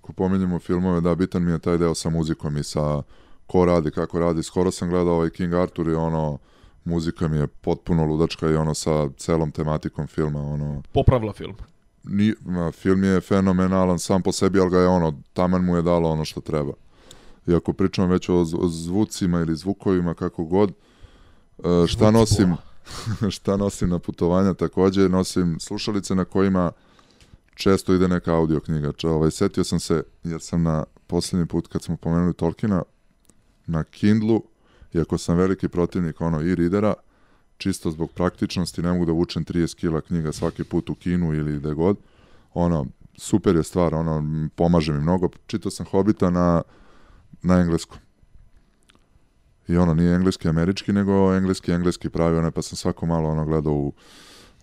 ko 0.00 0.12
pominjemo 0.12 0.58
filmove, 0.58 1.00
da, 1.00 1.14
bitan 1.14 1.44
mi 1.44 1.50
je 1.52 1.58
taj 1.58 1.78
deo 1.78 1.94
sa 1.94 2.10
muzikom 2.10 2.56
i 2.56 2.64
sa 2.64 3.02
ko 3.46 3.64
radi, 3.64 3.90
kako 3.90 4.18
radi. 4.18 4.42
Skoro 4.42 4.70
sam 4.70 4.88
gledao 4.88 5.14
ovaj 5.14 5.30
King 5.30 5.54
Arthur 5.54 5.88
i 5.88 5.94
ono, 5.94 6.38
muzika 6.84 7.28
mi 7.28 7.36
je 7.36 7.46
potpuno 7.46 8.04
ludačka 8.04 8.50
i 8.50 8.54
ono 8.54 8.74
sa 8.74 9.08
celom 9.16 9.50
tematikom 9.50 10.06
filma, 10.06 10.40
ono, 10.40 10.82
Popravila 10.92 11.32
film. 11.32 11.54
ni, 12.04 12.34
film 12.72 13.04
je 13.04 13.20
fenomenalan 13.20 13.98
sam 13.98 14.22
po 14.22 14.32
sebi, 14.32 14.60
ali 14.60 14.70
ga 14.70 14.78
je 14.78 14.88
ono, 14.88 15.12
taman 15.32 15.64
mu 15.64 15.76
je 15.76 15.82
dalo 15.82 16.10
ono 16.10 16.24
što 16.24 16.40
treba. 16.40 16.72
I 17.46 17.54
ako 17.54 17.72
pričamo 17.72 18.08
već 18.08 18.28
o, 18.28 18.34
o 18.40 18.68
zvucima 18.68 19.40
ili 19.40 19.56
zvukovima, 19.56 20.14
kako 20.14 20.44
god, 20.44 20.72
e, 21.58 21.86
šta 21.86 22.10
nosim, 22.10 22.56
šta 23.36 23.56
nosim 23.56 23.88
na 23.88 23.98
putovanja 23.98 24.54
takođe, 24.54 25.08
nosim 25.08 25.60
slušalice 25.60 26.14
na 26.14 26.24
kojima 26.24 26.72
često 27.54 27.94
ide 27.94 28.08
neka 28.08 28.34
audio 28.34 28.60
knjiga. 28.60 28.92
Če, 28.92 29.08
ovaj, 29.08 29.30
setio 29.30 29.64
sam 29.64 29.80
se, 29.80 30.02
jer 30.24 30.40
sam 30.40 30.62
na 30.62 30.84
posljednji 31.06 31.46
put 31.46 31.66
kad 31.68 31.82
smo 31.82 31.96
pomenuli 31.96 32.34
Tolkiena, 32.34 32.82
na 33.66 33.84
Kindlu, 33.84 34.42
iako 34.92 35.18
sam 35.18 35.36
veliki 35.36 35.68
protivnik 35.68 36.20
ono 36.20 36.42
i 36.42 36.54
readera, 36.54 36.94
čisto 37.56 37.90
zbog 37.90 38.10
praktičnosti, 38.10 38.82
ne 38.82 38.92
mogu 38.92 39.04
da 39.04 39.12
vučem 39.12 39.44
30 39.44 39.74
kila 39.74 40.00
knjiga 40.00 40.32
svaki 40.32 40.64
put 40.64 40.90
u 40.90 40.94
kinu 40.94 41.34
ili 41.34 41.58
gde 41.58 41.74
god, 41.74 41.96
ono, 42.54 42.86
super 43.16 43.56
je 43.56 43.62
stvar, 43.62 43.94
ono, 43.94 44.48
pomaže 44.54 44.92
mi 44.92 45.00
mnogo. 45.00 45.28
Čitao 45.46 45.70
sam 45.70 45.86
Hobita 45.86 46.30
na, 46.30 46.62
na 47.44 47.60
engleskom. 47.60 47.98
I 49.68 49.76
ono, 49.76 49.94
nije 49.94 50.14
engleski 50.14 50.48
američki, 50.48 50.92
nego 50.92 51.34
engleski 51.34 51.72
engleski 51.72 52.08
pravi, 52.08 52.38
ono, 52.38 52.50
pa 52.50 52.62
sam 52.62 52.76
svako 52.76 53.06
malo 53.06 53.28
ono 53.28 53.44
gledao 53.44 53.72
u, 53.72 53.92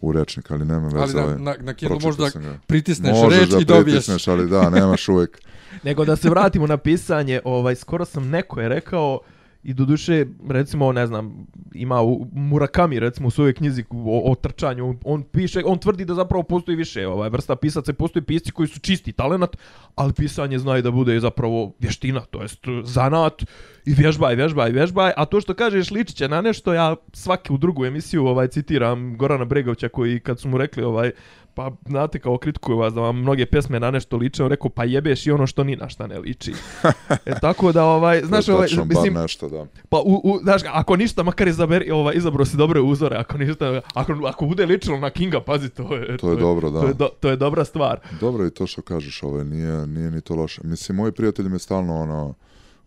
u 0.02 0.12
rečnik, 0.12 0.52
ali 0.52 0.66
nema 0.66 0.88
veze. 0.88 0.98
ali 1.00 1.14
na, 1.14 1.24
ovaj, 1.24 1.40
na, 1.40 1.56
na 1.60 1.74
Kindle 1.74 2.00
možda 2.02 2.30
pritisneš 2.68 3.12
Možeš 3.12 3.40
reč 3.40 3.50
da 3.50 3.60
i 3.60 3.66
dobiješ. 3.66 3.84
pritisneš, 3.86 4.28
ali 4.28 4.50
da, 4.50 4.70
nemaš 4.70 5.08
uvek. 5.10 5.42
Nego 5.84 6.06
da 6.06 6.16
se 6.16 6.30
vratimo 6.30 6.68
na 6.68 6.78
pisanje, 6.78 7.42
ovaj 7.44 7.76
skoro 7.76 8.06
sam 8.06 8.30
neko 8.30 8.62
je 8.62 8.70
rekao 8.70 9.20
i 9.64 9.74
do 9.74 9.86
duše, 9.86 10.26
recimo, 10.50 10.92
ne 10.92 11.08
znam, 11.08 11.48
ima 11.74 12.02
u 12.02 12.28
Murakami, 12.34 13.00
recimo, 13.00 13.28
u 13.28 13.32
svojoj 13.32 13.54
knjizi 13.54 13.84
o, 13.90 14.32
o 14.32 14.36
trčanju, 14.36 14.96
on 15.04 15.24
piše, 15.24 15.62
on 15.66 15.78
tvrdi 15.78 16.06
da 16.06 16.14
zapravo 16.14 16.44
postoji 16.44 16.76
više 16.76 17.08
ovaj, 17.08 17.30
vrsta 17.30 17.56
pisaca, 17.56 17.94
postoji 17.94 18.24
pisci 18.24 18.52
koji 18.52 18.68
su 18.68 18.80
čisti 18.80 19.12
talenat, 19.12 19.58
ali 19.96 20.14
pisanje 20.14 20.60
znaju 20.60 20.82
da 20.82 20.92
bude 20.92 21.20
zapravo 21.20 21.74
vještina, 21.80 22.20
to 22.20 22.42
jest 22.42 22.60
zanat 22.84 23.44
i 23.86 23.94
vježbaj, 23.94 24.36
vježbaj, 24.36 24.72
vježbaj, 24.72 25.12
a 25.18 25.26
to 25.26 25.42
što 25.42 25.54
kažeš 25.54 25.92
liči 25.92 26.16
će 26.16 26.28
na 26.28 26.42
nešto, 26.42 26.74
ja 26.74 26.96
svaki 27.14 27.54
u 27.54 27.58
drugu 27.58 27.86
emisiju 27.86 28.26
ovaj 28.26 28.48
citiram 28.48 29.18
Gorana 29.18 29.46
Bregovića 29.46 29.90
koji 29.90 30.20
kad 30.20 30.40
su 30.40 30.50
mu 30.50 30.58
rekli 30.58 30.84
ovaj 30.84 31.12
pa 31.54 31.72
znate 31.88 32.20
kao 32.20 32.38
kritikuju 32.38 32.78
vas 32.78 32.94
da 32.94 33.02
vam 33.02 33.18
mnoge 33.18 33.46
pesme 33.46 33.80
na 33.80 33.92
nešto 33.92 34.18
liče, 34.18 34.44
on 34.44 34.50
rekao 34.50 34.70
pa 34.70 34.84
jebeš 34.84 35.28
i 35.28 35.32
ono 35.32 35.48
što 35.48 35.64
ni 35.64 35.76
na 35.76 35.90
šta 35.90 36.08
ne 36.08 36.20
liči. 36.20 36.54
e, 37.26 37.40
tako 37.42 37.72
da 37.72 37.86
ovaj, 37.86 38.22
znaš, 38.26 38.46
To 38.46 38.52
je 38.52 38.56
ovaj, 38.56 38.68
tačno, 38.68 38.86
mislim, 38.86 39.14
nešto, 39.14 39.50
da. 39.50 39.66
pa 39.90 39.98
u, 39.98 40.22
u, 40.24 40.40
znaš, 40.44 40.62
ako 40.72 40.96
ništa, 40.96 41.24
makar 41.24 41.48
izaberi, 41.48 41.92
ovaj, 41.92 42.16
izabro 42.18 42.46
si 42.46 42.58
dobre 42.58 42.80
uzore, 42.80 43.18
ako 43.18 43.38
ništa, 43.38 43.82
ako, 43.94 44.14
ako 44.28 44.46
bude 44.46 44.66
ličilo 44.66 45.00
na 45.00 45.10
Kinga, 45.10 45.42
pazi, 45.42 45.70
to 45.70 45.96
je, 45.96 46.18
To 46.18 46.32
je 46.32 46.38
dobro, 46.38 46.70
da. 46.70 46.82
To 46.82 46.88
je, 46.88 46.94
do, 46.94 47.10
to 47.20 47.30
je 47.30 47.36
dobra 47.36 47.66
stvar. 47.66 48.00
Dobro 48.20 48.46
i 48.46 48.52
to 48.52 48.68
što 48.68 48.82
kažeš, 48.82 49.24
ovaj, 49.24 49.46
nije, 49.46 49.88
nije 49.88 50.12
ni 50.12 50.22
to 50.22 50.36
loše. 50.36 50.62
Mislim, 50.64 50.96
moji 50.96 51.12
prijatelji 51.12 51.50
me 51.50 51.60
stalno, 51.60 52.02
ono, 52.02 52.34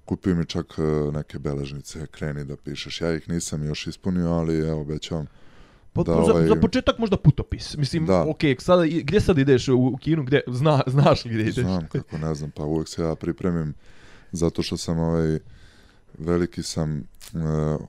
kupio 0.04 0.34
mi 0.34 0.46
čak 0.46 0.66
e, 0.78 0.82
neke 1.12 1.38
beležnice, 1.38 2.06
kreni 2.06 2.44
da 2.44 2.56
pišeš. 2.56 3.00
Ja 3.00 3.14
ih 3.14 3.28
nisam 3.28 3.66
još 3.66 3.86
ispunio, 3.86 4.30
ali 4.30 4.58
evo, 4.58 4.80
obećavam. 4.80 5.26
Pa, 5.94 6.02
Da, 6.02 6.12
za, 6.14 6.20
ovaj- 6.22 6.46
za 6.46 6.54
početak 6.56 6.98
možda 6.98 7.16
putopis. 7.16 7.76
Mislim, 7.76 8.06
Da. 8.06 8.24
okej, 8.24 8.56
sada, 8.58 8.82
gdje 8.86 9.20
sad 9.20 9.38
ideš 9.38 9.68
u, 9.68 9.76
u 9.76 9.96
kinu, 9.96 10.22
gdje, 10.22 10.40
zna, 10.46 10.82
znaš 10.86 11.24
li 11.24 11.30
gdje 11.30 11.42
ideš? 11.42 11.54
Znam 11.56 11.86
kako, 11.88 12.18
ne 12.18 12.34
znam, 12.34 12.50
pa 12.50 12.64
uvek 12.64 12.88
se 12.88 13.02
ja 13.02 13.14
pripremim 13.14 13.74
zato 14.32 14.62
što 14.62 14.76
sam 14.76 14.98
ovaj, 14.98 15.38
veliki 16.18 16.62
sam 16.62 16.98
e, 16.98 17.04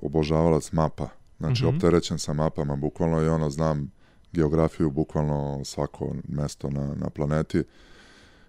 obožavalac 0.02 0.72
mapa. 0.72 1.08
Znači, 1.38 1.66
Mhm. 1.66 1.76
opterećen 1.76 2.20
sam 2.20 2.36
mapama, 2.36 2.76
bukvalno 2.76 3.22
i 3.22 3.28
ono, 3.28 3.50
znam 3.50 3.92
geografiju, 4.32 4.92
bukvalno 4.92 5.62
svako 5.64 6.16
mesto 6.28 6.70
na, 6.70 6.96
na 6.96 7.10
planeti. 7.10 7.64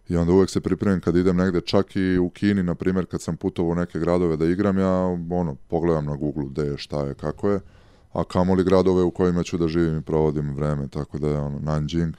I 0.09 0.17
onda 0.17 0.33
uvek 0.33 0.51
se 0.51 0.61
pripremim 0.61 1.01
kad 1.01 1.17
idem 1.17 1.37
negde, 1.37 1.61
čak 1.61 1.97
i 1.97 2.19
u 2.19 2.31
Kini, 2.31 2.63
na 2.63 2.75
primjer, 2.75 3.07
kad 3.07 3.23
sam 3.23 3.37
putovao 3.37 3.73
u 3.73 3.77
neke 3.77 3.99
gradove 3.99 4.37
da 4.37 4.45
igram, 4.47 4.79
ja 4.79 4.93
ono, 5.31 5.55
pogledam 5.69 6.05
na 6.05 6.17
Google 6.17 6.45
gde 6.47 6.63
je, 6.63 6.79
šta 6.79 7.01
je, 7.01 7.15
kako 7.15 7.51
je, 7.51 7.61
a 8.17 8.25
kamoli 8.25 8.65
gradove 8.65 9.03
u 9.03 9.11
kojima 9.11 9.43
ću 9.43 9.59
da 9.59 9.69
živim 9.69 9.99
i 9.99 10.03
provodim 10.03 10.55
vreme, 10.55 10.89
tako 10.89 11.19
da 11.19 11.29
je 11.29 11.39
ono, 11.39 11.59
Nanjing, 11.59 12.15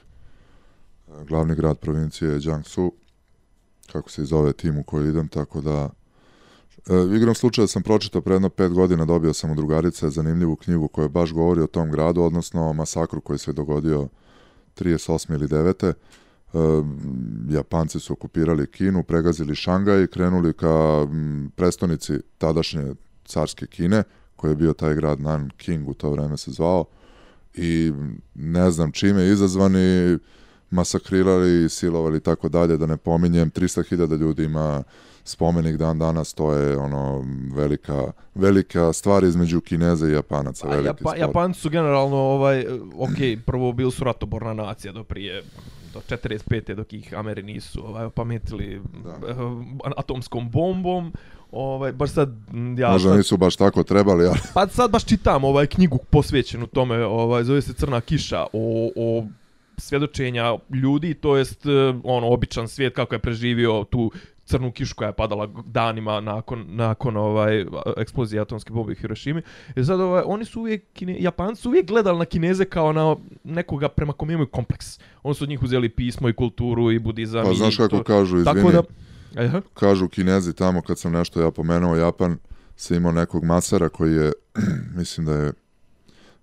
glavni 1.28 1.54
grad 1.54 1.78
provincije 1.78 2.30
je 2.30 2.40
Jiangsu, 2.42 2.92
kako 3.92 4.10
se 4.10 4.22
i 4.22 4.26
zove 4.26 4.52
tim 4.52 4.78
u 4.78 4.82
koji 4.82 5.08
idem, 5.08 5.28
tako 5.28 5.60
da 5.60 5.90
e, 6.90 7.16
igram 7.16 7.34
slučaja 7.34 7.66
sam 7.66 7.82
pročitao 7.82 8.22
pre 8.22 8.34
jedno 8.34 8.48
pet 8.48 8.72
godina, 8.72 9.04
dobio 9.04 9.32
sam 9.32 9.50
u 9.50 9.54
drugarice 9.54 10.10
zanimljivu 10.10 10.56
knjigu 10.56 10.88
koja 10.88 11.08
baš 11.08 11.32
govori 11.32 11.60
o 11.60 11.66
tom 11.66 11.90
gradu, 11.90 12.22
odnosno 12.22 12.70
o 12.70 12.72
masakru 12.72 13.20
koji 13.20 13.38
se 13.38 13.52
dogodio 13.52 14.08
38. 14.76 15.34
ili 15.34 15.48
9. 15.48 15.92
E, 15.92 15.94
Japanci 17.54 18.00
su 18.00 18.12
okupirali 18.12 18.70
Kinu, 18.70 19.02
pregazili 19.02 19.54
Šangaj 19.54 20.02
i 20.02 20.06
krenuli 20.06 20.52
ka 20.52 21.06
m, 21.10 21.50
prestonici 21.56 22.12
tadašnje 22.38 22.94
carske 23.24 23.66
Kine, 23.66 24.02
koji 24.38 24.50
je 24.50 24.56
bio 24.56 24.72
taj 24.72 24.94
grad 24.94 25.20
Nanking 25.20 25.88
u 25.88 25.94
to 25.94 26.10
vreme 26.10 26.36
se 26.36 26.50
zvao 26.50 26.84
i 27.54 27.92
ne 28.34 28.70
znam 28.70 28.92
čime 28.92 29.26
izazvani 29.26 30.18
masakrirali 30.70 31.68
silovali 31.68 32.16
i 32.16 32.20
tako 32.20 32.48
dalje, 32.48 32.76
da 32.76 32.86
ne 32.86 32.96
pominjem, 32.96 33.50
300.000 33.50 34.18
ljudi 34.18 34.44
ima 34.44 34.82
spomenik 35.24 35.76
dan 35.76 35.98
danas, 35.98 36.34
to 36.34 36.52
je 36.52 36.76
ono 36.76 37.24
velika, 37.54 38.12
velika 38.34 38.92
stvar 38.92 39.24
između 39.24 39.60
Kineza 39.60 40.08
i 40.08 40.12
Japanaca, 40.12 40.66
A 40.66 40.70
veliki 40.70 40.86
Japa, 40.86 40.98
spor. 40.98 41.18
Japanci 41.18 41.60
su 41.60 41.70
generalno, 41.70 42.16
ovaj, 42.16 42.66
ok, 42.98 43.44
prvo 43.46 43.72
bili 43.72 43.92
su 43.92 44.04
ratoborna 44.04 44.54
nacija 44.54 44.92
do 44.92 45.04
prije 45.04 45.42
do 45.94 46.00
45. 46.00 46.74
dok 46.74 46.92
ih 46.92 47.14
Ameri 47.14 47.42
nisu 47.42 47.86
ovaj, 47.86 48.04
opametili 48.04 48.82
Da. 49.04 49.10
eh, 49.10 49.34
atomskom 49.96 50.50
bombom. 50.50 51.12
Ovaj, 51.52 51.92
baš 51.92 52.10
sad, 52.10 52.28
ja 52.78 52.90
Možda 52.90 53.08
sad, 53.08 53.16
nisu 53.18 53.36
baš 53.36 53.56
tako 53.56 53.82
trebali, 53.82 54.26
ali 54.26 54.38
pa 54.54 54.68
sad 54.68 54.90
baš 54.90 55.04
čitam 55.04 55.44
ovaj 55.44 55.66
knjigu 55.66 55.98
posvećenu 56.10 56.66
tome, 56.66 57.04
ovaj, 57.04 57.44
zove 57.44 57.62
se 57.62 57.72
Crna 57.72 58.00
kiša, 58.00 58.42
o, 58.52 58.90
o 58.96 59.24
svjedočenja 59.76 60.56
ljudi, 60.70 61.14
to 61.14 61.36
jest 61.36 61.66
eh, 61.66 61.70
ono 62.04 62.28
običan 62.28 62.68
svijet 62.68 62.94
kako 62.94 63.14
je 63.14 63.18
preživio 63.18 63.84
tu 63.90 64.10
crnu 64.48 64.72
kišu 64.72 64.94
koja 64.94 65.06
je 65.06 65.12
padala 65.12 65.48
danima 65.64 66.20
nakon, 66.20 66.64
nakon 66.68 67.16
ovaj 67.16 67.64
eksplozije 67.96 68.40
atomske 68.42 68.72
bombe 68.72 68.92
u 68.92 68.94
Hirošimi. 68.94 69.42
I 69.76 69.84
sad 69.84 70.00
ovaj, 70.00 70.22
oni 70.26 70.44
su 70.44 70.60
uvijek, 70.60 70.84
kine, 70.92 71.16
Japanci 71.20 71.62
su 71.62 71.68
uvijek 71.68 71.86
gledali 71.86 72.18
na 72.18 72.24
Kineze 72.24 72.64
kao 72.64 72.92
na 72.92 73.16
nekoga 73.44 73.88
prema 73.88 74.12
kom 74.12 74.30
imaju 74.30 74.46
kompleks. 74.46 74.98
Oni 75.22 75.34
su 75.34 75.44
od 75.44 75.48
njih 75.48 75.62
uzeli 75.62 75.88
pismo 75.88 76.28
i 76.28 76.32
kulturu 76.32 76.90
i 76.92 76.98
budizam. 76.98 77.44
pa 77.44 77.50
i 77.50 77.56
znaš 77.56 77.76
kako 77.76 77.96
to. 77.96 78.02
kažu, 78.04 78.38
izvini, 78.38 78.54
Tako 78.62 78.72
da, 78.72 78.82
Aha. 79.44 79.60
kažu 79.74 80.08
kinezi 80.08 80.54
tamo 80.54 80.82
kad 80.82 80.98
sam 80.98 81.12
nešto 81.12 81.40
ja 81.40 81.50
pomenuo 81.50 81.96
Japan, 81.96 82.38
se 82.76 82.96
imao 82.96 83.12
nekog 83.12 83.44
masara 83.44 83.88
koji 83.88 84.14
je, 84.14 84.32
mislim 84.98 85.26
da 85.26 85.32
je 85.32 85.52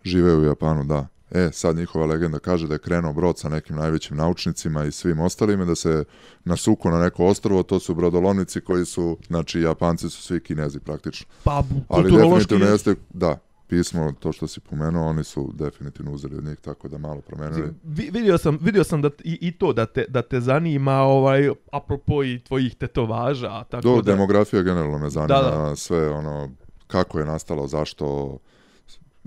živeo 0.04 0.40
u 0.40 0.44
Japanu, 0.44 0.84
da. 0.84 1.08
E, 1.36 1.50
sad 1.52 1.76
njihova 1.76 2.06
legenda 2.06 2.40
kaže 2.40 2.68
da 2.68 2.74
je 2.74 2.80
krenuo 2.80 3.14
brod 3.14 3.40
sa 3.40 3.50
nekim 3.50 3.76
najvećim 3.76 4.18
naučnicima 4.18 4.86
i 4.86 4.92
svim 4.92 5.20
ostalima, 5.20 5.66
da 5.66 5.76
se 5.76 6.04
nasuko 6.44 6.90
na 6.90 7.00
neko 7.00 7.26
ostrvo, 7.26 7.64
to 7.64 7.80
su 7.80 7.96
brodolomnici 7.96 8.62
koji 8.62 8.86
su, 8.86 9.18
znači 9.28 9.62
Japanci 9.62 10.10
su 10.10 10.22
svi 10.22 10.40
kinezi 10.40 10.80
praktično. 10.80 11.28
Pa, 11.44 11.64
Ali 11.88 12.12
definitivno 12.12 12.66
jeste, 12.66 12.96
da, 13.10 13.38
pismo, 13.68 14.14
to 14.20 14.32
što 14.32 14.48
si 14.48 14.60
pomenuo, 14.60 15.08
oni 15.08 15.24
su 15.24 15.52
definitivno 15.54 16.12
uzeli 16.12 16.38
od 16.38 16.44
njih, 16.44 16.60
tako 16.60 16.88
da 16.88 16.98
malo 16.98 17.22
promenili. 17.22 17.74
Vi, 17.84 18.10
vidio 18.14 18.38
sam, 18.38 18.58
vidio 18.62 18.84
sam 18.84 19.02
da 19.02 19.10
i, 19.24 19.38
i 19.42 19.52
to 19.52 19.74
da 19.74 19.86
te, 19.86 20.06
da 20.10 20.22
te 20.22 20.42
zanima 20.42 20.94
ovaj 20.94 21.50
apropo 21.72 22.24
i 22.24 22.40
tvojih 22.40 22.76
tetovaža, 22.76 23.64
tako 23.64 23.82
Do, 23.82 24.02
da 24.02 24.12
demografija 24.12 24.62
generalno 24.62 24.98
me 24.98 25.10
zanima, 25.10 25.42
Da, 25.42 25.50
da. 25.50 25.76
sve 25.76 26.10
ono, 26.10 26.50
kako 26.88 27.20
je 27.20 27.26
nastalo, 27.26 27.68
zašto, 27.68 28.38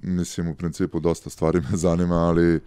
mislim 0.02 0.48
u 0.48 0.54
principu 0.54 1.00
dosta 1.00 1.30
stvari 1.30 1.60
me 1.60 1.76
zanima, 1.86 2.14
ali 2.16 2.60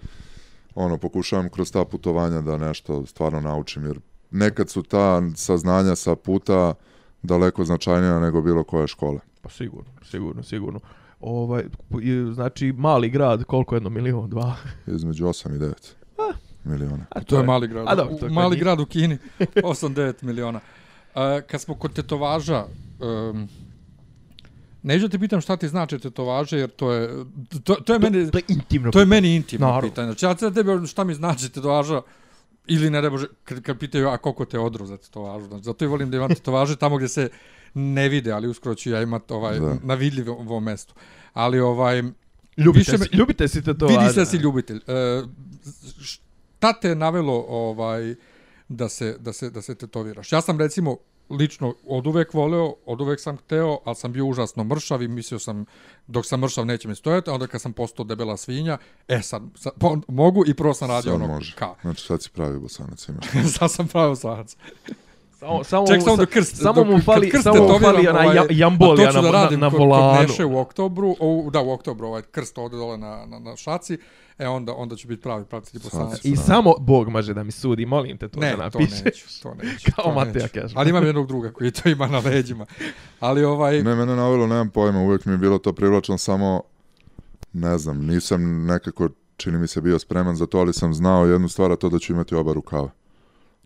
ono, 0.76 0.98
pokušavam 0.98 1.50
kroz 1.50 1.72
ta 1.72 1.86
putovanja 1.86 2.42
da 2.42 2.58
nešto 2.58 3.06
stvarno 3.06 3.42
naučim, 3.42 3.86
jer 3.86 4.00
nekad 4.32 4.70
su 4.70 4.84
ta 4.84 5.22
saznanja 5.36 5.96
sa 5.96 6.16
puta 6.16 6.74
daleko 7.24 7.66
značajnija 7.66 8.20
nego 8.20 8.42
bilo 8.42 8.64
koje 8.64 8.88
škole. 8.88 9.20
pa 9.42 9.50
sigurno, 9.50 9.92
sigurno, 10.04 10.44
sigurno. 10.44 10.80
Ovaj 11.20 11.64
i, 12.02 12.34
znači 12.34 12.74
mali 12.78 13.10
grad, 13.10 13.44
koliko 13.44 13.76
jedno 13.76 13.90
milion, 13.90 14.30
dva. 14.30 14.56
Između 14.96 15.26
8 15.26 15.56
i 15.56 15.60
9 15.60 15.74
miliona. 16.64 17.06
A 17.10 17.24
To 17.24 17.38
je 17.38 17.44
mali 17.44 17.68
grad. 17.68 17.86
A 17.88 17.96
dobro, 17.96 18.16
U- 18.16 18.20
to 18.20 18.26
je 18.26 18.32
mali 18.32 18.58
grad 18.58 18.80
u 18.80 18.86
Kini, 18.86 19.18
8-9 19.56 20.24
miliona. 20.24 20.60
Uh, 21.16 21.22
kad 21.48 21.62
smo 21.62 21.76
kod 21.76 21.94
tetovaža, 21.94 22.66
um, 23.00 23.48
neću 24.84 25.08
da 25.08 25.12
te 25.12 25.20
pitam 25.20 25.42
šta 25.42 25.58
ti 25.58 25.68
znači 25.68 26.00
tetovaže, 26.00 26.58
jer 26.58 26.70
to 26.70 26.92
je, 26.92 27.10
to, 27.64 27.76
to 27.76 27.94
je 27.94 28.00
meni, 28.00 28.32
to 28.32 28.38
je 28.38 28.44
intimno. 28.48 28.92
to 28.92 29.00
je 29.00 29.06
meni 29.06 29.36
intimno 29.36 29.68
Naravno. 29.68 29.90
pitanje. 29.90 30.06
Znači, 30.06 30.26
ja 30.26 30.38
sad 30.38 30.54
tebe 30.54 30.88
šta 30.88 31.04
mi 31.04 31.14
znači 31.14 31.50
tetovaža, 31.50 32.02
ili 32.68 32.90
ne 32.90 33.02
rebože, 33.02 33.28
kad, 33.44 33.62
kad 33.62 33.80
pitaju, 33.80 34.10
a 34.10 34.18
koliko 34.18 34.46
te 34.46 34.60
odru 34.60 34.86
za 34.86 34.98
tetovažu. 34.98 35.48
Znači, 35.48 35.64
zato 35.64 35.86
i 35.86 35.88
volim 35.88 36.12
da 36.12 36.18
imam 36.18 36.30
tetovaže 36.30 36.76
tamo 36.76 36.98
gdje 36.98 37.08
se 37.08 37.30
ne 37.74 38.10
vide, 38.10 38.32
ali 38.32 38.48
uskoro 38.48 38.76
ću 38.76 38.90
ja 38.90 39.02
imat 39.02 39.32
ovaj, 39.32 39.60
Da. 39.60 39.76
na 39.84 39.94
vidljivom 39.94 40.66
mjestu. 40.66 40.94
Ali 41.34 41.60
ovaj, 41.60 42.02
ljubite, 42.58 42.92
više 42.92 42.98
si, 42.98 43.16
ljubite 43.16 43.48
si 43.48 43.64
te 43.64 43.78
to. 43.78 43.88
Vidi 43.88 44.10
se 44.14 44.20
da 44.20 44.26
si 44.26 44.38
ljubitelj. 44.38 44.78
E, 44.88 45.24
šta 46.02 46.74
te 46.74 46.90
je 46.90 46.96
navelo 46.96 47.46
ovaj 47.50 48.16
da 48.68 48.90
se 48.90 49.18
da 49.20 49.34
se 49.34 49.50
da 49.50 49.62
se 49.62 49.76
tetoviraš? 49.76 50.32
Ja 50.32 50.42
sam 50.42 50.60
recimo 50.60 50.98
lično 51.30 51.74
od 51.88 52.08
uvek 52.08 52.34
voleo, 52.34 52.74
od 52.86 53.02
uvek 53.02 53.20
sam 53.20 53.38
hteo, 53.38 53.78
ali 53.86 53.96
sam 53.96 54.12
bio 54.12 54.26
užasno 54.26 54.64
mršav 54.64 55.02
i 55.02 55.08
mislio 55.08 55.40
sam 55.40 55.66
dok 56.08 56.26
sam 56.26 56.40
mršav 56.40 56.66
neće 56.66 56.88
mi 56.88 56.96
stojati, 56.96 57.30
a 57.30 57.34
onda 57.34 57.48
kad 57.48 57.62
sam 57.62 57.74
postao 57.74 58.06
debela 58.06 58.38
svinja, 58.38 58.78
e 59.08 59.22
sad, 59.22 59.42
sad 59.56 59.74
po, 59.80 59.98
mogu 60.08 60.44
i 60.48 60.54
prvo 60.54 60.74
sam 60.74 60.90
radio 60.90 61.12
Sad 61.12 61.22
ono 61.22 61.28
može. 61.28 61.56
ka. 61.56 61.76
Znači 61.82 62.06
sad 62.06 62.24
si 62.24 62.30
pravi 62.30 62.60
bosanac 62.60 63.08
imaš. 63.10 63.26
sad 63.58 63.72
sam 63.72 63.88
pravio 63.88 64.16
slanac. 64.16 64.56
Samo, 65.42 65.64
samo, 65.64 65.88
Ček 65.88 66.02
samo 66.02 66.16
sa- 66.16 66.20
da 66.20 66.26
krst. 66.26 66.56
Samo 66.58 66.84
mu 66.84 67.00
fali, 67.00 67.30
krst 67.30 67.44
samo 67.44 67.64
mu 67.64 67.80
fali 67.80 68.08
ona 68.08 68.20
ovaj, 68.22 68.38
jambolija 68.50 69.08
to 69.08 69.12
ću 69.12 69.18
na, 69.18 69.22
da 69.22 69.32
na, 69.32 69.44
radim 69.44 69.60
na 69.60 69.68
kod- 69.68 69.72
kod 69.72 69.80
volanu. 69.80 70.22
Neše 70.22 70.46
u 70.46 70.58
oktobru, 70.58 71.16
o, 71.20 71.50
da 71.50 71.62
u 71.62 71.72
oktobru 71.72 72.08
ovaj 72.08 72.22
krst 72.24 72.58
ovde 72.58 72.78
dole 72.78 72.98
na, 72.98 73.26
na, 73.26 73.40
na 73.40 73.56
šaci, 73.56 73.98
e 74.38 74.48
onda 74.48 74.74
onda 74.74 74.96
će 74.96 75.08
biti 75.08 75.22
pravi 75.22 75.46
pratitelj 75.46 75.82
bosanac. 75.84 76.20
I 76.24 76.36
samo 76.36 76.74
Bog 76.80 77.10
može 77.10 77.34
da 77.34 77.44
mi 77.44 77.52
sudi, 77.52 77.86
molim 77.86 78.18
te 78.18 78.28
to 78.28 78.40
Ne, 78.40 78.50
da 78.50 78.70
to 78.70 78.80
napišeš. 78.80 79.04
neću, 79.04 79.42
to 79.44 79.54
neću. 79.64 79.92
Kao 79.92 80.06
to 80.06 80.12
Mateja 80.12 80.34
neću. 80.44 80.54
kaže. 80.54 80.74
Ali 80.78 80.90
imam 80.90 81.06
jednog 81.06 81.28
druga 81.28 81.52
koji 81.52 81.72
to 81.72 81.90
ima 81.90 82.08
na 82.08 82.20
leđima. 82.20 82.66
Ali 83.20 83.44
ovaj, 83.44 83.84
Ne, 83.84 83.96
mene 83.96 84.16
navelo, 84.16 84.48
nemam 84.48 84.70
pojma, 84.70 85.00
uvijek 85.00 85.26
mi 85.26 85.32
je 85.32 85.38
bilo 85.38 85.58
to 85.58 85.74
privlačno, 85.74 86.18
samo, 86.18 86.62
ne 87.54 87.78
znam, 87.78 87.98
nisam 88.00 88.66
nekako, 88.66 89.10
čini 89.38 89.58
mi 89.58 89.68
se, 89.68 89.82
bio 89.82 90.00
spreman 90.00 90.36
za 90.36 90.46
to, 90.46 90.58
ali 90.58 90.74
sam 90.74 90.94
znao 90.94 91.26
jednu 91.26 91.50
stvar, 91.50 91.72
a 91.72 91.76
to 91.76 91.90
da 91.90 92.00
ću 92.00 92.14
imati 92.14 92.36
oba 92.36 92.54
rukava. 92.54 92.90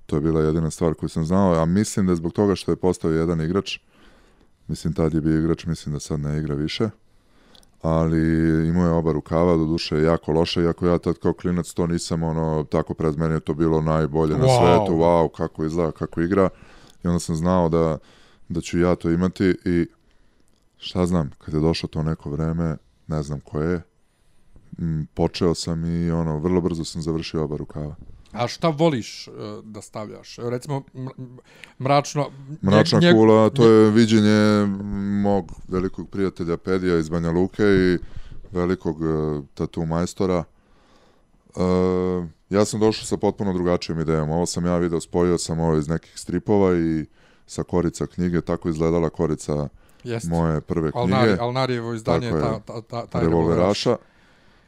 To 0.05 0.15
je 0.15 0.21
bila 0.21 0.41
jedina 0.41 0.71
stvar 0.71 0.93
koju 0.93 1.09
sam 1.09 1.25
znao, 1.25 1.53
a 1.53 1.65
mislim 1.65 2.07
da 2.07 2.15
zbog 2.15 2.33
toga 2.33 2.55
što 2.55 2.71
je 2.71 2.75
postao 2.75 3.11
jedan 3.11 3.41
igrač, 3.41 3.79
mislim 4.67 4.93
tad 4.93 5.13
je 5.13 5.21
bio 5.21 5.39
igrač, 5.39 5.65
mislim 5.65 5.93
da 5.93 5.99
sad 5.99 6.19
ne 6.19 6.37
igra 6.39 6.55
više, 6.55 6.89
ali 7.81 8.19
imao 8.67 8.85
je 8.85 8.91
oba 8.91 9.11
rukava, 9.11 9.57
do 9.57 9.65
duše 9.65 10.01
jako 10.01 10.31
loše, 10.31 10.61
iako 10.61 10.87
ja 10.87 10.97
tad 10.97 11.17
kao 11.19 11.33
klinac 11.33 11.73
to 11.73 11.87
nisam, 11.87 12.23
ono, 12.23 12.63
tako 12.63 12.93
pred 12.93 13.17
meni 13.17 13.33
je 13.33 13.39
to 13.39 13.53
bilo 13.53 13.81
najbolje 13.81 14.37
na 14.37 14.45
Wow. 14.45 14.57
svetu, 14.59 14.97
wow, 14.97 15.31
kako 15.31 15.65
izgleda, 15.65 15.91
kako 15.91 16.21
igra, 16.21 16.49
i 17.03 17.07
onda 17.07 17.19
sam 17.19 17.35
znao 17.35 17.69
da, 17.69 17.97
da 18.49 18.61
ću 18.61 18.79
ja 18.79 18.95
to 18.95 19.09
imati 19.09 19.55
i 19.65 19.87
šta 20.77 21.05
znam, 21.05 21.29
kad 21.37 21.53
je 21.53 21.59
došlo 21.59 21.89
to 21.89 22.03
neko 22.03 22.29
vreme, 22.29 22.77
ne 23.07 23.23
znam 23.23 23.39
koje 23.39 23.71
je, 23.71 23.81
počeo 25.13 25.55
sam 25.55 25.85
i 25.85 26.11
ono, 26.11 26.39
vrlo 26.39 26.61
brzo 26.61 26.85
sam 26.85 27.01
završio 27.01 27.43
oba 27.43 27.57
rukava. 27.57 27.95
A 28.35 28.47
šta 28.47 28.69
voliš 28.69 29.27
e, 29.27 29.31
da 29.63 29.81
stavljaš? 29.81 30.37
Evo, 30.37 30.49
recimo, 30.49 30.83
mračno... 31.79 32.29
Mračna 32.63 32.99
njeg- 32.99 33.13
kula, 33.13 33.49
to 33.49 33.67
je 33.67 33.91
viđenje 33.91 34.65
mog 35.23 35.51
velikog 35.67 36.09
prijatelja 36.09 36.57
Pedija 36.57 36.97
iz 36.97 37.09
Banja 37.09 37.31
Luke 37.31 37.63
i 37.63 37.97
velikog 38.51 39.01
uh, 39.01 39.43
tatu 39.53 39.85
majstora. 39.85 40.43
Uh, 41.55 42.25
ja 42.49 42.65
sam 42.65 42.79
došao 42.79 43.05
sa 43.05 43.17
potpuno 43.17 43.53
drugačijom 43.53 43.99
idejom. 43.99 44.29
Ovo 44.29 44.45
sam 44.45 44.65
ja 44.65 44.77
video, 44.77 45.01
spojio 45.01 45.37
sam 45.37 45.59
ovo 45.59 45.77
iz 45.77 45.87
nekih 45.87 46.19
stripova 46.19 46.75
i 46.75 47.05
sa 47.47 47.63
korica 47.63 48.07
knjige, 48.07 48.41
tako 48.41 48.69
izgledala 48.69 49.09
korica 49.09 49.67
Jest. 50.03 50.27
moje 50.27 50.61
prve 50.61 50.91
knjige. 50.91 51.01
Alnari, 51.01 51.37
Alnarijevo 51.39 51.93
izdanje, 51.93 52.27
je. 52.27 52.41
ta, 52.41 52.59
ta, 52.59 52.81
ta, 52.81 53.05
taj 53.05 53.23
revolveraša 53.23 53.95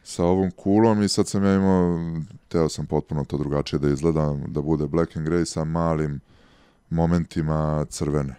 sa 0.08 0.26
ovom 0.26 0.51
kulom 0.51 1.03
i 1.03 1.10
sad 1.10 1.28
sam 1.28 1.43
ja 1.43 1.55
imao, 1.55 1.99
teo 2.47 2.70
sam 2.70 2.86
potpuno 2.86 3.26
to 3.26 3.38
drugačije 3.38 3.80
da 3.80 3.89
izgleda, 3.89 4.38
da 4.47 4.62
bude 4.62 4.88
black 4.88 5.18
and 5.18 5.28
grey 5.28 5.45
sa 5.45 5.64
malim 5.64 6.20
momentima 6.89 7.86
crvene. 7.89 8.36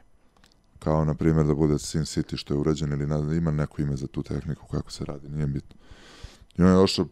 Kao, 0.78 1.04
na 1.04 1.14
primjer, 1.14 1.46
da 1.46 1.54
bude 1.54 1.78
Sin 1.78 2.00
City 2.00 2.36
što 2.36 2.54
je 2.54 2.58
urađen 2.58 2.92
ili 2.92 3.06
ne, 3.06 3.36
ima 3.36 3.50
neko 3.50 3.82
ime 3.82 3.96
za 3.96 4.06
tu 4.06 4.22
tehniku, 4.22 4.66
kako 4.66 4.92
se 4.92 5.04
radi, 5.04 5.28
nije 5.28 5.46
bitno. 5.46 5.76
I 6.56 6.62
on 6.62 6.68
je 6.68 6.74
došao, 6.74 7.06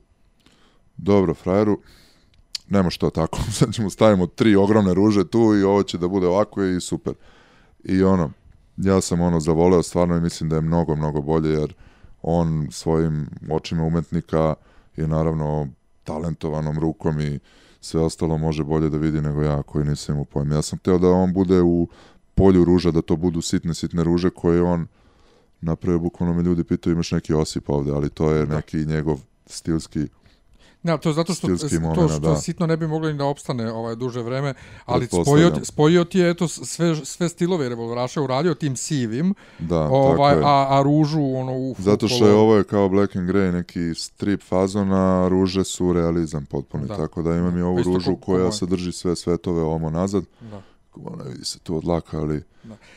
dobro, 0.97 1.35
frajeru, 1.35 1.81
nema 2.69 2.91
što 2.91 3.11
tako, 3.11 3.39
sad 3.59 3.75
ćemo 3.75 3.91
stavimo 3.91 4.27
tri 4.27 4.57
ogromne 4.57 4.95
ruže 4.95 5.29
tu 5.29 5.57
i 5.57 5.63
ovo 5.63 5.83
će 5.83 5.99
da 5.99 6.09
bude 6.09 6.27
ovako 6.27 6.65
i 6.65 6.81
super. 6.81 7.15
I 7.85 8.03
ono, 8.03 8.31
ja 8.77 9.01
sam 9.01 9.21
ono 9.21 9.41
zavoleo 9.41 9.83
stvarno 9.83 10.17
i 10.17 10.21
mislim 10.21 10.51
da 10.51 10.57
je 10.57 10.63
mnogo, 10.63 10.97
mnogo 10.97 11.23
bolje 11.23 11.51
jer 11.51 11.75
on 12.29 12.69
svojim 12.71 13.27
očima 13.51 13.85
umetnika 13.85 14.55
i 14.97 15.03
naravno 15.03 15.69
talentovanom 16.05 16.79
rukom 16.79 17.21
i 17.21 17.39
sve 17.81 18.01
ostalo 18.01 18.39
može 18.39 18.65
bolje 18.65 18.91
da 18.91 18.99
vidi 18.99 19.21
nego 19.21 19.43
ja 19.43 19.63
koji 19.63 19.85
nisam 19.85 20.15
imao 20.15 20.25
pojma. 20.25 20.55
Ja 20.55 20.63
sam 20.63 20.79
teo 20.79 20.99
da 20.99 21.09
on 21.09 21.33
bude 21.33 21.63
u 21.63 21.89
polju 22.35 22.65
ruža, 22.65 22.91
da 22.91 23.03
to 23.03 23.17
budu 23.17 23.43
sitne, 23.43 23.75
sitne 23.75 24.05
ruže 24.05 24.31
koje 24.31 24.63
on 24.63 24.87
napravio, 25.61 25.99
bukvalno 25.99 26.35
me 26.35 26.43
ljudi 26.43 26.65
pitaju 26.65 26.95
imaš 26.95 27.11
neki 27.11 27.35
osip 27.35 27.71
ovde, 27.71 27.93
ali 27.93 28.11
to 28.11 28.31
je 28.31 28.47
neki 28.47 28.87
njegov 28.87 29.21
stilski 29.47 30.09
Ne, 30.87 30.99
to 30.99 31.09
je 31.09 31.15
zato 31.15 31.35
što 31.35 31.47
Stilski 31.49 31.79
to 31.95 32.09
što 32.09 32.19
da. 32.21 32.37
sitno 32.37 32.67
ne 32.67 32.77
bi 32.77 32.87
moglo 32.87 33.09
ni 33.09 33.15
da 33.15 33.25
opstane 33.25 33.73
ovaj 33.73 33.97
duže 33.97 34.23
vreme, 34.23 34.55
ali 34.85 35.07
spojio, 35.07 35.53
spojio 35.63 36.05
ti 36.05 36.19
je 36.19 36.31
eto 36.31 36.49
sve 36.49 36.97
sve 36.97 37.29
stilove 37.29 37.69
revolveraša 37.69 38.23
uradio 38.23 38.55
tim 38.55 38.77
sivim, 38.77 39.35
da, 39.59 39.81
ovaj 39.81 40.35
a, 40.35 40.67
a 40.71 40.83
ružu 40.83 41.21
ono 41.21 41.53
u 41.53 41.75
Zato 41.79 42.09
što 42.09 42.27
je 42.27 42.35
ovo 42.35 42.57
je 42.57 42.65
kao 42.65 42.89
Black 42.89 43.17
and 43.17 43.31
Grey 43.31 43.53
neki 43.53 43.95
strip 43.95 44.43
fazon, 44.43 44.93
a 44.93 45.29
ruže 45.29 45.65
su 45.65 45.93
realizam 45.93 46.47
potpuni. 46.47 46.87
Da. 46.87 46.97
Tako 46.97 47.23
da 47.23 47.31
imam 47.33 47.59
i 47.59 47.63
ovu 47.63 47.79
Isto 47.79 47.91
ružu 47.91 48.05
ko- 48.07 48.17
ko 48.17 48.21
koja 48.23 48.39
moja. 48.39 48.53
sadrži 48.53 48.93
sve 48.93 49.17
svetove 49.17 49.63
omo 49.63 49.91
nazad. 49.91 50.25
Da. 50.43 50.63
Ona 51.05 51.25
vidi 51.25 51.45
se 51.45 51.59
tu 51.59 51.77
od 51.77 51.85
laka, 51.85 52.19
ali... 52.19 52.43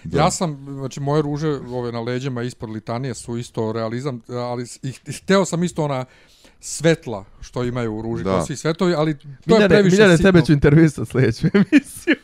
Da. 0.03 0.19
Ja 0.19 0.31
sam, 0.31 0.65
znači 0.69 0.99
moje 0.99 1.21
ruže 1.21 1.47
ove 1.49 1.91
na 1.91 1.99
leđima 2.01 2.43
ispod 2.43 2.69
litanije 2.69 3.13
su 3.13 3.37
isto 3.37 3.71
realizam, 3.71 4.21
ali 4.29 4.67
s- 4.67 4.75
i, 4.77 4.93
i 5.07 5.13
hteo 5.13 5.45
sam 5.45 5.63
isto 5.63 5.83
ona 5.83 6.05
svetla 6.59 7.25
što 7.41 7.63
imaju 7.63 7.95
u 7.95 8.01
ruži, 8.01 8.23
Da. 8.23 8.29
kao 8.29 8.45
svi 8.45 8.55
svetovi, 8.55 8.93
ali 8.93 9.17
to 9.17 9.27
je 9.27 9.33
Miljane, 9.47 9.69
previše 9.69 9.95
Miljane, 9.95 10.17
sitno. 10.17 10.31
tebe 10.31 10.45
ću 10.45 10.51
intervjuisati 10.53 11.11
sljedeću 11.11 11.47
emisiju. 11.53 12.15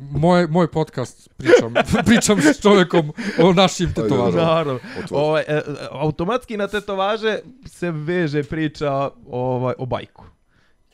Moj, 0.00 0.46
moj 0.46 0.68
podcast 0.68 1.30
pričam, 1.36 1.74
pričam 2.06 2.38
s 2.40 2.60
čovjekom 2.62 3.12
o 3.40 3.52
našim 3.52 3.92
tetovažama. 3.94 4.44
Naravno. 4.44 4.80
Ovaj, 5.10 5.42
e, 5.42 5.44
e, 5.48 5.62
automatski 5.90 6.56
na 6.56 6.68
tetovaže 6.68 7.38
se 7.66 7.90
veže 7.90 8.42
priča 8.42 8.92
ovaj, 9.26 9.74
o 9.78 9.86
bajku. 9.86 10.24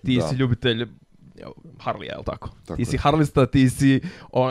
Ti 0.04 0.16
Da. 0.16 0.28
si 0.28 0.34
ljubitelj 0.34 0.86
Harley, 1.78 2.04
je 2.04 2.16
li 2.18 2.24
tako? 2.24 2.48
Tako 2.64 2.76
ti 2.76 2.84
si 2.84 2.96
je. 2.96 3.00
Harlista, 3.00 3.46
ti 3.46 3.70
si 3.70 4.00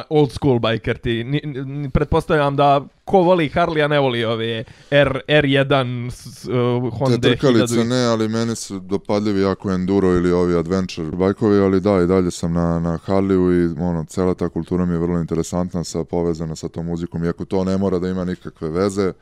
old 0.09 0.31
school 0.31 0.59
biker, 0.59 0.97
ti 0.97 1.23
ni, 1.23 1.41
ni, 1.43 1.89
pretpostavljam 1.89 2.55
da 2.55 2.85
ko 3.05 3.21
voli 3.21 3.49
Harley, 3.49 3.85
a 3.85 3.87
ne 3.87 3.99
voli 3.99 4.25
ove 4.25 4.63
R, 4.91 5.21
R1 5.27 6.11
s, 6.11 6.39
s, 6.39 6.45
uh, 6.45 6.93
Honda 6.97 7.17
Te 7.17 7.35
trkalice 7.35 7.75
1000. 7.75 7.87
ne, 7.87 8.05
ali 8.05 8.27
meni 8.27 8.55
su 8.55 8.79
dopadljivi 8.79 9.41
jako 9.41 9.71
enduro 9.71 10.13
ili 10.13 10.31
ovi 10.31 10.55
adventure 10.55 11.11
bajkovi, 11.11 11.59
ali 11.59 11.81
da, 11.81 12.01
i 12.01 12.07
dalje 12.07 12.31
sam 12.31 12.53
na, 12.53 12.79
na 12.79 12.97
Harleyu 12.97 13.51
i 13.51 13.81
ono, 13.81 14.05
cela 14.05 14.33
ta 14.33 14.49
kultura 14.49 14.85
mi 14.85 14.93
je 14.93 14.99
vrlo 14.99 15.19
interesantna 15.19 15.83
sa 15.83 16.03
povezana 16.03 16.55
sa 16.55 16.69
tom 16.69 16.85
muzikom, 16.85 17.23
iako 17.23 17.45
to 17.45 17.63
ne 17.63 17.77
mora 17.77 17.99
da 17.99 18.09
ima 18.09 18.25
nikakve 18.25 18.69
veze, 18.69 19.13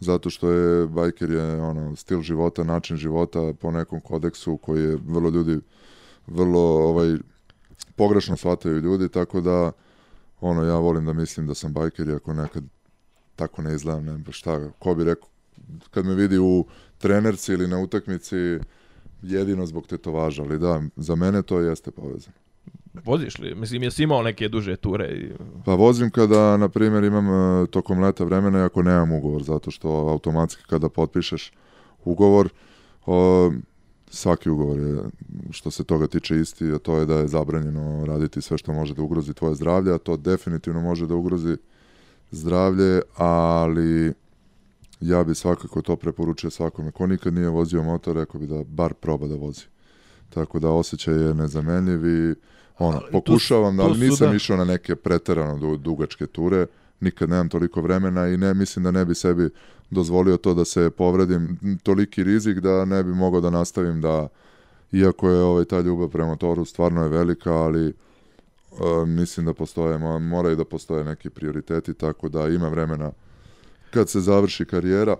zato 0.00 0.30
što 0.30 0.50
je 0.50 0.86
bajker 0.86 1.30
je 1.30 1.60
ono 1.60 1.96
stil 1.96 2.20
života, 2.20 2.64
način 2.64 2.96
života 2.96 3.52
po 3.60 3.70
nekom 3.70 4.00
kodeksu 4.00 4.56
koji 4.56 4.82
je 4.82 4.98
vrlo 5.06 5.30
ljudi 5.30 5.60
vrlo 6.26 6.60
ovaj 6.60 7.16
pogrešno 7.96 8.36
shvataju 8.36 8.78
ljudi, 8.78 9.08
tako 9.08 9.40
da 9.40 9.72
ono 10.40 10.64
ja 10.64 10.76
volim 10.76 11.06
da 11.06 11.12
mislim 11.12 11.46
da 11.46 11.54
sam 11.54 11.72
bajker 11.72 12.08
iako 12.08 12.32
nekad 12.32 12.64
tako 13.36 13.62
ne 13.62 13.74
izgledam, 13.74 14.04
ne 14.04 14.12
znam 14.12 14.32
šta, 14.32 14.70
ko 14.78 14.94
bi 14.94 15.04
rekao 15.04 15.28
kad 15.90 16.06
me 16.06 16.14
vidi 16.14 16.38
u 16.38 16.66
trenerci 16.98 17.52
ili 17.52 17.68
na 17.68 17.78
utakmici 17.78 18.36
jedino 19.22 19.66
zbog 19.66 19.86
tetovaža, 19.86 20.42
ali 20.42 20.58
da, 20.58 20.82
za 20.96 21.14
mene 21.14 21.42
to 21.42 21.60
jeste 21.60 21.90
povezano. 21.90 22.36
Voziš 23.04 23.38
li? 23.38 23.54
Mislim, 23.54 23.82
jesi 23.82 24.02
imao 24.02 24.22
neke 24.22 24.48
duže 24.48 24.76
ture? 24.76 25.06
I... 25.06 25.30
Pa 25.64 25.74
vozim 25.74 26.10
kada, 26.10 26.56
na 26.56 26.68
primjer, 26.68 27.04
imam 27.04 27.26
e, 27.28 27.66
tokom 27.66 28.00
leta 28.00 28.24
vremena, 28.24 28.58
i 28.58 28.62
ako 28.62 28.82
nemam 28.82 29.12
ugovor, 29.12 29.42
zato 29.42 29.70
što 29.70 29.88
automatski 29.88 30.62
kada 30.66 30.88
potpišeš 30.88 31.52
ugovor, 32.04 32.48
o, 33.06 33.52
svaki 34.10 34.50
ugovor 34.50 34.78
je, 34.78 34.98
što 35.50 35.70
se 35.70 35.84
toga 35.84 36.06
tiče 36.06 36.36
isti, 36.36 36.64
a 36.66 36.78
to 36.78 36.96
je 36.96 37.06
da 37.06 37.14
je 37.14 37.28
zabranjeno 37.28 38.06
raditi 38.06 38.40
sve 38.40 38.58
što 38.58 38.72
može 38.72 38.94
da 38.94 39.02
ugrozi 39.02 39.34
tvoje 39.34 39.54
zdravlje, 39.54 39.94
a 39.94 39.98
to 39.98 40.16
definitivno 40.16 40.80
može 40.80 41.06
da 41.06 41.14
ugrozi 41.14 41.56
zdravlje, 42.30 43.02
ali 43.16 44.12
ja 45.00 45.24
bi 45.24 45.34
svakako 45.34 45.82
to 45.82 45.96
preporučio 45.96 46.50
svakome. 46.50 46.90
Ko 46.90 47.06
nikad 47.06 47.34
nije 47.34 47.48
vozio 47.48 47.82
motor, 47.82 48.16
rekao 48.16 48.40
bi 48.40 48.46
da 48.46 48.64
bar 48.64 48.94
proba 48.94 49.26
da 49.26 49.36
vozi. 49.36 49.62
Tako 50.30 50.58
da 50.58 50.70
osjećaj 50.70 51.14
je 51.16 51.34
nezamenljiv 51.34 52.06
i 52.06 52.34
ono, 52.78 52.96
Ali 52.96 53.06
tu- 53.06 53.12
pokušavam, 53.12 53.76
da, 53.76 53.82
ali 53.82 53.98
nisam 54.00 54.28
da- 54.28 54.34
išao 54.36 54.56
na 54.56 54.64
neke 54.64 54.96
preterano 54.96 55.58
du- 55.58 55.76
dugačke 55.76 56.26
ture, 56.26 56.66
nikad 57.00 57.30
nemam 57.30 57.48
toliko 57.48 57.80
vremena 57.80 58.28
i 58.28 58.36
ne 58.36 58.54
mislim 58.54 58.82
da 58.82 58.90
ne 58.90 59.04
bi 59.04 59.14
sebi 59.14 59.50
dozvolio 59.90 60.36
to 60.36 60.54
da 60.54 60.64
se 60.64 60.90
povredim, 60.90 61.58
toliki 61.82 62.24
rizik 62.24 62.58
da 62.58 62.84
ne 62.84 63.04
bi 63.04 63.10
mogao 63.10 63.40
da 63.40 63.50
nastavim 63.50 64.00
da, 64.00 64.28
iako 64.92 65.28
je 65.30 65.42
ovaj, 65.42 65.64
ta 65.64 65.80
ljubav 65.80 66.08
prema 66.08 66.28
motoru 66.28 66.64
stvarno 66.64 67.02
je 67.02 67.08
velika, 67.08 67.52
ali 67.52 67.88
e, 67.88 67.92
mislim 69.06 69.46
da 69.46 69.54
postoje, 69.54 69.98
mo- 69.98 70.18
moraju 70.18 70.56
da 70.56 70.64
postoje 70.64 71.04
neki 71.04 71.30
prioriteti, 71.30 71.94
tako 71.94 72.28
da 72.28 72.48
ima 72.48 72.68
vremena 72.68 73.10
kad 73.90 74.08
se 74.08 74.20
završi 74.20 74.64
karijera, 74.64 75.16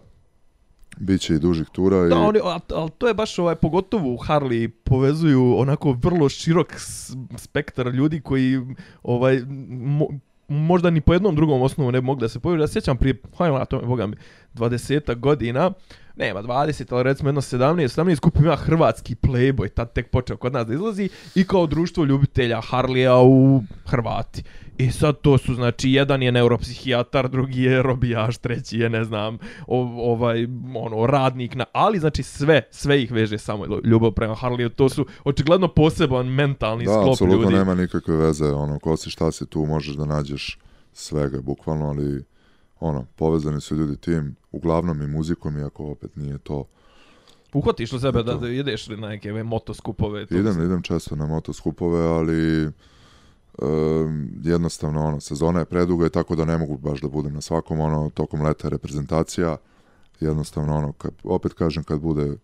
bit 0.98 1.20
će 1.20 1.34
i 1.34 1.38
dužih 1.38 1.66
tura. 1.72 1.96
Da, 1.96 2.14
i, 2.14 2.18
oni, 2.18 2.40
ali, 2.74 2.90
to 2.98 3.08
je 3.08 3.14
baš 3.14 3.38
ovaj, 3.38 3.54
pogotovo 3.54 4.14
u 4.14 4.16
Harley 4.16 4.68
povezuju 4.68 5.54
onako 5.58 5.92
vrlo 5.92 6.28
širok 6.28 6.74
spektar 7.36 7.86
ljudi 7.86 8.20
koji 8.20 8.60
ovaj, 9.02 9.42
mo, 9.68 10.08
možda 10.50 10.90
ni 10.90 11.00
po 11.00 11.12
jednom 11.12 11.36
drugom 11.36 11.62
osnovu 11.62 11.92
ne 11.92 12.00
bi 12.00 12.06
mogli 12.06 12.20
da 12.20 12.28
se 12.28 12.40
pojavi. 12.40 12.60
Ja 12.60 12.66
se 12.66 12.72
sjećam 12.72 12.96
prije, 12.96 13.22
hajmo 13.38 13.58
na 13.58 13.64
tome, 13.64 13.86
boga 13.86 14.06
mi, 14.06 14.16
20 14.54 15.14
godina, 15.18 15.72
nema 16.16 16.42
20, 16.42 16.94
ali 16.94 17.02
recimo 17.02 17.28
jedno 17.28 17.40
17, 17.40 18.02
17 18.02 18.20
kupim 18.20 18.46
ja 18.46 18.56
hrvatski 18.56 19.14
Playboy, 19.14 19.68
tad 19.68 19.92
tek 19.92 20.10
počeo 20.10 20.36
kod 20.36 20.52
nas 20.52 20.66
da 20.66 20.74
izlazi, 20.74 21.08
i 21.34 21.44
kao 21.44 21.66
društvo 21.66 22.04
ljubitelja 22.04 22.60
Harlija 22.60 23.16
u 23.16 23.62
Hrvati. 23.86 24.42
I 24.80 24.90
sad 24.90 25.20
to 25.20 25.38
su, 25.38 25.54
znači, 25.54 25.90
jedan 25.90 26.22
je 26.22 26.32
neuropsihijatar, 26.32 27.28
drugi 27.28 27.62
je 27.62 27.82
robijaš, 27.82 28.38
treći 28.38 28.78
je, 28.78 28.90
ne 28.90 29.04
znam, 29.04 29.38
o, 29.66 30.10
ovaj, 30.12 30.46
ono, 30.76 31.06
radnik, 31.06 31.54
na, 31.54 31.64
ali 31.72 31.98
znači 31.98 32.22
sve, 32.22 32.62
sve 32.70 33.02
ih 33.02 33.12
veže 33.12 33.38
samo 33.38 33.66
ljubav 33.84 34.12
prema 34.12 34.34
Harleyu, 34.34 34.68
to 34.68 34.88
su 34.88 35.06
očigledno 35.24 35.68
poseban 35.68 36.26
mentalni 36.26 36.84
da, 36.84 36.92
sklop 36.92 37.12
apsolutno 37.12 37.42
ljudi. 37.42 37.54
nema 37.54 37.74
nikakve 37.74 38.16
veze, 38.16 38.44
ono, 38.44 38.78
ko 38.78 38.96
si, 38.96 39.10
šta 39.10 39.32
si 39.32 39.46
tu, 39.46 39.66
možeš 39.66 39.96
da 39.96 40.04
nađeš 40.04 40.58
svega, 40.92 41.40
bukvalno, 41.40 41.88
ali 41.88 42.24
ono, 42.80 43.06
povezani 43.16 43.60
su 43.60 43.76
ljudi 43.76 43.96
tim, 43.96 44.36
uglavnom 44.52 45.02
i 45.02 45.06
muzikom, 45.06 45.58
iako 45.58 45.90
opet 45.90 46.16
nije 46.16 46.38
to. 46.38 46.64
Uhvatiš 47.52 47.92
li 47.92 48.00
sebe 48.00 48.22
da, 48.22 48.34
da 48.34 48.48
ideš 48.48 48.88
li 48.88 48.96
na 48.96 49.08
neke 49.08 49.30
ove 49.30 49.42
motoskupove? 49.42 50.26
to 50.26 50.34
Idem, 50.34 50.64
idem 50.64 50.82
često 50.82 51.16
na 51.16 51.26
motoskupove, 51.26 52.06
ali 52.06 52.70
um, 53.58 54.30
jednostavno, 54.42 55.06
ono, 55.06 55.20
sezona 55.20 55.58
je 55.58 55.64
preduga 55.64 56.06
i 56.06 56.10
tako 56.10 56.36
da 56.36 56.44
ne 56.44 56.58
mogu 56.58 56.78
baš 56.78 57.00
da 57.00 57.08
budem 57.08 57.34
na 57.34 57.40
svakom, 57.40 57.80
ono, 57.80 58.10
tokom 58.10 58.42
leta 58.42 58.68
reprezentacija, 58.68 59.56
jednostavno, 60.20 60.76
ono, 60.76 60.92
kad, 60.92 61.12
opet 61.24 61.52
kažem, 61.52 61.84
kad 61.84 62.00
bude 62.00 62.36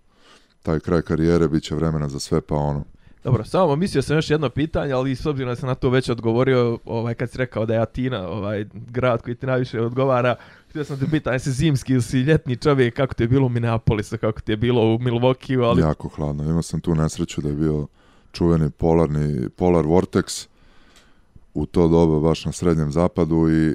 taj 0.63 0.81
kraj 0.81 1.03
karijere, 1.03 1.49
bit 1.49 1.63
će 1.63 1.75
vremena 1.75 2.09
za 2.09 2.19
sve, 2.19 2.41
pa 2.41 2.55
ono, 2.55 2.85
Dobro, 3.27 3.45
samo 3.45 3.77
mislio 3.77 4.03
sam 4.03 4.17
još 4.17 4.31
jedno 4.31 4.49
pitanje, 4.49 4.93
ali 4.93 5.17
s 5.17 5.27
obzirom 5.27 5.51
da 5.51 5.57
sam 5.57 5.69
na 5.69 5.75
to 5.75 5.91
već 5.91 6.09
odgovorio, 6.09 6.79
ovaj, 6.85 7.15
kad 7.15 7.31
si 7.31 7.39
rekao 7.39 7.67
da 7.67 7.75
je 7.75 7.81
Atina 7.81 8.29
ovaj, 8.29 8.65
grad 8.73 9.23
koji 9.23 9.37
ti 9.37 9.47
najviše 9.47 9.81
odgovara, 9.81 10.37
htio 10.69 10.85
sam 10.85 10.99
te 10.99 11.07
pitati, 11.11 11.35
jesi 11.35 11.53
zimski 11.53 11.93
ili 11.93 12.03
si 12.03 12.21
ljetni 12.21 12.57
čovjek, 12.57 12.95
kako 12.95 13.15
ti 13.15 13.23
je 13.23 13.29
bilo 13.29 13.47
u 13.47 13.49
Minneapolisu, 13.49 14.19
kako 14.19 14.41
ti 14.41 14.53
je 14.53 14.57
bilo 14.57 14.83
u 14.83 14.99
Milwaukee, 14.99 15.65
ali 15.65 15.83
Jako 15.83 16.09
hladno. 16.09 16.45
Imao 16.45 16.63
sam 16.63 16.81
tu 16.81 16.95
nesreću 16.95 17.41
da 17.41 17.49
je 17.49 17.55
bio 17.55 17.87
čuveni 18.33 18.71
polarni 18.71 19.49
Polar 19.49 19.85
Vortex 19.85 20.49
u 21.57 21.67
to 21.67 21.89
doba 21.89 22.21
baš 22.21 22.45
na 22.45 22.53
srednjem 22.53 22.93
zapadu 22.93 23.51
i 23.51 23.75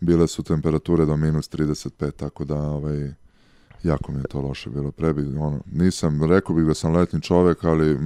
bile 0.00 0.28
su 0.28 0.42
temperature 0.42 1.06
do 1.06 1.16
minus 1.16 1.50
35, 1.50 2.12
tako 2.12 2.44
da 2.44 2.54
ovaj, 2.54 3.12
jako 3.82 4.12
mi 4.12 4.18
je 4.18 4.24
to 4.24 4.40
loše 4.40 4.70
bilo. 4.70 4.90
Prebi, 4.90 5.22
ono, 5.22 5.60
nisam, 5.72 6.24
rekao 6.24 6.56
bih 6.56 6.64
da 6.64 6.74
sam 6.74 6.92
letni 6.92 7.20
čovek, 7.20 7.64
ali 7.64 7.98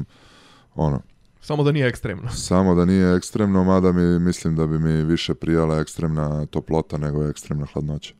ono, 0.74 1.00
samo 1.40 1.64
da 1.64 1.72
nije 1.72 1.86
ekstremno. 1.86 2.30
samo 2.50 2.74
da 2.74 2.84
nije 2.84 3.16
ekstremno, 3.16 3.64
mada 3.64 3.92
mi 3.92 4.18
mislim 4.18 4.56
da 4.56 4.66
bi 4.66 4.78
mi 4.78 5.04
više 5.04 5.34
prijala 5.34 5.80
ekstremna 5.80 6.46
toplota 6.46 6.98
nego 6.98 7.28
ekstremna 7.28 7.66
hladnoća. 7.72 8.14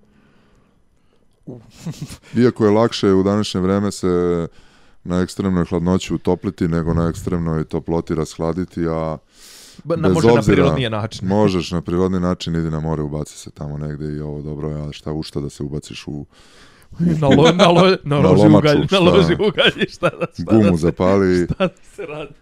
Iako 2.43 2.65
je 2.65 2.71
lakše 2.71 3.13
u 3.13 3.23
današnje 3.23 3.61
vreme 3.61 3.93
se 3.93 4.09
na 5.05 5.21
ekstremnoj 5.21 5.65
hladnoći 5.65 6.15
utopliti 6.15 6.69
nego 6.69 6.95
na 6.95 7.09
ekstremnoj 7.09 7.65
toploti 7.65 8.15
rashladiti, 8.15 8.87
a 8.89 9.19
Ba, 9.85 9.97
na, 9.97 10.09
Bez 10.09 10.15
može 10.15 10.27
na 10.27 10.35
obzira- 10.35 10.55
prirodnije 10.55 10.91
način. 10.91 11.29
možeš 11.29 11.71
na 11.71 11.81
prirodni 11.81 12.21
način 12.21 12.57
idi 12.57 12.71
na 12.71 12.81
more, 12.81 13.03
ubaci 13.03 13.39
se 13.39 13.51
tamo 13.51 13.79
negde 13.79 14.07
i 14.07 14.21
ovo 14.21 14.43
dobro 14.43 14.71
je, 14.71 14.89
a 14.89 14.93
šta 14.93 15.13
u 15.13 15.23
šta 15.23 15.41
da 15.41 15.51
se 15.51 15.63
ubaciš 15.63 16.05
u 16.07 16.27
na, 17.21 17.29
lo, 17.29 17.53
na, 17.53 17.69
lo, 17.69 17.83
na, 17.83 17.97
Na 18.05 18.19
loži 18.21 18.43
lomaču, 18.43 18.59
ugalj, 18.59 18.79
na 18.79 18.87
šta? 18.87 18.99
loži 19.01 19.35
ugalj, 19.35 19.73
i 19.79 19.89
šta 19.89 20.11
da, 20.11 20.27
šta 20.35 20.43
gumu 20.47 20.63
da, 20.63 20.71
se, 20.71 20.77
zapali, 20.77 21.45
šta 21.47 21.55
da 21.59 21.75
se 21.85 22.07
radi. 22.07 22.35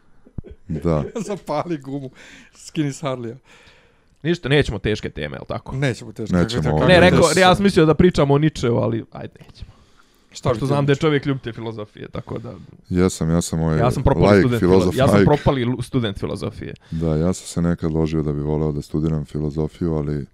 da. 0.69 1.05
Zapali 1.29 1.79
gumu, 1.79 2.11
skini 2.55 2.93
s 2.93 3.03
Harlija. 3.03 3.37
Ništa, 4.23 4.49
nećemo 4.49 4.79
teške 4.79 5.11
teme, 5.11 5.37
jel 5.37 5.45
tako? 5.49 5.77
Nećemo 5.77 6.13
kako- 6.13 6.69
ovo. 6.69 6.81
Ne, 6.81 6.87
Ne, 6.91 7.01
rekao, 7.01 7.25
ja 7.37 7.55
sam 7.55 7.65
mislio 7.65 7.87
da 7.87 7.95
pričamo 7.95 8.35
o 8.35 8.39
Nietzscheu, 8.39 8.77
ali 8.77 9.05
ajde, 9.13 9.35
nećemo. 9.41 9.72
Šta 10.33 10.55
što 10.55 10.67
znam 10.67 10.87
da 10.87 10.93
je 10.93 10.97
čovjek 10.97 11.27
ljubitelj 11.27 11.53
filozofije, 11.53 12.09
tako 12.09 12.39
da... 12.39 12.55
Jesam, 12.89 13.31
ja 13.31 13.43
sam 13.43 13.61
ovaj 13.63 13.79
Ja 13.79 13.91
sam 13.91 14.03
propali 14.03 14.27
laik, 14.27 14.41
student, 14.41 14.61
filozof, 14.61 14.95
filo- 14.95 14.99
ja 15.01 15.07
sam 15.09 15.17
laik. 15.17 15.27
propali 15.27 15.77
student 15.83 16.19
filozofije. 16.19 16.75
Da, 16.91 17.17
ja 17.17 17.33
sam 17.33 17.47
se 17.47 17.63
nekad 17.63 17.93
ložio 17.93 18.23
da 18.23 18.33
bi 18.33 18.41
voleo 18.41 18.73
da 18.73 18.83
studiram 18.83 19.25
filozofiju, 19.25 19.95
ali 19.95 20.27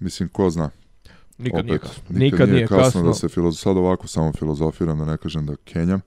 mislim, 0.00 0.28
ko 0.28 0.50
zna. 0.50 0.70
Nikad 1.38 1.64
nije 1.64 1.76
Opet, 1.78 1.88
kasno. 1.88 2.04
Nikad, 2.08 2.48
nije 2.48 2.66
kasno, 2.66 3.02
da 3.02 3.14
se 3.14 3.28
filozo... 3.28 3.56
sad 3.56 3.76
ovako 3.76 4.06
samo 4.06 4.32
filozofiram, 4.32 4.98
da 4.98 5.04
ne 5.04 5.16
kažem 5.16 5.46
da 5.46 5.56
kenjam, 5.64 6.00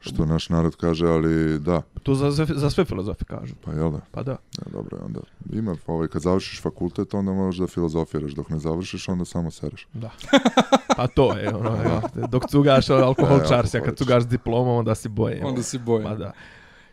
što 0.00 0.26
naš 0.26 0.48
narod 0.48 0.76
kaže, 0.76 1.06
ali 1.06 1.58
da, 1.58 1.82
To 2.02 2.14
za, 2.14 2.30
za, 2.30 2.46
za 2.54 2.70
sve 2.70 2.84
filozofi 2.84 3.24
kažu. 3.24 3.54
pa 3.64 3.72
jel 3.72 3.90
da, 3.90 4.00
Pa 4.10 4.22
da. 4.22 4.30
ja, 4.30 4.64
dobro 4.72 4.96
je 4.98 5.04
onda. 5.04 5.20
Ima, 5.52 5.76
ovaj, 5.86 6.08
kad 6.08 6.22
završiš 6.22 6.62
fakultet, 6.62 7.14
onda 7.14 7.32
možeš 7.32 7.60
da 7.60 7.66
filozofiraš, 7.66 8.32
dok 8.32 8.48
ne 8.48 8.58
završiš, 8.58 9.08
onda 9.08 9.24
samo 9.24 9.50
sereš. 9.50 9.86
Da. 9.92 10.10
Pa 10.96 11.06
to 11.06 11.36
je, 11.38 11.54
ono, 11.54 11.76
ja, 11.76 12.02
dok 12.28 12.50
cugaš 12.50 12.90
alkohol 12.90 13.40
E, 13.40 13.48
čarsi, 13.48 13.78
a 13.78 13.82
kad 13.82 13.96
cugaš 13.96 14.24
diplomom, 14.26 14.76
onda 14.76 14.94
si 14.94 15.08
boje. 15.08 15.44
Onda 15.44 15.62
si 15.62 15.78
bojan. 15.78 16.04
Pa 16.08 16.14
da. 16.14 16.32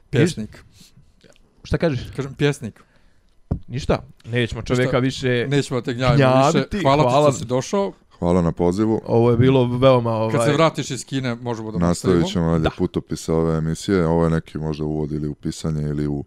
Pjesnik. 0.10 0.64
Šta 1.64 1.78
kažeš? 1.78 2.12
Kažem 2.16 2.34
pjesnik. 2.34 2.84
Ništa. 3.68 4.03
Nećemo 4.26 4.62
čovjeka 4.62 4.99
više... 4.99 5.47
Nećemo 5.49 5.82
te 5.82 5.93
gnjaviti 5.93 6.18
Gnjaviti, 6.18 6.58
više. 6.72 6.84
Hvala, 6.84 7.03
ti 7.03 7.10
hvala. 7.10 7.32
što 7.32 7.39
si 7.39 7.45
došao. 7.45 7.93
Hvala 8.20 8.41
na 8.41 8.51
pozivu. 8.51 9.01
Ovo 9.05 9.32
je 9.32 9.38
bilo 9.38 9.78
veoma 9.78 10.11
ovaj... 10.11 10.36
Kad 10.36 10.45
se 10.45 10.53
vratiš 10.53 10.91
iz 10.91 11.05
Kine, 11.05 11.36
možemo 11.36 11.72
da 11.72 11.78
Nastavit 11.78 12.22
nastavimo. 12.22 12.28
ćemo 12.47 12.59
dalje 12.59 12.76
putopise 12.78 13.34
ove 13.34 13.57
emisije. 13.57 14.07
Ovo 14.07 14.24
je 14.24 14.30
neki 14.30 14.57
možda 14.57 14.86
uvod 14.86 15.11
ili 15.11 15.28
u 15.28 15.34
pisanje 15.36 15.82
ili 15.82 16.07
u 16.07 16.24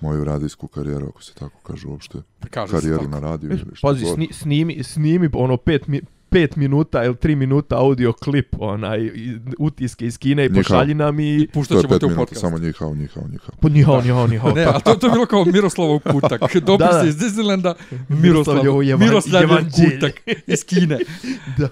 moju 0.00 0.24
radijsku 0.24 0.68
karijeru, 0.68 1.06
ako 1.08 1.22
se 1.22 1.34
tako 1.34 1.60
kaže 1.62 1.88
uopšte. 1.88 2.18
Kaže 2.50 2.72
Karijeru 2.72 3.08
na 3.08 3.20
radiju 3.20 3.50
ili 3.50 3.74
što 3.74 3.88
Pazi, 3.88 4.06
sni, 4.14 4.28
snimi, 4.32 4.84
snimi 4.84 5.30
ono 5.32 5.56
pet, 5.56 5.86
mi, 5.86 6.00
pet 6.30 6.56
minuta 6.56 7.04
ili 7.04 7.16
tri 7.16 7.36
minuta 7.36 7.76
audio 7.76 8.12
klip, 8.12 8.46
onaj, 8.58 9.10
utiske 9.58 10.06
iz 10.06 10.18
Kine 10.18 10.46
i 10.46 10.48
Njihao. 10.48 10.62
pošalji 10.62 10.94
nam 10.94 11.20
i... 11.20 11.48
Puštat 11.52 11.76
je 11.76 11.82
ćemo 11.82 11.98
te 11.98 12.06
u 12.06 12.14
podcast. 12.16 12.40
samo 12.40 12.58
njihao, 12.58 12.94
njihao, 12.94 13.22
njihao. 13.28 13.54
Pa 13.60 13.68
nihao, 13.68 14.02
nihao, 14.02 14.26
nihao. 14.26 14.52
Ne, 14.56 14.64
a 14.64 14.80
to, 14.80 14.94
to 14.94 15.06
je 15.06 15.12
bilo 15.12 15.26
kao 15.26 15.44
Miroslavov 15.44 15.98
kutak. 16.00 16.40
Dopis 16.66 16.86
Da, 16.86 16.92
da. 16.92 17.08
iz 17.08 17.14
Disneylanda, 17.16 17.74
Miroslav, 18.08 18.56
jevan- 18.64 18.98
Miroslavljev 18.98 19.50
evanđelje. 19.50 19.90
kutak 19.90 20.12
iz 20.46 20.64
Kine. 20.64 20.98
Da. 21.58 21.68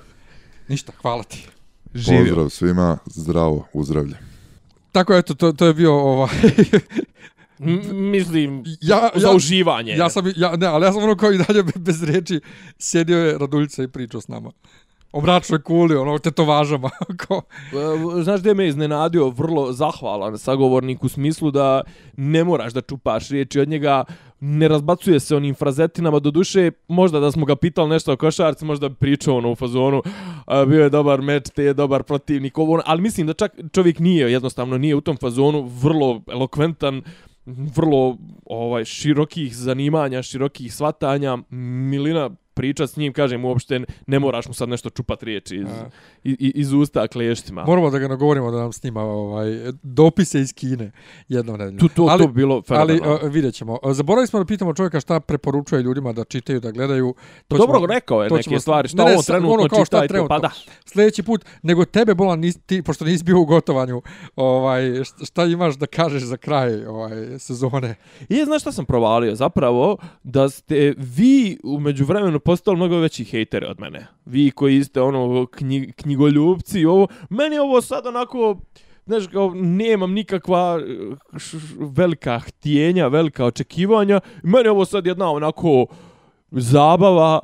Ništa, 0.68 0.92
hvala 1.02 1.22
ti. 1.22 1.48
Živio. 1.94 2.24
Pozdrav 2.24 2.48
svima, 2.48 2.98
zdravo, 3.06 3.66
uzdravlje. 3.72 4.14
Tako 4.92 5.14
eto, 5.14 5.34
to, 5.34 5.52
to 5.52 5.66
je 5.66 5.74
bio 5.74 5.92
ova... 5.94 6.28
M- 7.60 7.80
mislim, 8.10 8.64
ja, 8.80 9.08
za 9.14 9.28
ja, 9.28 9.34
uživanje. 9.34 9.92
ja 9.92 10.10
sam, 10.10 10.32
ja, 10.36 10.56
ne, 10.56 10.66
ali 10.66 10.84
ja 10.84 10.92
sam 10.92 11.02
ono 11.02 11.16
kao 11.16 11.32
i 11.32 11.38
dalje 11.38 11.62
be- 11.62 11.72
bez 11.76 12.02
reči 12.02 12.40
sjedio 12.78 13.18
je 13.18 13.38
Raduljica 13.38 13.82
i 13.82 13.88
pričao 13.88 14.20
s 14.20 14.28
nama. 14.28 14.50
O 15.12 15.20
mračnoj 15.20 15.62
kuli, 15.62 15.96
ono, 15.96 16.18
tetovažama. 16.18 16.90
kao, 17.26 17.42
E, 18.18 18.22
Znaš 18.22 18.40
gdje 18.40 18.54
me 18.54 18.68
iznenadio 18.68 19.28
vrlo 19.28 19.72
zahvalan 19.72 20.38
sagovornik 20.38 21.04
u 21.04 21.08
smislu 21.08 21.50
da 21.50 21.80
ne 22.16 22.44
moraš 22.44 22.72
da 22.72 22.80
čupaš 22.80 23.28
riječi 23.28 23.60
od 23.60 23.68
njega, 23.68 24.04
ne 24.40 24.68
razbacuje 24.68 25.20
se 25.20 25.36
onim 25.36 25.54
frazetinama, 25.54 26.18
do 26.18 26.30
duše 26.30 26.70
možda 26.88 27.20
da 27.20 27.30
smo 27.32 27.46
ga 27.46 27.56
pitali 27.56 27.88
nešto 27.90 28.12
o 28.12 28.16
košarci, 28.16 28.64
možda 28.64 28.88
bi 28.88 28.94
pričao 28.94 29.36
ono 29.36 29.52
u 29.52 29.56
fazonu, 29.56 30.02
a, 30.46 30.64
bio 30.64 30.82
je 30.82 30.90
dobar 30.90 31.22
meč, 31.22 31.44
te 31.54 31.64
je 31.64 31.74
dobar 31.74 32.02
protivnik, 32.02 32.58
ovo, 32.58 32.72
ono, 32.72 32.82
ali 32.86 33.02
mislim 33.02 33.26
da 33.26 33.32
čak 33.32 33.52
čovjek 33.72 33.98
nije, 33.98 34.32
jednostavno 34.32 34.78
nije 34.78 34.94
u 34.94 35.00
tom 35.00 35.16
fazonu, 35.16 35.62
vrlo 35.82 36.22
elokventan, 36.32 37.02
vrlo 37.48 38.16
ovaj 38.44 38.84
širokih 38.84 39.56
zanimanja, 39.56 40.22
širokih 40.22 40.74
svatanja, 40.74 41.38
milina 41.50 42.30
pričat 42.58 42.90
s 42.90 42.96
njim, 42.96 43.12
kažem, 43.12 43.44
uopšte 43.44 43.80
ne 44.06 44.18
moraš 44.18 44.46
mu 44.46 44.54
sad 44.54 44.68
nešto 44.68 44.90
čupat 44.90 45.22
riječi 45.22 45.56
iz, 45.56 45.66
A. 45.66 45.88
i- 46.24 46.52
iz 46.54 46.72
usta 46.72 47.06
kleštima. 47.08 47.64
moramo 47.64 47.90
da 47.90 47.98
ga 47.98 48.08
nagovorimo 48.08 48.50
da 48.50 48.58
nam 48.58 48.72
snima 48.72 49.02
ovaj, 49.02 49.48
dopise 49.82 50.40
iz 50.40 50.52
Kine 50.52 50.90
jednom 51.28 51.58
nedeljom. 51.58 51.78
Tu, 51.78 51.88
to, 51.88 52.02
ali, 52.04 52.22
to 52.22 52.28
bi 52.28 52.34
bilo 52.34 52.54
Ali 52.68 52.92
fenomenalno. 52.94 53.14
uh, 53.18 53.32
vidjet 53.32 53.54
ćemo. 53.54 53.78
Zaboravili 53.84 54.26
smo 54.26 54.38
da 54.38 54.44
pitamo 54.46 54.74
čovjeka 54.74 55.00
šta 55.00 55.20
preporučuje 55.20 55.82
ljudima 55.82 56.12
da 56.12 56.24
čitaju, 56.24 56.60
da 56.60 56.70
gledaju. 56.70 57.14
To 57.48 57.56
Dobro, 57.56 57.74
ćemo- 57.76 57.86
rekao 57.88 58.22
je 58.22 58.28
to 58.28 58.36
neke 58.36 58.44
ćemo- 58.44 58.60
stvari, 58.60 58.88
šta 58.88 58.96
Ne, 58.98 59.04
ne, 59.04 59.16
on 59.16 59.22
sad, 59.22 59.34
trenutno 59.34 59.54
ono 59.54 59.68
kao 59.68 59.84
šta 59.84 60.06
trenutno. 60.08 60.28
pa 60.30 60.38
da. 60.38 60.50
Sljedeći 60.86 61.22
put, 61.22 61.44
nego 61.62 61.84
tebe, 61.84 62.14
Bolan, 62.14 62.40
nis, 62.40 62.58
ti, 62.58 62.82
pošto 62.82 63.04
nisi 63.04 63.24
bio 63.24 63.40
u 63.40 63.44
gotovanju, 63.46 64.02
ovaj, 64.36 64.82
št- 64.82 65.26
šta 65.26 65.44
imaš 65.46 65.74
da 65.74 65.86
kažeš 65.88 66.22
za 66.22 66.36
kraj 66.36 66.86
ovaj, 66.86 67.38
sezone? 67.38 67.94
I 68.28 68.44
znaš 68.44 68.60
šta 68.60 68.72
sam 68.72 68.84
provalio? 68.84 69.34
Zapravo 69.34 69.96
da 70.22 70.48
ste 70.48 70.94
vi 70.98 71.28
umeđu 71.64 72.04
vremenu 72.04 72.38
postali 72.48 72.76
mnogo 72.76 72.96
veći 72.98 73.24
hejteri 73.24 73.66
od 73.66 73.80
mene. 73.80 74.06
Vi 74.24 74.50
koji 74.50 74.84
ste 74.84 75.00
ono 75.00 75.46
knjig, 75.46 75.94
knjigoljubci 75.94 76.80
i 76.80 76.86
ovo. 76.86 77.06
Meni 77.30 77.58
ovo 77.58 77.80
sad 77.82 78.06
onako 78.06 78.56
znaš, 79.06 79.26
kao, 79.26 79.52
nemam 79.54 80.12
nikakva 80.12 80.80
eh, 80.80 81.38
š, 81.38 81.58
š, 81.58 81.74
velika 81.78 82.38
htjenja, 82.38 83.08
velika 83.08 83.44
očekivanja. 83.44 84.20
Meni 84.42 84.68
ovo 84.68 84.84
sad 84.84 85.06
jedna 85.06 85.30
onako 85.30 85.86
zabava, 86.50 87.40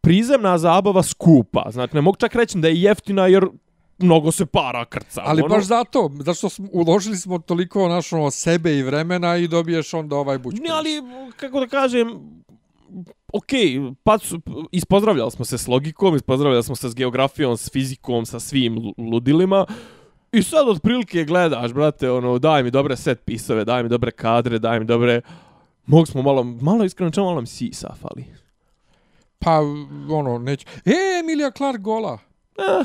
prizemna 0.00 0.58
zabava 0.58 1.02
skupa. 1.02 1.70
Znači, 1.70 1.94
ne 1.94 2.00
mogu 2.00 2.16
čak 2.16 2.34
reći 2.34 2.58
da 2.58 2.68
je 2.68 2.82
jeftina 2.82 3.26
jer 3.26 3.46
mnogo 3.98 4.32
se 4.32 4.46
para 4.46 4.84
krca. 4.84 5.22
Ali 5.24 5.42
ono. 5.42 5.54
baš 5.54 5.64
zato, 5.64 6.10
zato 6.18 6.34
što 6.34 6.48
smo, 6.48 6.68
uložili 6.72 7.16
smo 7.16 7.38
toliko 7.38 7.88
našo 7.88 8.30
sebe 8.30 8.78
i 8.78 8.82
vremena 8.82 9.36
i 9.36 9.48
dobiješ 9.48 9.94
onda 9.94 10.16
ovaj 10.16 10.38
buć. 10.38 10.54
Ne, 10.60 10.70
ali, 10.70 11.02
kako 11.36 11.60
da 11.60 11.66
kažem, 11.66 12.08
ok, 13.32 13.50
pa 14.02 14.18
su, 14.18 14.40
ispozdravljali 14.72 15.30
smo 15.30 15.44
se 15.44 15.58
s 15.58 15.68
logikom, 15.68 16.16
ispozdravljali 16.16 16.62
smo 16.62 16.76
se 16.76 16.88
s 16.88 16.94
geografijom, 16.94 17.56
s 17.56 17.70
fizikom, 17.72 18.26
sa 18.26 18.40
svim 18.40 18.78
lu- 18.78 18.94
ludilima. 19.10 19.66
I 20.32 20.42
sad 20.42 20.68
otprilike 20.68 21.24
gledaš, 21.24 21.72
brate, 21.72 22.10
ono, 22.10 22.38
daj 22.38 22.62
mi 22.62 22.70
dobre 22.70 22.96
set 22.96 23.24
pisove, 23.24 23.64
daj 23.64 23.82
mi 23.82 23.88
dobre 23.88 24.10
kadre, 24.10 24.58
daj 24.58 24.80
mi 24.80 24.84
dobre... 24.86 25.20
Mogu 25.86 26.06
smo 26.06 26.22
malo, 26.22 26.44
malo 26.44 26.84
iskreno 26.84 27.10
čemu 27.10 27.26
malo 27.26 27.40
mi 27.40 27.46
sisa 27.46 27.94
fali. 28.00 28.24
Pa, 29.38 29.60
ono, 30.10 30.38
neću. 30.38 30.66
E, 30.84 31.20
Emilia 31.20 31.50
Clark 31.50 31.80
gola. 31.80 32.18
Eh, 32.58 32.84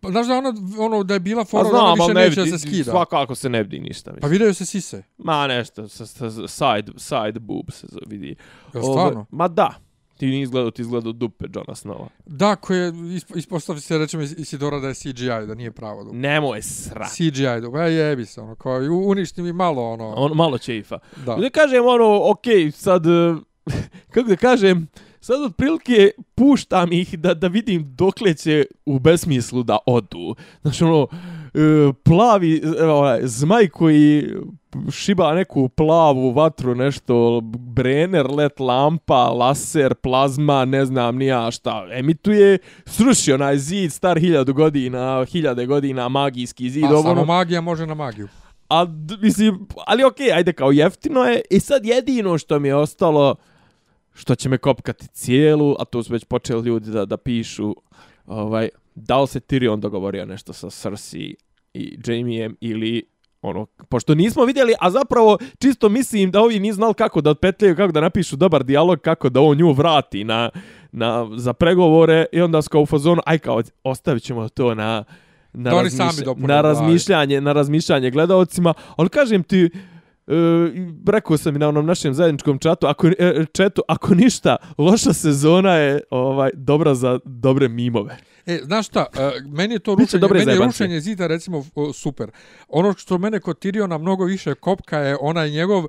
Pa, 0.00 0.10
znaš 0.10 0.26
da 0.26 0.34
ona, 0.34 0.52
ono, 0.78 1.02
da 1.02 1.14
je 1.14 1.20
bila 1.20 1.44
pa 1.44 1.48
fora, 1.48 1.62
da 1.64 1.78
ona 1.78 1.94
više 1.94 2.14
neće 2.14 2.40
da 2.42 2.58
se 2.58 2.58
skida. 2.60 2.84
svakako 2.84 3.34
se 3.34 3.48
ne 3.48 3.62
vidi 3.62 3.80
ništa. 3.80 4.10
Pa 4.10 4.14
Mislim. 4.14 4.30
video 4.32 4.54
se 4.54 4.66
sise. 4.66 5.02
Ma 5.18 5.46
nešto, 5.46 5.88
sa, 5.88 6.06
sa, 6.06 6.30
side, 6.30 6.92
side 6.96 7.40
boob 7.40 7.70
se 7.70 7.86
vidi. 8.06 8.34
Ove, 8.74 8.82
stvarno? 8.84 9.26
ma 9.30 9.48
da, 9.48 9.74
ti 10.16 10.26
nisi 10.26 10.42
izgledao, 10.42 10.70
ti 10.70 10.82
izgledao 10.82 11.12
dupe 11.12 11.44
Johna 11.46 11.74
Snowa. 11.74 12.06
Da, 12.26 12.56
koje 12.56 12.92
isp- 12.92 13.36
ispostavi 13.36 13.80
se, 13.80 13.98
rečemo, 13.98 14.22
Isidora 14.22 14.78
da 14.78 14.88
je 14.88 14.94
CGI, 14.94 15.06
da 15.46 15.54
nije 15.54 15.70
pravo. 15.70 16.04
Da. 16.04 16.12
Nemoj 16.12 16.62
srat. 16.62 17.10
CGI, 17.10 17.60
da, 17.60 17.68
ba 17.68 17.82
jebi 17.82 18.26
se, 18.26 18.40
ono, 18.40 18.54
kao, 18.54 18.82
i 18.82 18.88
u- 18.88 19.04
uništi 19.06 19.42
mi 19.42 19.52
malo, 19.52 19.92
ono, 19.92 20.14
On 20.16 20.32
malo 20.34 20.58
čeifa. 20.58 20.98
da. 21.16 21.34
Da 21.34 21.50
kažem 21.50 21.86
ono, 21.86 22.20
ok, 22.24 22.44
sad, 22.74 23.06
eh, 23.06 23.34
kako 24.12 24.28
da 24.28 24.36
kažem, 24.36 24.88
sad 25.20 25.42
otprilike 25.42 26.10
puštam 26.34 26.92
ih 26.92 27.18
da, 27.18 27.34
da 27.34 27.46
vidim 27.46 27.94
dokle 27.94 28.34
će 28.34 28.64
u 28.86 28.98
besmislu 28.98 29.62
da 29.62 29.78
odu. 29.86 30.34
Znači 30.62 30.84
ono, 30.84 31.06
eh, 31.54 31.92
plavi 32.04 32.62
eh, 32.78 32.84
ovaj, 32.84 33.20
zmaj 33.22 33.68
koji 33.68 34.26
šiba 34.90 35.34
neku 35.34 35.68
plavu 35.68 36.32
vatru, 36.32 36.74
nešto, 36.74 37.40
brener, 37.42 38.30
let 38.30 38.60
lampa, 38.60 39.28
laser, 39.28 39.94
plazma, 39.94 40.64
ne 40.64 40.84
znam 40.84 41.16
ni 41.16 41.26
ja 41.26 41.50
šta, 41.50 41.86
emituje, 41.92 42.58
sruši 42.86 43.32
onaj 43.32 43.58
zid 43.58 43.92
star 43.92 44.18
hiljadu 44.18 44.54
godina, 44.54 45.24
hiljade 45.24 45.66
godina, 45.66 46.08
magijski 46.08 46.70
zid, 46.70 46.84
A, 46.84 46.88
ovo, 46.88 47.02
samo 47.02 47.12
ono, 47.12 47.24
magija 47.24 47.60
može 47.60 47.86
na 47.86 47.94
magiju. 47.94 48.28
A, 48.68 48.86
mislim, 49.20 49.66
ali 49.86 50.04
okej, 50.04 50.26
okay, 50.26 50.34
ajde 50.34 50.52
kao 50.52 50.70
jeftino 50.70 51.20
je. 51.20 51.40
I 51.50 51.60
sad 51.60 51.84
jedino 51.84 52.38
što 52.38 52.58
mi 52.58 52.68
je 52.68 52.76
ostalo, 52.76 53.34
što 54.14 54.34
će 54.34 54.48
me 54.48 54.58
kopkati 54.58 55.08
cijelu, 55.08 55.74
a 55.78 55.84
tu 55.84 56.02
su 56.02 56.12
već 56.12 56.24
počeli 56.24 56.66
ljudi 56.66 56.90
da, 56.90 57.04
da 57.04 57.16
pišu, 57.16 57.76
ovaj, 58.26 58.68
da 58.94 59.20
li 59.20 59.26
se 59.28 59.40
Tyrion 59.40 59.80
dogovorio 59.80 60.26
nešto 60.26 60.52
sa 60.52 60.70
Cersei 60.70 61.34
i 61.74 61.98
Jamiem 62.06 62.56
ili 62.60 63.02
ono, 63.42 63.66
pošto 63.66 64.14
nismo 64.14 64.44
vidjeli, 64.44 64.74
a 64.80 64.90
zapravo 64.90 65.38
čisto 65.58 65.88
mislim 65.88 66.30
da 66.30 66.40
ovi 66.40 66.58
nisu 66.60 66.76
znali 66.76 66.94
kako 66.94 67.20
da 67.20 67.30
otpetljaju, 67.30 67.76
kako 67.76 67.92
da 67.92 68.00
napišu 68.00 68.36
dobar 68.36 68.64
dijalog, 68.64 68.98
kako 69.00 69.28
da 69.28 69.40
on 69.40 69.56
nju 69.56 69.72
vrati 69.72 70.24
na, 70.24 70.50
na, 70.92 71.28
za 71.36 71.52
pregovore 71.52 72.26
i 72.32 72.40
onda 72.40 72.62
su 72.62 72.70
kao 72.70 72.80
u 72.82 72.86
fazonu, 72.86 73.22
aj 73.26 73.38
kao, 73.38 73.62
ostavit 73.84 74.22
ćemo 74.22 74.48
to 74.48 74.74
na, 74.74 75.04
na, 75.52 75.70
razmišlja- 76.06 76.24
na 76.46 76.60
razmišljanje, 76.62 77.40
na 77.40 77.52
razmišljanje 77.52 78.10
gledaocima, 78.10 78.74
ali 78.96 79.08
kažem 79.08 79.42
ti, 79.42 79.70
E, 80.26 80.32
rekao 81.06 81.36
sam 81.36 81.56
i 81.56 81.58
na 81.58 81.68
onom 81.68 81.86
našem 81.86 82.14
zajedničkom 82.14 82.58
čatu, 82.58 82.86
ako, 82.86 83.08
e, 83.08 83.44
četu, 83.52 83.82
ako 83.88 84.14
ništa, 84.14 84.56
loša 84.78 85.12
sezona 85.12 85.74
je 85.74 86.00
ovaj 86.10 86.50
dobra 86.54 86.94
za 86.94 87.18
dobre 87.24 87.68
mimove. 87.68 88.16
E, 88.46 88.60
znaš 88.64 88.86
šta, 88.86 89.06
e, 89.14 89.30
meni 89.48 89.74
je 89.74 89.78
to 89.78 89.94
rušenje, 89.94 90.20
dobre 90.20 90.38
meni 90.38 90.52
je 90.52 90.66
rušenje 90.66 91.00
zida 91.00 91.26
recimo 91.26 91.64
o, 91.74 91.92
super. 91.92 92.30
Ono 92.68 92.92
što 92.92 93.18
mene 93.18 93.40
kod 93.40 93.58
Tiriona 93.58 93.98
mnogo 93.98 94.24
više 94.24 94.54
kopka 94.54 94.98
je 94.98 95.16
onaj 95.20 95.50
njegov 95.50 95.84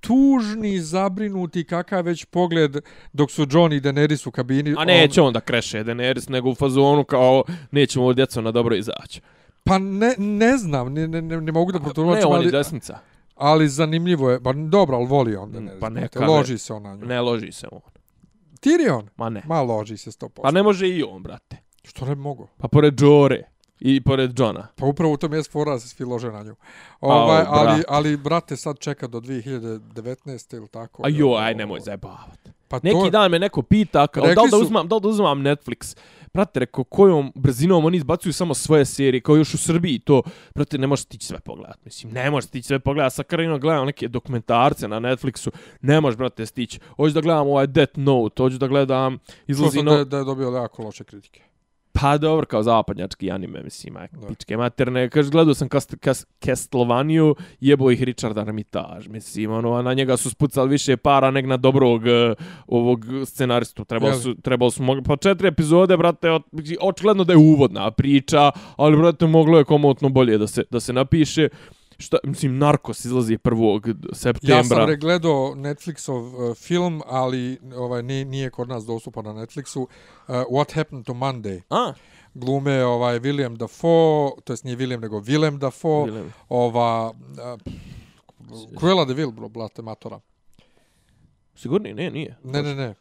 tužni, 0.00 0.80
zabrinuti, 0.80 1.64
kakav 1.64 2.04
već 2.04 2.24
pogled 2.24 2.76
dok 3.12 3.30
su 3.30 3.46
John 3.50 3.72
i 3.72 3.80
Daenerys 3.80 4.28
u 4.28 4.30
kabini. 4.30 4.74
A 4.78 4.84
neće 4.84 5.22
on 5.22 5.32
da 5.32 5.40
kreše 5.40 5.84
Daenerys, 5.84 6.30
nego 6.30 6.50
u 6.50 6.54
fazonu 6.54 7.04
kao 7.04 7.42
nećemo 7.70 8.04
ovo 8.04 8.12
djeco 8.12 8.40
na 8.40 8.50
dobro 8.50 8.76
izaći. 8.76 9.20
Pa 9.64 9.78
ne, 9.78 10.14
ne 10.18 10.56
znam, 10.56 10.92
ne, 10.92 11.08
ne, 11.08 11.22
ne, 11.22 11.40
ne 11.40 11.52
mogu 11.52 11.72
da 11.72 11.78
Ne, 11.78 11.84
protumačim, 11.84 12.28
on 12.28 12.32
je 12.32 12.38
ali, 12.38 12.50
desnica. 12.50 12.98
Ali 13.40 13.68
zanimljivo 13.68 14.30
je. 14.30 14.42
Pa 14.42 14.52
dobro, 14.52 14.96
ali 14.96 15.06
voli 15.06 15.36
on 15.36 15.52
Daenerys. 15.52 15.80
Pa 15.80 15.90
brate, 15.90 16.00
neka, 16.00 16.26
Loži 16.26 16.58
se 16.58 16.72
on 16.72 16.82
na 16.82 16.94
nju. 16.94 17.06
Ne 17.06 17.20
loži 17.20 17.52
se 17.52 17.66
on. 17.72 17.80
Tyrion? 18.60 19.08
Ma 19.16 19.28
ne. 19.28 19.42
Ma 19.46 19.62
loži 19.62 19.96
se 19.96 20.10
100%. 20.10 20.28
Pa 20.42 20.50
ne 20.50 20.62
može 20.62 20.88
i 20.88 21.02
on, 21.02 21.22
brate. 21.22 21.56
Što 21.84 22.04
ne 22.04 22.14
mogu? 22.14 22.48
Pa 22.58 22.68
pored 22.68 23.00
Jore 23.00 23.48
i 23.80 24.00
pored 24.00 24.38
Johna. 24.38 24.68
Pa 24.76 24.86
upravo 24.86 25.12
u 25.12 25.16
tom 25.16 25.34
je 25.34 25.42
fora 25.42 25.72
da 25.72 25.80
se 25.80 25.88
svi 25.88 26.04
lože 26.04 26.32
na 26.32 26.42
nju. 26.42 26.56
Ovaj, 27.00 27.40
Au, 27.40 27.46
ali, 27.48 27.82
ali, 27.88 28.16
brate, 28.16 28.56
sad 28.56 28.78
čeka 28.78 29.06
do 29.06 29.20
2019. 29.20 30.56
ili 30.56 30.68
tako. 30.68 31.02
A 31.06 31.08
jo, 31.08 31.34
aj 31.34 31.54
nemoj 31.54 31.80
zajebavat. 31.80 32.48
Pa 32.68 32.80
Neki 32.82 33.00
to, 33.04 33.10
dan 33.10 33.30
me 33.30 33.38
neko 33.38 33.62
pita 33.62 34.06
kao, 34.06 34.26
da 34.34 34.42
li 34.42 34.50
da 34.50 34.56
uzmam, 34.56 34.88
da 34.88 34.94
li 34.94 35.00
da 35.00 35.08
uzmam 35.08 35.42
Netflix. 35.42 35.96
Brate, 36.34 36.60
reko, 36.60 36.84
kojom 36.84 37.32
brzinom 37.34 37.84
oni 37.84 37.96
izbacuju 37.96 38.32
samo 38.32 38.54
svoje 38.54 38.84
serije, 38.84 39.20
kao 39.20 39.36
još 39.36 39.54
u 39.54 39.58
Srbiji 39.58 39.98
to, 39.98 40.22
brate, 40.54 40.78
ne 40.78 40.86
možeš 40.86 41.04
stići 41.04 41.26
sve 41.26 41.40
pogledat, 41.40 41.84
mislim, 41.84 42.12
ne 42.12 42.30
možeš 42.30 42.48
stići 42.48 42.66
sve 42.66 42.78
pogledat, 42.78 43.12
sa 43.12 43.22
Karinom 43.22 43.60
gledam 43.60 43.86
neke 43.86 44.08
dokumentarce 44.08 44.88
na 44.88 45.00
Netflixu, 45.00 45.50
ne 45.80 46.00
možeš, 46.00 46.18
brate, 46.18 46.46
stići, 46.46 46.80
hoću 46.96 47.14
da 47.14 47.20
gledam 47.20 47.46
ovaj 47.46 47.66
Death 47.66 47.98
Note, 47.98 48.42
hoću 48.42 48.58
da 48.58 48.66
gledam, 48.66 49.18
izlazi 49.46 49.82
no... 49.82 49.94
da, 49.94 50.04
da 50.04 50.18
je 50.18 50.24
dobio 50.24 50.48
jako 50.48 50.82
loše 50.82 51.04
kritike. 51.04 51.49
Pa 51.92 52.18
dobro, 52.18 52.46
kao 52.46 52.62
zapadnjački 52.62 53.30
anime, 53.30 53.62
mislim, 53.62 53.96
aj, 53.96 54.08
pičke 54.28 54.56
materne. 54.56 55.10
Kaže, 55.10 55.30
gledao 55.30 55.54
sam 55.54 55.68
Kast, 55.68 55.94
Kast, 56.00 56.26
Castlevania, 56.44 57.22
jebo 57.60 57.90
ih 57.90 58.02
Richard 58.02 58.38
Armitage, 58.38 59.08
mislim, 59.08 59.50
ono, 59.50 59.72
a 59.72 59.82
na 59.82 59.94
njega 59.94 60.16
su 60.16 60.30
spucali 60.30 60.68
više 60.70 60.96
para 60.96 61.30
nek 61.30 61.46
na 61.46 61.56
dobrog 61.56 62.02
uh, 62.02 62.36
ovog 62.66 63.04
scenaristu. 63.24 63.84
Trebalo 63.84 64.14
su, 64.14 64.34
trebalo 64.34 64.70
su, 64.70 64.82
mogli, 64.82 65.02
pa 65.02 65.16
četiri 65.16 65.48
epizode, 65.48 65.96
brate, 65.96 66.30
od, 66.30 66.42
očigledno 66.80 67.24
da 67.24 67.32
je 67.32 67.36
uvodna 67.36 67.90
priča, 67.90 68.50
ali, 68.76 68.96
brate, 68.96 69.26
moglo 69.26 69.58
je 69.58 69.64
komotno 69.64 70.08
bolje 70.08 70.38
da 70.38 70.46
se, 70.46 70.64
da 70.70 70.80
se 70.80 70.92
napiše. 70.92 71.48
Šta, 72.00 72.16
mislim, 72.24 72.58
Narcos 72.58 73.04
izlazi 73.04 73.36
1. 73.36 74.14
septembra. 74.14 74.56
Ja 74.56 74.64
sam 74.64 74.88
regledao 74.88 75.54
Netflixov 75.56 76.50
uh, 76.50 76.56
film, 76.56 77.02
ali 77.06 77.58
ovaj 77.76 78.02
nije, 78.02 78.24
nije 78.24 78.50
kod 78.50 78.68
nas 78.68 78.84
dostupan 78.86 79.24
na 79.24 79.30
Netflixu. 79.32 79.80
Uh, 79.80 79.86
What 80.28 80.72
Happened 80.74 81.04
to 81.06 81.12
Monday? 81.12 81.60
A, 81.70 81.92
Glume 82.34 82.84
ovaj 82.84 83.18
William 83.20 83.56
Dafoe, 83.56 84.30
to 84.44 84.52
jest 84.52 84.64
nije 84.64 84.76
William 84.76 85.00
nego 85.00 85.20
Willem 85.20 85.58
Dafoe, 85.58 86.10
Willem. 86.10 86.28
ova 86.48 87.10
uh, 87.10 87.60
Cruella 88.78 89.04
de 89.04 89.14
Vil, 89.14 89.30
bro, 89.30 89.48
blate 89.48 89.82
matora. 89.82 90.20
sigurni? 91.54 91.94
Ne, 91.94 92.10
nije. 92.10 92.36
Ne, 92.44 92.62
ne, 92.62 92.74
ne. 92.74 92.94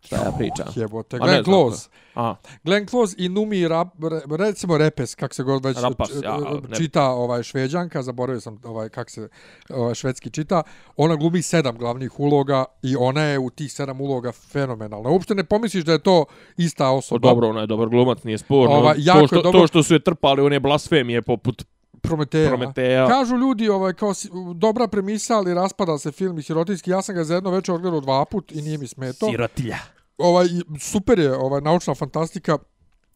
Šta 0.00 0.16
ja 0.16 0.32
pričam? 0.38 0.66
Jebote, 0.76 1.18
Ma 1.18 1.26
ne 1.26 1.32
Glenn 1.32 1.44
znam 1.44 1.54
Close. 1.54 1.88
A, 2.14 2.34
Glenn 2.64 2.86
Close 2.86 3.14
i 3.18 3.28
Numi 3.28 3.68
Rap, 3.68 3.88
re, 4.02 4.36
recimo 4.38 4.78
Repes, 4.78 5.14
kak 5.14 5.34
se 5.34 5.42
god 5.42 5.64
već 5.64 5.78
Rapas, 5.78 6.10
ja, 6.22 6.38
ne- 6.68 6.76
čita 6.76 7.04
ovaj 7.04 7.42
šveđanka, 7.42 8.02
zaboravio 8.02 8.40
sam 8.40 8.58
ovaj 8.64 8.88
kak 8.88 9.10
se 9.10 9.28
ovaj 9.70 9.94
švedski 9.94 10.30
čita. 10.30 10.62
Ona 10.96 11.16
glumi 11.16 11.42
sedam 11.42 11.78
glavnih 11.78 12.20
uloga 12.20 12.64
i 12.82 12.96
ona 12.96 13.22
je 13.22 13.38
u 13.38 13.50
tih 13.50 13.72
sedam 13.72 14.00
uloga 14.00 14.32
fenomenalna. 14.32 15.10
Uopšte 15.10 15.34
ne 15.34 15.44
pomisliš 15.44 15.84
da 15.84 15.92
je 15.92 15.98
to 15.98 16.24
ista 16.56 16.84
Pa 16.84 16.90
osoba. 16.90 17.28
dobro, 17.28 17.48
ona 17.48 17.60
je 17.60 17.66
dobar 17.66 17.88
glumac, 17.88 18.22
nije 18.24 18.38
sporno. 18.38 18.74
Ova, 18.76 18.94
to, 18.94 19.26
što, 19.26 19.36
dobro- 19.36 19.60
to 19.60 19.66
što 19.66 19.82
su 19.82 19.94
je 19.94 20.00
trpali, 20.00 20.42
one 20.42 20.60
blasfemije 20.60 21.22
poput 21.22 21.64
Prometeja. 22.00 22.48
Prometeja. 22.48 23.08
Kažu 23.08 23.36
ljudi, 23.36 23.68
ovaj, 23.68 23.92
kao 23.92 24.14
si, 24.14 24.28
dobra 24.54 24.88
premisa, 24.88 25.36
ali 25.36 25.54
raspada 25.54 25.98
se 25.98 26.12
film 26.12 26.38
i 26.38 26.42
sirotinski. 26.42 26.90
Ja 26.90 27.02
sam 27.02 27.14
ga 27.14 27.24
za 27.24 27.34
jedno 27.34 27.50
večer 27.50 27.74
odgledao 27.74 28.00
dva 28.00 28.24
put 28.24 28.52
i 28.52 28.62
nije 28.62 28.78
mi 28.78 28.86
smeto. 28.86 29.26
sirotilja. 29.26 29.76
ovaj 30.18 30.46
super 30.80 31.18
je 31.18 31.36
ovaj 31.36 31.60
naučna 31.60 31.94
fantastika 31.94 32.58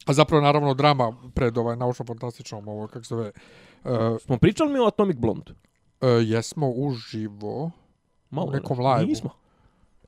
a 0.07 0.13
zapravo 0.13 0.43
naravno 0.43 0.75
drama 0.75 1.13
pred 1.35 1.59
ovaj 1.59 1.77
naučno 1.77 2.05
fantastičnom 2.05 2.69
ovo 2.69 2.87
kako 2.87 3.05
se 3.05 3.09
zove 3.09 3.33
uh, 3.85 3.91
Smo 4.21 4.39
pričali 4.39 4.73
mi 4.73 4.79
o 4.79 4.87
Atomic 4.87 5.17
Blonde? 5.17 5.53
uh, 5.53 6.09
jesmo 6.23 6.71
uživo 6.71 7.71
Malo 8.31 8.49
U 8.49 8.53
nekom 8.53 8.77
nešto. 8.77 8.91
live-u. 8.91 9.07
Nismo. 9.09 9.31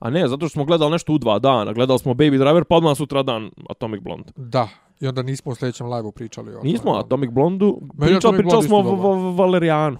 A 0.01 0.11
ne, 0.11 0.29
zato 0.29 0.49
što 0.49 0.53
smo 0.53 0.65
gledali 0.65 0.91
nešto 0.91 1.13
u 1.13 1.19
dva 1.19 1.39
dana. 1.39 1.73
Gledali 1.73 1.99
smo 1.99 2.15
Baby 2.15 2.39
Driver, 2.39 2.65
pa 2.65 2.75
odmah 2.77 2.97
sutra 2.97 3.23
dan 3.23 3.51
Atomic 3.71 4.03
Blonde. 4.03 4.33
da 4.37 4.69
i 5.01 5.07
onda 5.07 5.23
nismo 5.23 5.53
u 5.53 5.55
sljedećem 5.55 5.87
live-u 5.87 6.13
pričali 6.13 6.55
o 6.55 6.63
Nismo 6.63 6.91
o. 6.91 6.99
Atomic 6.99 7.31
Blondu. 7.31 7.81
Pričali, 7.99 8.17
Atomic 8.17 8.39
pričali 8.39 8.69
Blonde 8.69 8.91
smo 8.91 9.09
o 9.09 9.33
Valerijanu. 9.33 9.99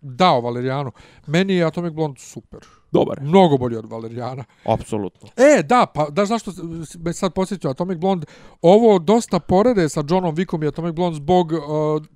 da 0.00 0.30
o 0.30 0.40
Valerijanu 0.40 0.92
meni 1.26 1.54
je 1.54 1.64
Atomic 1.64 1.92
Blonde 1.92 2.20
super 2.20 2.60
Dobar, 2.94 3.20
mnogo 3.22 3.58
bolji 3.58 3.76
od 3.76 3.90
Valerijana 3.90 4.44
apsolutno. 4.64 5.28
E, 5.36 5.62
da, 5.62 5.86
pa 5.94 6.06
da 6.10 6.26
zašto 6.26 6.52
me 6.98 7.12
sad 7.12 7.32
posjetio 7.32 7.70
Atomic 7.70 7.98
Blonde, 7.98 8.26
ovo 8.62 8.98
dosta 8.98 9.38
porede 9.38 9.88
sa 9.88 10.02
Johnom 10.08 10.36
Wickom 10.36 10.64
i 10.64 10.68
Atomic 10.68 10.94
Blonde 10.94 11.16
zbog 11.16 11.52
uh, 11.52 11.58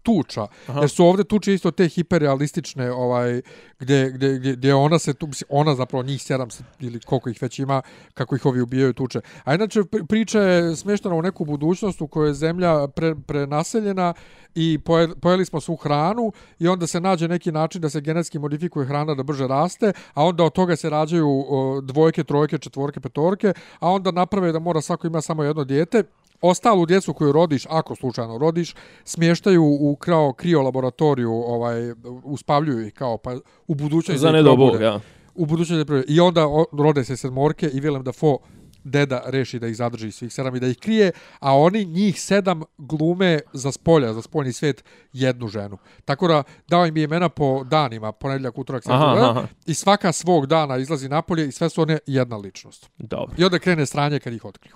tuča, 0.03 0.47
Aha. 0.67 0.81
jer 0.81 0.91
su 0.91 1.05
ovdje 1.07 1.25
tuče 1.25 1.55
isto 1.55 1.71
te 1.71 1.89
hiperrealistične, 1.89 2.93
ovaj, 2.93 3.43
gdje, 3.79 4.11
gdje, 4.11 4.39
gdje, 4.39 4.53
gdje 4.53 4.75
ona 4.75 4.99
se 4.99 5.15
tu, 5.15 5.29
ona 5.49 5.75
zapravo 5.75 6.03
njih 6.03 6.23
sedam 6.23 6.51
se, 6.51 6.65
ili 6.81 7.01
koliko 7.01 7.31
ih 7.31 7.43
već 7.43 7.59
ima, 7.59 7.83
kako 8.15 8.37
ih 8.37 8.47
ovi 8.47 8.61
ubijaju 8.61 8.93
tuče. 8.93 9.21
A 9.45 9.55
inače 9.55 9.81
pri- 9.81 10.07
priča 10.07 10.41
je 10.41 10.77
smještena 10.77 11.15
u 11.15 11.23
neku 11.23 11.45
budućnost 11.45 12.01
u 12.01 12.07
kojoj 12.09 12.31
je 12.31 12.35
zemlja 12.35 12.89
pre, 12.89 13.15
prenaseljena 13.27 14.15
i 14.59 14.79
poje, 14.79 15.09
pojeli 15.21 15.45
smo 15.45 15.61
svu 15.61 15.77
hranu 15.77 16.33
i 16.59 16.69
onda 16.69 16.87
se 16.87 17.01
nađe 17.01 17.29
neki 17.29 17.53
način 17.53 17.81
da 17.81 17.91
se 17.91 18.01
genetski 18.01 18.39
modifikuje 18.39 18.87
hrana 18.87 19.15
da 19.15 19.23
brže 19.23 19.47
raste, 19.47 19.93
a 20.15 20.25
onda 20.25 20.45
od 20.45 20.53
toga 20.53 20.77
se 20.77 20.91
rađaju 20.91 21.45
dvojke, 21.83 22.25
trojke, 22.25 22.59
četvorke, 22.59 23.01
petorke, 23.01 23.53
a 23.81 23.91
onda 23.91 24.11
naprave 24.11 24.53
da 24.53 24.59
mora 24.59 24.81
svako 24.81 25.07
ima 25.07 25.21
samo 25.21 25.45
jedno 25.45 25.65
dijete. 25.65 26.03
Ostalu 26.41 26.87
djecu 26.87 27.15
koju 27.15 27.33
rodiš, 27.33 27.67
ako 27.71 27.97
slučajno 27.97 28.39
rodiš, 28.39 28.75
smještaju 29.05 29.63
u 29.65 29.97
kao 29.97 30.33
krio 30.33 30.63
laboratoriju, 30.63 31.33
ovaj, 31.33 31.93
uspavljuju 32.25 32.87
ih 32.87 32.95
kao 32.95 33.19
pa 33.19 33.37
u 33.67 33.75
budućnosti 33.75 34.19
Za 34.19 34.27
da 34.27 34.33
ne 34.33 34.39
ih 34.39 34.45
do 34.45 34.51
probude 34.51 34.73
Bog, 34.73 34.83
ja. 34.83 35.01
u 35.35 35.47
budućnosti. 35.47 35.93
I 36.09 36.21
onda 36.21 36.47
rode 36.73 37.05
se 37.05 37.17
sedmorke 37.17 37.67
i 37.67 37.81
Willem 37.81 38.03
Dafoe 38.03 38.39
deda 38.85 39.23
reši 39.27 39.59
da 39.59 39.67
ih 39.67 39.77
zadrži 39.77 40.13
svih 40.13 40.33
sedam 40.33 40.57
i 40.57 40.61
da 40.61 40.67
ih 40.67 40.79
krije, 40.79 41.13
a 41.41 41.57
oni 41.57 41.85
njih 41.85 42.21
sedam 42.21 42.63
glume 42.79 43.41
za 43.53 43.73
spolja, 43.73 44.13
za 44.13 44.23
spoljni 44.23 44.53
svijet, 44.53 44.85
jednu 45.13 45.49
ženu. 45.49 45.79
Tako 46.05 46.29
da 46.29 46.43
dao 46.69 46.87
im 46.87 46.97
je 46.97 47.05
imena 47.05 47.29
po 47.29 47.65
danima, 47.65 48.13
ponedjeljak, 48.13 48.59
utorak, 48.59 48.83
aha. 48.87 49.47
i 49.67 49.75
svaka 49.75 50.13
svog 50.13 50.47
dana 50.47 50.77
izlazi 50.77 51.09
napolje 51.09 51.49
i 51.49 51.53
sve 51.53 51.69
su 51.69 51.83
one 51.83 51.99
jedna 52.07 52.37
ličnost. 52.37 52.91
Dobro, 52.99 53.35
I 53.39 53.45
onda 53.45 53.59
krene 53.59 53.87
sranje 53.87 54.21
kad 54.21 54.33
ih 54.33 54.45
otkriju. 54.45 54.75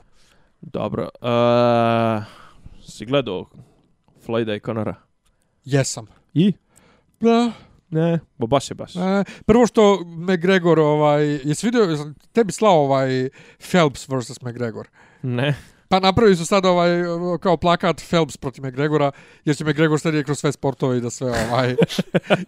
dobro. 0.61 1.09
Uh, 1.21 2.25
si 2.85 3.07
gledao 3.07 3.47
Floyda 4.27 4.57
i 4.57 4.61
Conora? 4.61 4.95
Jesam. 5.65 6.07
I? 6.35 6.53
Da, 7.21 7.53
Ne, 7.93 8.19
bo 8.39 8.47
baš 8.47 8.71
je 8.71 8.75
baš. 8.75 8.97
E, 8.97 9.25
prvo 9.47 9.67
što 9.67 10.05
McGregor, 10.05 10.79
ovaj, 10.79 11.25
jesi 11.45 11.67
vidio, 11.67 12.15
tebi 12.33 12.53
slao 12.53 12.85
ovaj 12.85 13.29
Phelps 13.71 14.09
vs. 14.09 14.41
McGregor. 14.43 14.89
Ne. 15.23 15.55
Pa 15.93 16.01
napravili 16.01 16.37
su 16.37 16.47
sad 16.47 16.67
ovaj 16.67 16.91
kao 17.41 17.57
plakat 17.57 18.03
Phelps 18.09 18.37
protiv 18.37 18.67
McGregora, 18.67 19.11
jer 19.45 19.57
će 19.57 19.65
McGregor 19.65 20.01
sad 20.01 20.25
kroz 20.25 20.39
sve 20.39 20.53
sportove 20.53 20.99
i 20.99 21.01
da 21.01 21.11
sve 21.11 21.31
ovaj... 21.49 21.77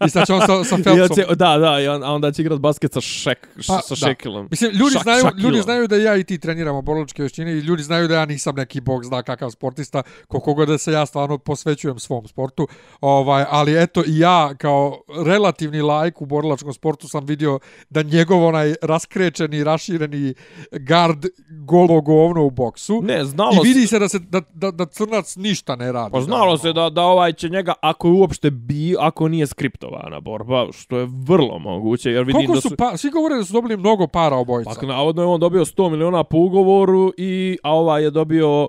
I 0.05 0.09
sad 0.09 0.27
će 0.27 0.33
on 0.33 0.41
sa, 0.41 0.63
sa 0.63 0.77
Phelpsom... 0.83 1.15
će, 1.15 1.35
da, 1.35 1.57
da, 1.57 1.79
i 1.81 1.87
on, 1.87 2.03
a 2.03 2.11
onda 2.11 2.31
će 2.31 2.41
igrat 2.41 2.59
basket 2.59 2.93
sa, 2.93 3.01
šek, 3.01 3.47
Pa, 3.67 3.79
sa 3.81 3.89
da. 3.89 3.95
šekilom. 3.95 4.47
Mislim, 4.51 4.71
ljudi, 4.71 4.95
Šak- 4.95 5.03
znaju, 5.03 5.21
šakilom. 5.21 5.43
ljudi 5.43 5.61
znaju 5.61 5.87
da 5.87 5.95
ja 5.95 6.15
i 6.15 6.23
ti 6.23 6.37
treniramo 6.37 6.81
borilačke 6.81 7.21
vještine 7.21 7.51
i 7.51 7.59
ljudi 7.59 7.83
znaju 7.83 8.07
da 8.07 8.15
ja 8.15 8.25
nisam 8.25 8.55
neki 8.55 8.81
bog 8.81 9.05
zna 9.05 9.23
kakav 9.23 9.49
sportista, 9.49 10.03
koliko 10.27 10.53
god 10.53 10.67
da 10.67 10.77
se 10.77 10.91
ja 10.91 11.05
stvarno 11.05 11.37
posvećujem 11.37 11.99
svom 11.99 12.27
sportu. 12.27 12.67
Ovaj, 13.01 13.45
ali 13.49 13.83
eto 13.83 14.03
i 14.07 14.19
ja 14.19 14.55
kao 14.55 15.01
relativni 15.25 15.81
lajk 15.81 16.21
u 16.21 16.25
borilačkom 16.25 16.73
sportu 16.73 17.07
sam 17.07 17.25
vidio 17.25 17.59
da 17.89 18.01
njegov 18.01 18.45
onaj 18.45 18.75
raskrečeni, 18.81 19.63
rašireni 19.63 20.33
gard 20.71 21.25
golo 21.49 22.01
govno 22.01 22.43
u 22.43 22.49
boksu. 22.49 23.01
Ne, 23.01 23.34
znalo 23.35 23.61
I 23.65 23.67
vidi 23.67 23.87
se, 23.87 23.99
da, 23.99 24.09
se 24.09 24.19
da, 24.19 24.41
da, 24.53 24.71
da 24.71 24.85
crnac 24.85 25.35
ništa 25.35 25.75
ne 25.75 25.91
radi. 25.91 26.11
pa 26.11 26.21
znalo 26.21 26.57
se 26.57 26.73
da, 26.73 26.89
da 26.89 27.01
ovaj 27.01 27.33
će 27.33 27.49
njega, 27.49 27.73
ako 27.81 28.07
je 28.07 28.13
uopšte 28.13 28.51
bi, 28.51 28.95
ako 28.99 29.27
nije 29.27 29.47
skriptovana 29.47 30.19
borba, 30.19 30.67
što 30.71 30.97
je 30.97 31.07
vrlo 31.27 31.59
moguće, 31.59 32.11
jer 32.11 32.23
vidim 32.23 32.33
Koliko 32.33 32.53
da 32.53 32.61
su, 32.61 32.69
su... 32.69 32.75
pa, 32.75 32.97
svi 32.97 33.09
govore 33.09 33.35
da 33.35 33.43
su 33.43 33.53
dobili 33.53 33.77
mnogo 33.77 34.07
para 34.07 34.35
obojica. 34.35 34.71
Pa 34.81 34.87
navodno 34.87 35.21
je 35.21 35.27
on 35.27 35.39
dobio 35.39 35.65
100 35.65 35.89
miliona 35.89 36.23
po 36.23 36.37
ugovoru, 36.37 37.13
i, 37.17 37.57
a 37.63 37.73
ovaj 37.73 38.03
je 38.03 38.11
dobio 38.11 38.67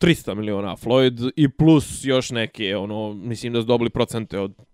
300 0.00 0.34
miliona 0.34 0.76
Floyd 0.76 1.30
i 1.36 1.48
plus 1.48 2.04
još 2.04 2.30
neke, 2.30 2.76
ono, 2.76 3.12
mislim 3.12 3.52
da 3.52 3.60
su 3.60 3.66
dobili 3.66 3.90
procente 3.90 4.38
od 4.38 4.69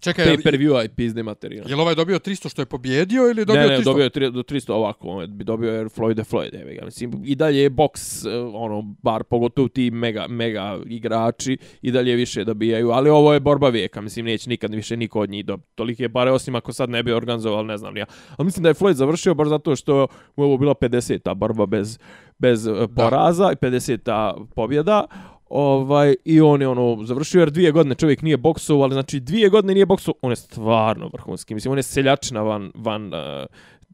Čekaj, 0.00 0.26
jel, 0.26 0.36
pay-per-view-a 0.36 0.84
i 0.84 0.88
pizde 0.88 1.22
materijala. 1.22 1.68
jel 1.68 1.80
ovaj 1.80 1.94
dobio 1.94 2.18
300 2.18 2.50
što 2.50 2.62
je 2.62 2.66
pobjedio 2.66 3.22
ili 3.22 3.40
je 3.40 3.44
dobio 3.44 3.62
ne, 3.62 3.68
ne, 3.68 3.78
300? 3.78 3.84
dobio 3.84 4.02
je 4.04 4.10
tri- 4.10 4.30
do 4.30 4.42
300 4.42 4.72
ovako, 4.72 5.08
on 5.08 5.20
je 5.20 5.26
bi 5.26 5.44
dobio 5.44 5.72
jer 5.72 5.86
Floyd 5.86 6.18
je 6.18 6.24
Floyd, 6.24 6.60
evo 6.62 6.70
ga. 6.78 6.84
Mislim, 6.84 7.22
i 7.24 7.34
dalje 7.34 7.58
je 7.62 7.70
boks, 7.70 8.24
eh, 8.24 8.28
ono, 8.54 8.82
bar 9.02 9.24
pogotovo 9.24 9.68
ti 9.68 9.90
mega, 9.90 10.26
mega 10.28 10.78
igrači, 10.86 11.56
i 11.82 11.90
dalje 11.90 12.16
više 12.16 12.44
dobijaju, 12.44 12.90
ali 12.90 13.10
ovo 13.10 13.34
je 13.34 13.40
borba 13.40 13.68
vijeka, 13.68 14.00
mislim, 14.00 14.26
neće 14.26 14.48
nikad 14.50 14.74
više 14.74 14.96
niko 14.96 15.20
od 15.20 15.30
njih 15.30 15.44
do 15.44 15.58
tolike 15.74 16.08
pare, 16.08 16.30
osim 16.30 16.54
ako 16.54 16.72
sad 16.72 16.90
ne 16.90 17.02
bi 17.02 17.12
organizovali, 17.12 17.66
ne 17.66 17.76
znam 17.78 17.96
ja. 17.96 18.06
Ali 18.36 18.44
mislim 18.44 18.62
da 18.62 18.68
je 18.68 18.74
Floyd 18.74 18.92
završio 18.92 19.34
baš 19.34 19.48
zato 19.48 19.76
što 19.76 20.06
mu 20.36 20.44
je 20.44 20.46
ovo 20.46 20.56
bila 20.56 20.74
50-ta 20.74 21.34
borba 21.34 21.66
bez, 21.66 21.98
bez 22.38 22.66
eh, 22.66 22.72
poraza 22.96 23.52
i 23.52 23.56
50-ta 23.56 24.34
pobjeda, 24.54 25.04
Ovaj, 25.48 26.14
I 26.24 26.40
on 26.40 26.60
je 26.60 26.68
ono 26.68 27.04
završio 27.04 27.40
jer 27.40 27.50
dvije 27.50 27.70
godine 27.72 27.94
čovjek 27.94 28.22
nije 28.22 28.36
boksovao, 28.36 28.82
ali 28.82 28.92
znači 28.92 29.20
dvije 29.20 29.48
godine 29.48 29.74
nije 29.74 29.86
boksovao, 29.86 30.18
on 30.22 30.32
je 30.32 30.36
stvarno 30.36 31.10
vrhunski. 31.12 31.54
Mislim, 31.54 31.72
on 31.72 31.78
je 31.78 31.82
seljačina 31.82 32.42
van, 32.42 32.72
van 32.74 33.06
uh, 33.06 33.20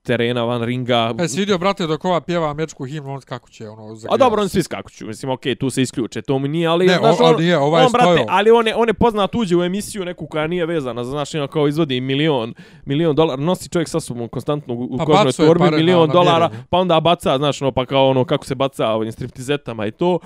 terena, 0.03 0.45
van 0.45 0.63
ringa. 0.63 1.15
E, 1.19 1.29
si 1.29 1.39
vidio, 1.39 1.59
brate, 1.59 1.87
dok 1.87 2.05
ova 2.05 2.21
pjeva 2.21 2.51
američku 2.51 2.85
himnu, 2.85 3.13
on 3.13 3.21
kako 3.21 3.51
će, 3.51 3.69
ono, 3.69 3.83
A 3.83 3.95
zagrijati. 3.95 4.19
dobro, 4.19 4.43
on 4.43 4.49
svi 4.49 4.63
skakuću. 4.63 5.07
Mislim, 5.07 5.33
okej, 5.33 5.55
tu 5.55 5.71
se 5.71 5.83
isključe, 5.83 6.23
to 6.23 6.39
mi 6.39 6.49
nije, 6.49 6.67
ali... 6.67 6.87
Ne, 6.87 6.97
znaš, 6.99 7.17
on- 7.21 7.41
nije, 7.41 7.59
ovaj 7.59 7.85
on, 7.85 7.93
brate, 7.93 8.07
stojao. 8.07 8.27
ali 8.29 8.51
on 8.51 8.67
je, 8.67 8.75
on 8.77 8.89
je 8.89 8.95
poznat 8.95 9.35
uđe 9.35 9.57
u 9.57 9.63
emisiju 9.63 10.05
neku 10.05 10.27
koja 10.27 10.47
nije 10.47 10.67
vezana, 10.67 11.05
znaš, 11.05 11.35
ono 11.35 11.47
kao 11.47 11.69
izvodi 11.69 12.01
milion, 12.01 12.55
milion 12.85 13.17
dolara, 13.17 13.43
nosi 13.43 13.69
čovjek 13.69 13.89
sa 13.89 14.01
sobom 14.01 14.29
konstantno 14.29 14.75
u, 14.75 14.99
Pa 14.99 15.05
kožnoj 15.05 15.33
torbi 15.33 15.59
pare 15.59 15.71
na- 15.71 15.77
milion 15.77 16.09
na 16.09 16.13
dolara, 16.13 16.51
pa 16.71 16.79
onda 16.79 17.01
baca, 17.01 17.39
znaš, 17.39 17.63
ono, 17.63 17.73
pa 17.73 17.87
kao 17.87 18.09
ono, 18.09 18.25
kako 18.25 18.47
se 18.47 18.55
baca 18.55 18.89
ovim 18.89 19.13
striptizetama 19.13 19.87
i 19.87 19.91
to. 19.91 20.19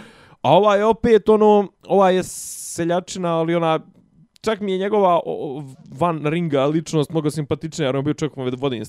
A 0.45 0.57
ova 0.57 0.75
je 0.77 0.85
opet 0.85 1.29
ono, 1.29 1.69
ova 1.89 2.11
je 2.11 2.23
seljačina, 2.23 3.39
ali 3.39 3.55
ona 3.55 3.81
čak 4.41 4.61
mi 4.61 4.73
je 4.73 4.79
njegova 4.79 5.21
van 5.99 6.27
ringa 6.27 6.67
ličnost 6.67 7.11
mnogo 7.11 7.31
simpatičnija, 7.31 7.89
jer 7.89 7.97
on 7.97 8.01
je 8.01 8.03
bio 8.03 8.15
čovjek 8.15 8.35
koji 8.35 8.53
vodi. 8.59 8.83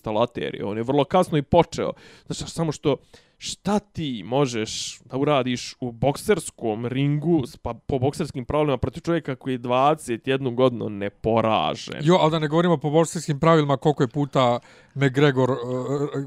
On 0.63 0.77
je 0.77 0.83
vrlo 0.83 1.03
kasno 1.03 1.37
i 1.37 1.41
počeo. 1.41 1.93
Znači, 2.25 2.51
samo 2.51 2.71
što 2.71 2.97
šta 3.37 3.79
ti 3.79 4.23
možeš 4.25 4.99
da 5.05 5.17
uradiš 5.17 5.75
u 5.79 5.91
bokserskom 5.91 6.85
ringu 6.85 7.43
pa, 7.61 7.73
po 7.73 7.99
bokserskim 7.99 8.45
pravilima 8.45 8.77
protiv 8.77 9.01
čovjeka 9.01 9.35
koji 9.35 9.53
je 9.53 9.59
21 9.59 10.55
godinu 10.55 10.89
ne 10.89 11.09
poražen. 11.09 11.95
Jo, 12.01 12.17
ali 12.21 12.31
da 12.31 12.39
ne 12.39 12.47
govorimo 12.47 12.77
po 12.77 12.89
bokserskim 12.89 13.39
pravilima 13.39 13.77
koliko 13.77 14.03
je 14.03 14.07
puta 14.07 14.59
McGregor 14.95 15.51
uh, 15.51 15.57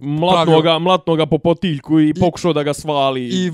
Mlatno 0.01 0.61
ga, 0.61 0.79
mlatno 0.79 1.17
ga 1.17 1.27
po 1.27 1.39
potiljku 1.39 2.01
i, 2.01 2.15
pokušao 2.21 2.53
da 2.53 2.63
ga 2.63 2.75
svali. 2.75 3.25
i 3.25 3.51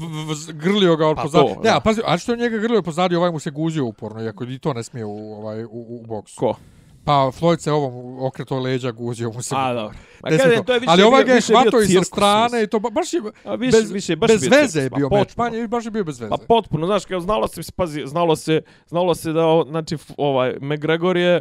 grlio 0.53 0.97
ga 0.97 1.07
od 1.07 1.17
Pa 1.17 1.23
pozadi. 1.23 1.55
to, 1.55 1.61
Ne, 1.65 1.71
a 1.71 1.81
pazi, 1.81 2.01
a 2.05 2.19
što 2.19 2.33
je 2.33 2.39
njega 2.39 2.59
grlio 2.59 2.83
pozadi, 2.83 3.17
ovaj 3.17 3.31
mu 3.31 3.39
se 3.39 3.51
guzio 3.51 3.85
uporno, 3.85 4.23
iako 4.23 4.45
i 4.45 4.59
to 4.59 4.73
ne 4.73 4.83
smije 4.83 5.05
u, 5.05 5.33
ovaj, 5.33 5.65
u, 5.65 5.69
u 5.71 6.07
boksu. 6.07 6.41
Ko? 6.41 6.55
Pa 7.05 7.31
Floyd 7.33 7.59
se 7.59 7.73
ovom 7.73 7.93
okreto 8.21 8.59
leđa 8.59 8.91
guzio 8.93 9.31
mu 9.31 9.43
se. 9.43 9.55
A, 9.59 9.73
dobro. 9.73 9.97
Ma 10.23 10.31
kažem, 10.31 10.65
to. 10.65 10.73
je 10.73 10.81
više 10.81 10.91
Ali 10.91 11.03
ovaj 11.03 11.25
ga 11.25 11.33
je 11.33 11.41
hvatao 11.43 11.81
i 11.81 11.85
sa 11.85 11.89
cirkus, 11.89 12.07
strane 12.07 12.63
i 12.63 12.67
to 12.67 12.79
ba- 12.79 12.91
baš 12.91 13.13
je 13.13 13.21
A 13.45 13.55
više, 13.55 13.73
bez, 13.73 13.91
više, 13.91 14.17
baš 14.17 14.29
bez 14.29 14.41
bio 14.41 14.51
veze 14.51 14.79
je 14.79 14.83
cirkus, 14.83 14.97
bio 14.99 15.09
meč. 15.11 15.35
Pa 15.35 15.47
je- 15.47 15.69
baš 15.69 15.85
je 15.85 15.91
bio 15.91 16.05
bez 16.05 16.21
veze. 16.21 16.31
Pa 16.31 16.37
potpuno, 16.39 16.87
znaš, 16.87 17.05
kao 17.05 17.21
znalo 17.21 17.49
se, 17.49 17.61
pazi, 17.73 18.03
znalo 18.07 18.37
se, 18.37 18.61
znalo 18.89 19.15
se 19.15 19.33
da, 19.33 19.43
znači, 19.69 19.97
ovaj, 20.17 20.55
McGregor 20.63 21.17
je, 21.17 21.41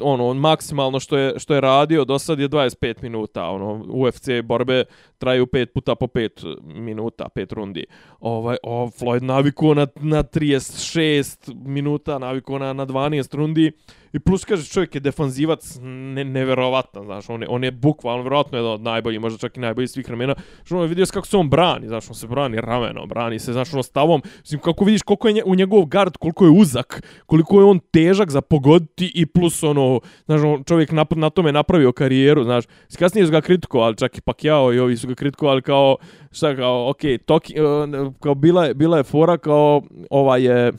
ono, 0.00 0.26
on 0.26 0.36
maksimalno 0.36 1.00
što 1.00 1.18
je, 1.18 1.38
što 1.38 1.54
je 1.54 1.60
radio, 1.60 2.04
do 2.04 2.18
sad 2.18 2.38
je 2.38 2.48
25 2.48 3.02
minuta, 3.02 3.44
ono, 3.44 3.84
UFC 3.88 4.28
borbe 4.44 4.84
traju 5.18 5.46
5 5.46 5.66
puta 5.66 5.94
po 5.94 6.06
5 6.06 6.56
minuta, 6.62 7.28
5 7.34 7.54
rundi. 7.54 7.84
Ovaj, 8.20 8.56
o, 8.62 8.90
Floyd 9.00 9.22
navikuo 9.22 9.74
na, 9.74 9.86
na 10.00 10.22
36 10.22 11.54
minuta, 11.54 12.18
navikuo 12.18 12.58
na, 12.58 12.72
na 12.72 12.86
12 12.86 13.36
rundi, 13.36 13.72
I 14.12 14.18
plus, 14.18 14.44
kaže, 14.44 14.68
čovjek 14.68 14.94
je 14.94 15.00
defanzivac 15.00 15.78
ne, 15.82 16.24
neverovatan, 16.24 17.04
znaš, 17.04 17.30
on 17.30 17.42
je, 17.42 17.48
on 17.48 17.64
je 17.64 17.70
bukvalno, 17.70 18.22
vjerovatno 18.22 18.58
jedan 18.58 18.72
od 18.72 18.80
najboljih, 18.80 19.20
možda 19.20 19.38
čak 19.38 19.56
i 19.56 19.60
najboljih 19.60 19.90
svih 19.90 20.06
vremena. 20.06 20.34
Što 20.64 20.76
on 20.76 20.82
je 20.82 20.88
vidio 20.88 21.06
kako 21.12 21.26
se 21.26 21.36
on 21.36 21.50
brani, 21.50 21.88
znaš, 21.88 22.08
on 22.08 22.14
se 22.14 22.26
brani 22.26 22.60
ramenom, 22.60 23.08
brani 23.08 23.38
se, 23.38 23.52
znaš, 23.52 23.72
ono 23.72 23.82
stavom. 23.82 24.22
Mislim, 24.40 24.60
kako 24.60 24.84
vidiš 24.84 25.02
koliko 25.02 25.28
je 25.28 25.34
nje, 25.34 25.42
u 25.46 25.54
njegov 25.54 25.84
gard, 25.84 26.16
koliko 26.16 26.44
je 26.44 26.50
uzak, 26.50 27.02
koliko 27.26 27.60
je 27.60 27.64
on 27.64 27.78
težak 27.78 28.30
za 28.30 28.40
pogoditi 28.40 29.12
i 29.14 29.26
plus, 29.26 29.62
ono, 29.62 29.87
znaš, 30.26 30.40
on, 30.44 30.64
čovjek 30.64 30.92
na, 30.92 31.04
na 31.16 31.30
tome 31.30 31.52
napravio 31.52 31.92
karijeru, 31.92 32.44
znaš. 32.44 32.64
Kasnije 32.98 33.26
su 33.26 33.32
ga 33.32 33.40
kritikovali, 33.40 33.96
čak 33.96 34.18
i 34.18 34.20
Pacquiao 34.20 34.74
i 34.74 34.78
ovi 34.78 34.96
su 34.96 35.08
ga 35.08 35.14
kritikovali 35.14 35.62
kao, 35.62 35.96
šta, 36.32 36.56
kao, 36.56 36.90
okej, 36.90 37.18
okay, 37.18 37.24
toki, 37.24 37.54
uh, 37.60 38.12
kao 38.20 38.34
bila 38.34 38.64
je, 38.64 38.74
bila 38.74 38.96
je 38.96 39.02
fora 39.02 39.38
kao, 39.38 39.82
ova 40.10 40.36
je, 40.36 40.72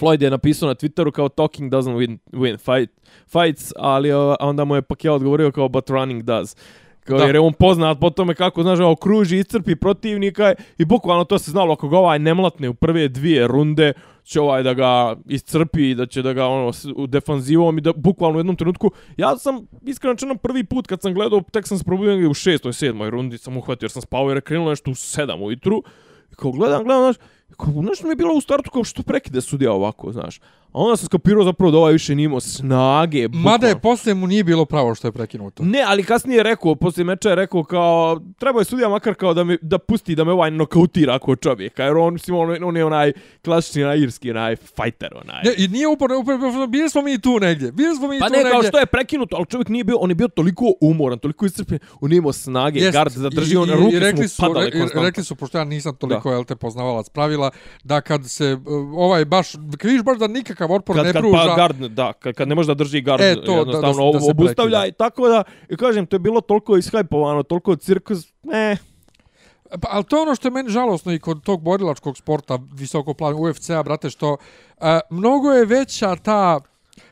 Floyd 0.00 0.22
je 0.22 0.30
napisao 0.30 0.68
na 0.68 0.74
Twitteru 0.74 1.10
kao 1.10 1.28
talking 1.28 1.72
doesn't 1.72 1.96
win, 1.96 2.18
win 2.32 2.56
fight, 2.58 2.92
fights, 3.26 3.72
ali 3.76 4.12
uh, 4.12 4.34
onda 4.40 4.64
mu 4.64 4.74
je 4.74 4.82
Pacquiao 4.82 5.14
odgovorio 5.14 5.50
kao 5.50 5.68
but 5.68 5.90
running 5.90 6.22
does. 6.22 6.56
Kao, 7.04 7.18
Da. 7.18 7.24
jer 7.24 7.34
je 7.34 7.40
on 7.40 7.52
poznat 7.52 8.00
po 8.00 8.10
tome 8.10 8.34
kako, 8.34 8.62
znaš, 8.62 8.78
ono, 8.78 8.96
kruži, 8.96 9.38
iscrpi 9.38 9.76
protivnika 9.76 10.54
i 10.78 10.84
bukvalno 10.84 11.24
to 11.24 11.38
se 11.38 11.50
znalo, 11.50 11.72
ako 11.72 11.88
ga 11.88 11.98
ovaj 11.98 12.18
ne 12.18 12.34
mlatne 12.34 12.68
u 12.68 12.74
prve 12.74 13.08
dvije 13.08 13.46
runde, 13.46 13.92
će 14.24 14.40
ovaj 14.40 14.62
da 14.62 14.74
ga 14.74 15.16
iscrpi 15.28 15.90
i 15.90 15.94
da 15.94 16.06
će 16.06 16.22
da 16.22 16.32
ga 16.32 16.46
ono 16.46 16.72
u 16.96 17.06
defanzivom 17.06 17.78
i 17.78 17.80
da 17.80 17.92
bukvalno 17.96 18.36
u 18.36 18.40
jednom 18.40 18.56
trenutku 18.56 18.90
ja 19.16 19.36
sam 19.38 19.66
iskreno 19.82 20.16
čeno 20.16 20.34
prvi 20.34 20.64
put 20.64 20.86
kad 20.86 21.02
sam 21.02 21.14
gledao 21.14 21.42
tek 21.52 21.66
sam 21.66 21.78
se 21.78 21.84
probudio 21.84 22.30
u 22.30 22.34
šestoj, 22.34 22.72
sedmoj 22.72 23.10
rundi 23.10 23.38
sam 23.38 23.56
uhvatio 23.56 23.84
jer 23.84 23.90
sam 23.90 24.02
spavao 24.02 24.30
jer 24.30 24.36
je 24.36 24.40
krenulo 24.40 24.70
nešto 24.70 24.90
u 24.90 24.94
sedam 24.94 25.42
ujutru 25.42 25.82
i 26.32 26.34
kao 26.34 26.52
gledam, 26.52 26.84
gledam, 26.84 27.02
znaš, 27.02 27.16
kao, 27.56 27.82
nešto 27.82 28.06
mi 28.06 28.12
je 28.12 28.16
bilo 28.16 28.34
u 28.34 28.40
startu 28.40 28.70
kao 28.70 28.84
što 28.84 29.02
prekide 29.02 29.40
sudija 29.40 29.72
ovako, 29.72 30.12
znaš. 30.12 30.40
Onda 30.76 30.96
sam 30.96 31.06
skapirao 31.06 31.44
zapravo 31.44 31.70
da 31.70 31.78
ovaj 31.78 31.92
više 31.92 32.14
nije 32.14 32.24
imao 32.24 32.40
snage. 32.40 33.28
Mada 33.30 33.66
je 33.66 33.78
posle 33.78 34.14
mu 34.14 34.26
nije 34.26 34.44
bilo 34.44 34.64
pravo 34.64 34.94
što 34.94 35.08
je 35.08 35.12
prekinuto. 35.12 35.62
Ne, 35.62 35.82
ali 35.82 36.02
kasnije 36.04 36.36
je 36.36 36.42
rekao, 36.42 36.74
poslije 36.74 37.04
meča 37.04 37.28
je 37.28 37.34
rekao 37.34 37.64
kao, 37.64 38.20
treba 38.38 38.58
je 38.58 38.64
sudija 38.64 38.88
makar 38.88 39.14
kao 39.14 39.34
da, 39.34 39.44
mi, 39.44 39.58
da 39.62 39.78
pusti 39.78 40.14
da 40.14 40.24
me 40.24 40.32
ovaj 40.32 40.50
nokautira 40.50 41.14
ako 41.14 41.36
čovjeka, 41.36 41.84
jer 41.84 41.96
on, 41.96 42.12
mislim, 42.12 42.36
on, 42.36 42.64
on 42.64 42.76
je 42.76 42.84
onaj 42.84 43.12
klasični, 43.44 43.84
onaj 43.84 43.98
irski, 43.98 44.30
onaj 44.30 44.56
fighter, 44.56 45.08
onaj. 45.16 45.42
Ne, 45.44 45.54
I 45.56 45.68
nije 45.68 45.88
uporno, 45.88 46.18
uporno, 46.18 46.66
bili 46.66 46.90
smo 46.90 47.02
mi 47.02 47.20
tu 47.20 47.40
negdje. 47.40 47.72
Bili 47.72 47.96
smo 47.96 48.08
mi 48.08 48.18
Pa 48.20 48.26
tu 48.26 48.32
ne, 48.32 48.38
negdje. 48.38 48.52
kao 48.52 48.62
što 48.62 48.78
je 48.78 48.86
prekinuto, 48.86 49.36
ali 49.36 49.46
čovjek 49.46 49.68
nije 49.68 49.84
bio, 49.84 49.96
on 49.96 50.10
je 50.10 50.14
bio 50.14 50.28
toliko 50.28 50.64
umoran, 50.80 51.18
toliko 51.18 51.46
iscrpljen, 51.46 51.80
on 52.00 52.10
nije 52.10 52.18
imao 52.18 52.32
snage, 52.34 52.80
Jest, 52.80 52.92
gard 52.92 53.12
zadrži, 53.12 53.54
i- 53.54 53.56
on, 53.56 53.68
i- 53.68 53.72
ruke 53.72 53.96
i 53.96 53.98
rekli 53.98 54.28
su 54.28 54.42
mu 54.42 54.48
padale 54.48 54.66
re- 54.66 54.72
konstantno. 54.72 55.02
Rekli 55.02 55.24
su, 55.24 55.36
pošto 55.36 55.58
ja 55.58 55.64
nisam 55.64 55.96
toliko, 55.96 56.32
jel 56.32 56.44
te, 56.44 56.56
poznavalac 56.56 57.08
pravila, 57.08 57.50
da 57.84 58.00
kad 58.00 58.20
se 58.26 58.52
uh, 58.54 58.60
ovaj 58.94 59.24
baš, 59.24 59.52
kad 59.52 59.82
vidiš 59.82 60.02
baš 60.02 60.18
da 60.18 60.26
nikakav 60.28 60.63
otpor 60.70 60.96
kad, 60.96 61.06
ne 61.06 61.12
kad 61.12 61.22
pruža, 61.22 61.44
pa 61.48 61.56
gard, 61.56 61.76
da, 61.76 62.12
kad, 62.12 62.34
kad 62.34 62.48
ne 62.48 62.54
može 62.54 62.66
da 62.66 62.74
drži 62.74 63.00
gard, 63.00 63.22
E, 63.22 63.34
to, 63.36 63.52
da- 63.52 63.58
jednostavno 63.58 64.12
da- 64.12 64.18
da 64.18 64.24
se 64.24 64.30
obustavlja 64.30 64.86
i 64.86 64.92
tako 64.92 65.28
da, 65.28 65.42
i 65.68 65.76
kažem, 65.76 66.06
to 66.06 66.16
je 66.16 66.20
bilo 66.20 66.40
toliko 66.40 66.76
ishajpovano, 66.76 67.42
toliko 67.42 67.76
cirkus, 67.76 68.26
ne, 68.42 68.76
Pa, 69.80 69.88
ali 69.90 70.04
to 70.04 70.16
je 70.16 70.22
ono 70.22 70.34
što 70.34 70.48
je 70.48 70.52
meni 70.52 70.70
žalosno 70.70 71.12
i 71.12 71.18
kod 71.18 71.42
tog 71.42 71.62
borilačkog 71.62 72.16
sporta 72.16 72.58
visokoplavnog 72.72 73.40
UFC-a, 73.40 73.82
brate, 73.82 74.10
što 74.10 74.36
a, 74.78 75.00
mnogo 75.10 75.52
je 75.52 75.64
veća 75.66 76.16
ta 76.16 76.60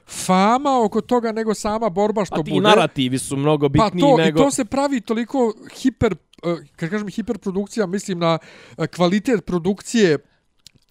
fama 0.06 0.84
oko 0.84 1.00
toga 1.00 1.32
nego 1.32 1.54
sama 1.54 1.88
borba 1.88 2.24
što 2.24 2.40
a 2.40 2.42
ti 2.42 2.50
bude. 2.50 2.68
narativi 2.68 3.18
su 3.18 3.36
mnogo 3.36 3.68
Pa 3.68 3.84
bitniji 3.84 4.00
to, 4.02 4.16
nego... 4.16 4.40
i 4.40 4.44
to 4.44 4.50
se 4.50 4.64
pravi 4.64 5.00
toliko 5.00 5.52
hiper, 5.74 6.14
uh, 6.42 6.58
kad 6.76 6.90
kažem 6.90 7.08
hiperprodukcija, 7.08 7.86
mislim 7.86 8.18
na 8.18 8.38
uh, 8.78 8.86
kvalitet 8.86 9.46
produkcije 9.46 10.18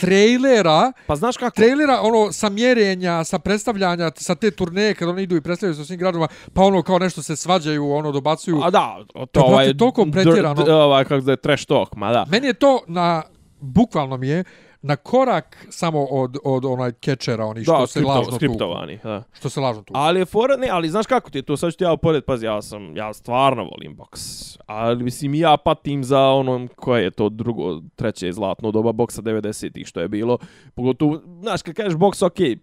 trailera, 0.01 0.91
Pa 1.07 1.15
znaš 1.15 1.37
kako? 1.37 1.55
trailera 1.55 1.99
ono 2.01 2.31
sa 2.31 2.49
mjerenja, 2.49 3.23
sa 3.23 3.39
predstavljanja, 3.39 4.11
sa 4.15 4.35
te 4.35 4.51
turneje 4.51 4.95
kad 4.95 5.09
oni 5.09 5.23
idu 5.23 5.35
i 5.35 5.41
predstavljaju 5.41 5.75
sa 5.75 5.85
svim 5.85 5.99
gradovima, 5.99 6.27
pa 6.53 6.61
ono 6.61 6.81
kao 6.81 6.99
nešto 6.99 7.23
se 7.23 7.35
svađaju, 7.35 7.91
ono 7.91 8.11
dobacuju. 8.11 8.61
A 8.63 8.69
da, 8.69 8.97
to, 9.13 9.25
To 9.25 9.39
je, 9.39 9.45
ovaj, 9.45 9.77
toliko 9.77 10.05
pretjerano. 10.11 10.65
ovaj, 10.83 11.03
kako 11.03 11.21
da 11.21 11.31
je 11.31 11.37
trash 11.37 11.65
talk, 11.65 11.95
ma 11.95 12.11
da. 12.11 12.25
Meni 12.29 12.47
je 12.47 12.53
to 12.53 12.83
na 12.87 13.23
bukvalno 13.59 14.17
mi 14.17 14.27
je 14.27 14.43
na 14.83 14.95
korak 14.95 15.67
samo 15.69 16.03
od 16.03 16.37
od 16.43 16.65
onaj 16.65 16.91
catchera, 16.93 17.45
oni 17.45 17.63
što 17.63 17.71
Da, 17.71 17.87
se 17.87 17.91
skripto- 17.91 18.09
lažno 18.09 18.23
tu. 18.23 18.35
skriptovani, 18.35 18.99
da. 19.03 19.23
Što 19.31 19.49
se 19.49 19.59
lažno 19.59 19.83
tu. 19.83 19.93
Ali 19.95 20.19
je 20.19 20.25
fora, 20.25 20.55
ne, 20.57 20.69
ali 20.69 20.89
znaš 20.89 21.05
kako 21.05 21.29
ti 21.29 21.37
je 21.37 21.41
to, 21.41 21.57
sad 21.57 21.71
ću 21.71 21.77
ti 21.77 21.83
ja 21.83 21.93
upored, 21.93 22.23
pazi, 22.23 22.45
ja 22.45 22.61
sam, 22.61 22.97
ja 22.97 23.13
stvarno 23.13 23.63
volim 23.65 23.95
boks. 23.95 24.21
Ali 24.65 25.03
mislim, 25.03 25.33
ja 25.35 25.57
patim 25.57 26.03
za 26.03 26.19
ono 26.21 26.67
koje 26.75 27.03
je 27.03 27.11
to 27.11 27.29
drugo, 27.29 27.63
treće 27.95 28.31
zlatno 28.31 28.71
doba 28.71 28.91
boksa 28.91 29.21
90-ih 29.21 29.87
što 29.87 29.99
je 29.99 30.07
bilo. 30.07 30.37
Pogotovo, 30.73 31.21
znaš, 31.41 31.61
kad 31.61 31.75
kažeš 31.75 31.95
boks, 31.95 32.21
okej, 32.21 32.57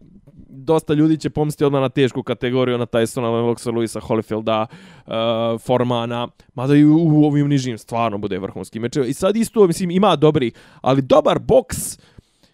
dosta 0.49 0.95
ljudi 0.95 1.17
će 1.17 1.31
pomisliti 1.31 1.65
odmah 1.65 1.81
na 1.81 1.89
tešku 1.89 2.23
kategoriju, 2.23 2.79
na 2.79 2.87
Tysona, 2.87 3.31
Lennoxa, 3.33 3.75
Luisa 3.75 4.01
Holyfielda, 4.01 4.67
uh, 4.67 5.61
Formana, 5.61 6.29
mada 6.55 6.75
i 6.77 6.85
u, 6.85 6.97
u 6.97 7.25
ovim 7.25 7.49
nižim 7.49 7.79
stvarno 7.79 8.19
bude 8.19 8.39
vrhunski 8.39 8.81
meč. 8.81 8.97
I 8.97 9.15
sad 9.15 9.37
isto, 9.37 9.67
mislim, 9.67 9.91
ima 9.91 10.17
dobri, 10.17 10.53
ali 10.81 11.03
dobar 11.03 11.39
boks 11.39 11.99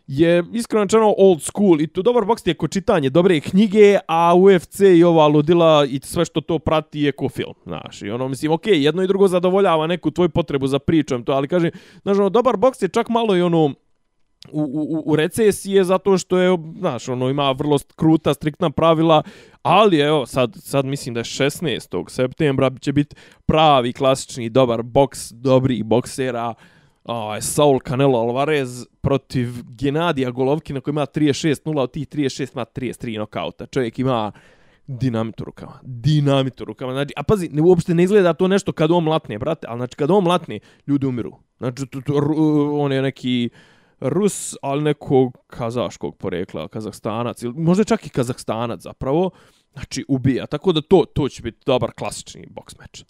je 0.07 0.45
iskreno 0.53 0.85
rečeno 0.85 1.15
old 1.19 1.43
school 1.43 1.81
i 1.81 1.87
to 1.87 2.03
dobar 2.03 2.25
boks 2.25 2.43
ti 2.43 2.51
je 2.51 2.55
ko 2.55 2.69
čitanje 2.69 3.11
dobre 3.11 3.41
knjige, 3.41 3.99
a 4.09 4.35
UFC 4.35 4.81
i 4.81 5.05
ova 5.05 5.27
ludila 5.27 5.87
i 5.89 6.01
sve 6.03 6.25
što 6.25 6.41
to 6.41 6.59
prati 6.59 7.01
je 7.01 7.13
ko 7.13 7.29
film, 7.29 7.55
znaš. 7.65 8.03
I 8.03 8.11
ono, 8.11 8.29
mislim, 8.29 8.53
okej, 8.53 8.85
jedno 8.85 9.03
i 9.03 9.07
drugo 9.07 9.29
zadovoljava 9.29 9.87
neku 9.87 10.11
tvoju 10.11 10.29
potrebu 10.29 10.67
za 10.67 10.79
pričom, 10.79 11.25
to, 11.25 11.33
ali 11.33 11.49
kažem, 11.49 11.71
znaš, 12.03 12.19
ono, 12.19 12.29
dobar 12.29 12.57
boks 12.57 12.83
je 12.83 12.89
čak 12.89 13.09
malo 13.09 13.37
i 13.37 13.43
ono, 13.43 13.75
u, 14.53 14.63
u, 14.63 15.03
u 15.13 15.17
recesije 15.17 15.85
zato 15.85 16.19
što 16.19 16.39
je, 16.39 16.59
znaš, 16.79 17.09
ono, 17.09 17.29
ima 17.29 17.53
vrlo 17.53 17.79
kruta, 17.97 18.35
striktna 18.35 18.71
pravila, 18.71 19.23
ali 19.63 19.99
evo, 19.99 20.27
sad, 20.27 20.57
sad 20.61 20.85
mislim 20.85 21.15
da 21.15 21.21
je 21.21 21.25
16. 21.25 22.09
septembra 22.09 22.71
će 22.81 22.93
biti 22.93 23.17
pravi, 23.47 23.93
klasični, 23.93 24.49
dobar 24.49 24.83
boks, 24.83 25.33
dobri 25.33 25.83
boksera, 25.83 26.55
ovaj, 27.05 27.43
Saul 27.43 27.79
Canelo 27.89 28.19
Alvarez 28.19 28.87
protiv 29.01 29.49
Genadija 29.69 30.31
Golovkina 30.31 30.81
koji 30.81 30.93
ima 30.93 31.07
36-0, 31.07 31.81
od 31.81 31.91
tih 31.91 32.09
36 32.09 32.53
ima 32.55 32.65
33 32.65 33.19
nokauta. 33.19 33.67
Čovjek 33.67 33.99
ima 33.99 34.33
dinamit 34.87 35.41
u 35.41 35.45
rukama. 35.45 35.81
Dinamit 35.83 36.61
u 36.61 36.65
rukama. 36.65 36.93
Znači, 36.93 37.13
a 37.17 37.23
pazi, 37.23 37.49
ne, 37.49 37.63
uopšte 37.63 37.95
ne 37.95 38.03
izgleda 38.03 38.33
to 38.33 38.49
nešto 38.49 38.73
kad 38.73 38.91
on 38.91 39.05
mlatne, 39.05 39.39
brate, 39.39 39.67
ali 39.71 39.79
znači 39.79 39.97
kad 39.97 40.11
on 40.11 40.25
mlatne, 40.25 40.59
ljudi 40.87 41.07
umiru. 41.07 41.33
Znači, 41.59 41.87
to, 41.87 42.01
to, 42.01 42.15
on 42.73 42.93
je 42.93 43.03
neki 43.03 43.51
Rus, 44.01 44.57
ali 44.63 44.83
nekog 44.83 45.39
kazaškog 45.47 46.17
porekla, 46.17 46.69
Kazahstanac, 46.69 47.43
ili 47.43 47.55
možda 47.55 47.85
čak 47.85 48.07
i 48.07 48.11
Kazahstanac 48.11 48.81
zapravo, 48.81 49.31
znači 49.73 50.05
ubija. 50.09 50.47
Tako 50.47 50.73
da 50.73 50.81
to, 50.81 51.05
to 51.15 51.29
će 51.29 51.43
biti 51.43 51.59
dobar 51.67 51.93
klasični 51.93 52.47
boks 52.51 52.79
meč. 52.79 53.05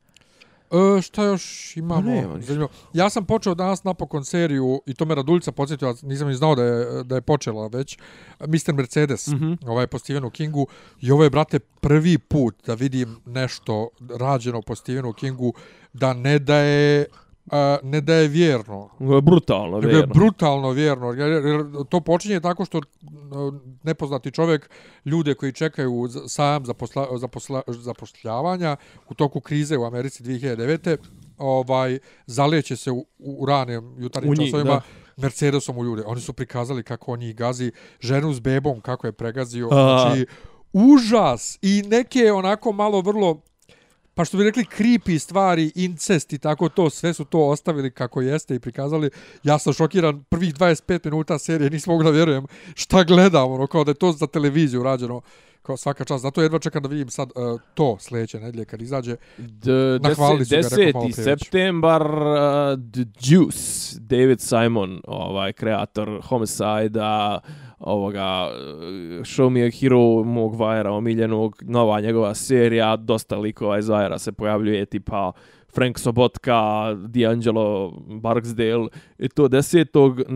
E, 0.75 1.03
šta 1.03 1.25
još 1.25 1.77
imamo? 1.77 2.11
Ništa. 2.11 2.41
Zanimljivo. 2.41 2.69
Ja 2.93 3.11
sam 3.11 3.25
počeo 3.25 3.55
danas 3.55 3.85
napokon 3.85 4.25
seriju, 4.25 4.83
i 4.87 4.95
to 4.95 5.05
me 5.05 5.15
Raduljica 5.15 5.53
podsjetio, 5.53 5.95
nisam 6.03 6.29
ni 6.29 6.35
znao 6.35 6.55
da 6.55 6.63
je, 6.63 7.05
da 7.05 7.15
je 7.15 7.21
počela 7.21 7.67
već, 7.67 7.99
Mr. 8.41 8.75
Mercedes, 8.75 9.29
mm. 9.29 9.35
-hmm. 9.35 9.69
ovaj 9.69 9.87
po 9.87 9.99
Stephenu 9.99 10.31
Kingu, 10.31 10.67
i 11.01 11.11
ovo 11.11 11.25
je, 11.25 11.31
brate, 11.31 11.59
prvi 11.59 12.19
put 12.19 12.55
da 12.67 12.75
vidim 12.75 13.17
nešto 13.27 13.89
rađeno 14.19 14.63
po 14.63 14.75
Stephenu 14.75 15.13
Kingu, 15.13 15.53
da 15.93 16.13
ne 16.13 16.39
daje 16.39 17.07
a, 17.47 17.77
ne 17.83 18.01
da 18.01 18.15
je 18.15 18.29
vjerno, 18.29 18.89
je 19.01 19.21
brutalno, 19.23 19.77
nego 19.77 19.89
je 19.89 19.95
vjerno. 19.95 20.15
brutalno 20.15 20.71
vjerno. 20.71 21.09
Jer, 21.09 21.47
jer 21.47 21.61
to 21.89 22.01
počinje 22.01 22.41
tako 22.41 22.65
što 22.65 22.81
nepoznati 23.83 24.31
čovjek 24.31 24.71
ljude 25.05 25.35
koji 25.35 25.53
čekaju 25.53 26.07
za- 26.09 26.29
sajam 26.29 26.67
zaposla, 26.67 27.19
zaposla, 27.19 27.63
zapošljavanja 27.69 28.77
u 29.09 29.15
toku 29.15 29.41
krize 29.41 29.79
u 29.79 29.85
Americi 29.85 30.23
2009. 30.23 30.97
ovaj 31.39 31.99
zaleće 32.27 32.77
se 32.77 32.91
u, 32.91 33.07
u 33.19 33.47
ranim 33.47 33.95
jutarnjim 33.99 34.31
U 34.31 34.35
njih, 34.35 34.47
časovima 34.47 34.75
da. 34.75 34.83
Mercedesom 35.17 35.79
u 35.79 35.85
ljude. 35.85 36.03
Oni 36.07 36.21
su 36.21 36.33
prikazali 36.33 36.83
kako 36.83 37.13
on 37.13 37.19
njih 37.19 37.37
gazi, 37.37 37.73
ženu 38.01 38.33
s 38.33 38.41
bebom 38.41 38.81
kako 38.81 39.07
je 39.07 39.13
pregazio. 39.13 39.69
A. 39.69 39.75
Znači, 40.01 40.27
užas 40.73 41.59
i 41.63 41.83
neke 41.83 42.33
onako 42.33 42.73
malo 42.73 43.01
vrlo 43.01 43.41
pa 44.15 44.25
što 44.25 44.37
bi 44.37 44.45
rekli 44.45 44.65
creepy 44.69 45.19
stvari, 45.19 45.73
incest 45.75 46.33
i 46.33 46.39
tako 46.39 46.69
to, 46.69 46.91
sve 46.91 47.15
su 47.15 47.25
to 47.25 47.41
ostavili 47.41 47.91
kako 47.91 48.21
jeste 48.21 48.55
i 48.55 48.61
prikazali. 48.61 49.11
Ja 49.43 49.59
sam 49.59 49.73
šokiran 49.73 50.25
prvih 50.25 50.55
25 50.55 51.05
minuta 51.05 51.39
serije, 51.39 51.71
nisam 51.71 51.91
mogu 51.91 52.03
da 52.03 52.11
vjerujem 52.11 52.47
šta 52.75 53.05
gledam, 53.05 53.53
ono, 53.53 53.67
kao 53.67 53.85
da 53.85 53.91
je 53.91 53.95
to 53.95 54.13
za 54.13 54.27
televiziju 54.27 54.83
rađeno, 54.83 55.21
kao 55.63 55.77
svaka 55.77 56.05
čast. 56.05 56.23
Zato 56.23 56.43
jedva 56.43 56.59
čekam 56.59 56.83
da 56.83 56.89
vidim 56.89 57.09
sad 57.09 57.31
uh, 57.35 57.61
to 57.75 57.97
sljedeće 58.01 58.41
nedelje 58.41 58.65
kad 58.65 58.83
izađe. 58.83 59.17
D- 59.39 59.99
Nahvalili 60.03 60.45
deset- 60.45 60.63
su 60.65 60.77
ga, 60.77 60.77
rekao 60.77 61.01
malo 61.01 61.09
10. 61.09 61.15
prije 61.15 61.27
već. 61.27 61.41
septembar 61.41 62.03
uh, 62.03 62.25
The 62.93 63.05
Juice 63.23 63.61
David 64.01 64.41
Simon 64.41 65.01
ovaj 65.07 65.53
kreator 65.53 66.21
Homicide-a 66.25 67.39
ovoga 67.87 68.47
uh, 68.47 68.55
Show 69.25 69.51
Me 69.51 69.67
a 69.67 69.71
Hero 69.71 70.25
mog 70.25 70.57
Vajera 70.57 70.93
omiljenog 70.93 71.63
nova 71.63 72.01
njegova 72.01 72.35
serija 72.35 72.97
dosta 72.97 73.37
likova 73.37 73.79
iz 73.79 73.89
Vajera 73.89 74.19
se 74.19 74.33
pojavljuje 74.33 74.87
tipa 74.87 75.33
Frank 75.75 75.99
Sobotka, 75.99 76.55
D'Angelo 76.95 77.93
Barksdale 78.21 78.89
i 79.19 79.29
to 79.29 79.49
desetog 79.49 80.19
uh, 80.19 80.27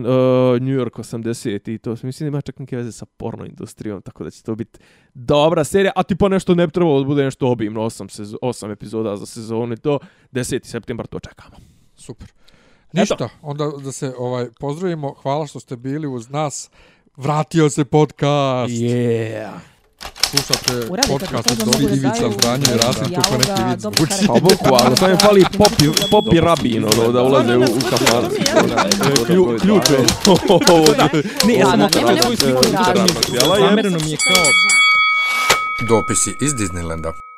New 0.61 0.75
York 0.75 0.99
80 0.99 1.73
i 1.73 1.77
to 1.77 1.95
mislim 2.03 2.27
ima 2.27 2.41
čak 2.41 2.59
neke 2.59 2.77
veze 2.77 2.91
sa 2.91 3.05
porno 3.05 3.45
industrijom 3.45 4.01
tako 4.01 4.23
da 4.23 4.29
će 4.29 4.43
to 4.43 4.55
biti 4.55 4.79
dobra 5.13 5.63
serija, 5.63 5.91
a 5.95 6.03
tipa 6.03 6.27
nešto 6.27 6.55
ne 6.55 6.67
bi 6.67 6.73
trebalo 6.73 6.99
da 6.99 7.05
bude 7.05 7.23
nešto 7.23 7.47
obimno, 7.47 7.81
8, 7.81 8.09
sez 8.09 8.33
8 8.41 8.71
epizoda 8.71 9.15
za 9.15 9.25
sezonu 9.25 9.73
i 9.73 9.77
to 9.77 9.99
10. 10.31 10.65
septembar 10.65 11.07
to 11.07 11.19
čekamo. 11.19 11.55
Super. 11.95 12.27
Ništa, 12.93 13.29
onda 13.41 13.71
da 13.83 13.91
se 13.91 14.13
ovaj 14.17 14.47
pozdravimo. 14.59 15.13
Hvala 15.13 15.47
što 15.47 15.59
ste 15.59 15.77
bili 15.77 16.07
uz 16.07 16.29
nas. 16.29 16.71
Vratio 17.19 17.69
se 17.69 17.85
podcast. 17.85 18.73
Yeah. 18.73 19.49
Slušate 20.29 20.91
Uradite 20.91 21.07
podcast 21.07 21.47
to 21.47 21.53
od 21.53 21.59
Dobri 21.59 21.83
mogu 21.83 21.87
da 21.87 21.95
Ivica 21.95 22.19
daju 22.19 22.31
Zdanje 22.31 22.65
i 22.75 22.77
Rasim 22.77 23.15
kako 23.15 23.37
neki 23.37 23.45
dijaloga, 23.45 23.69
vid 23.69 23.79
zvuči. 23.79 24.27
Pa 24.27 24.33
bukvalno, 24.33 24.95
samo 24.95 25.11
mi 25.11 25.17
fali 25.17 25.45
popi, 25.57 25.85
popi 26.11 26.39
rabin, 26.39 26.85
ono, 26.85 27.11
da 27.11 27.21
ulaze 27.23 27.57
u, 27.57 27.61
u 27.61 27.79
kafan. 27.89 28.29
Klju, 29.25 29.57
ključ 29.61 29.89
je. 29.89 30.05
Ne, 31.47 31.53
ja 31.59 31.65
sam 31.65 31.89
svoju 32.21 32.37
sliku. 32.37 32.61
razloga. 32.77 33.59
Zamereno 33.59 33.97
mi 34.05 34.11
je 34.11 34.17
kao... 34.17 34.45
Dopisi 35.87 36.35
iz 36.41 36.53
Disneylanda. 36.53 37.28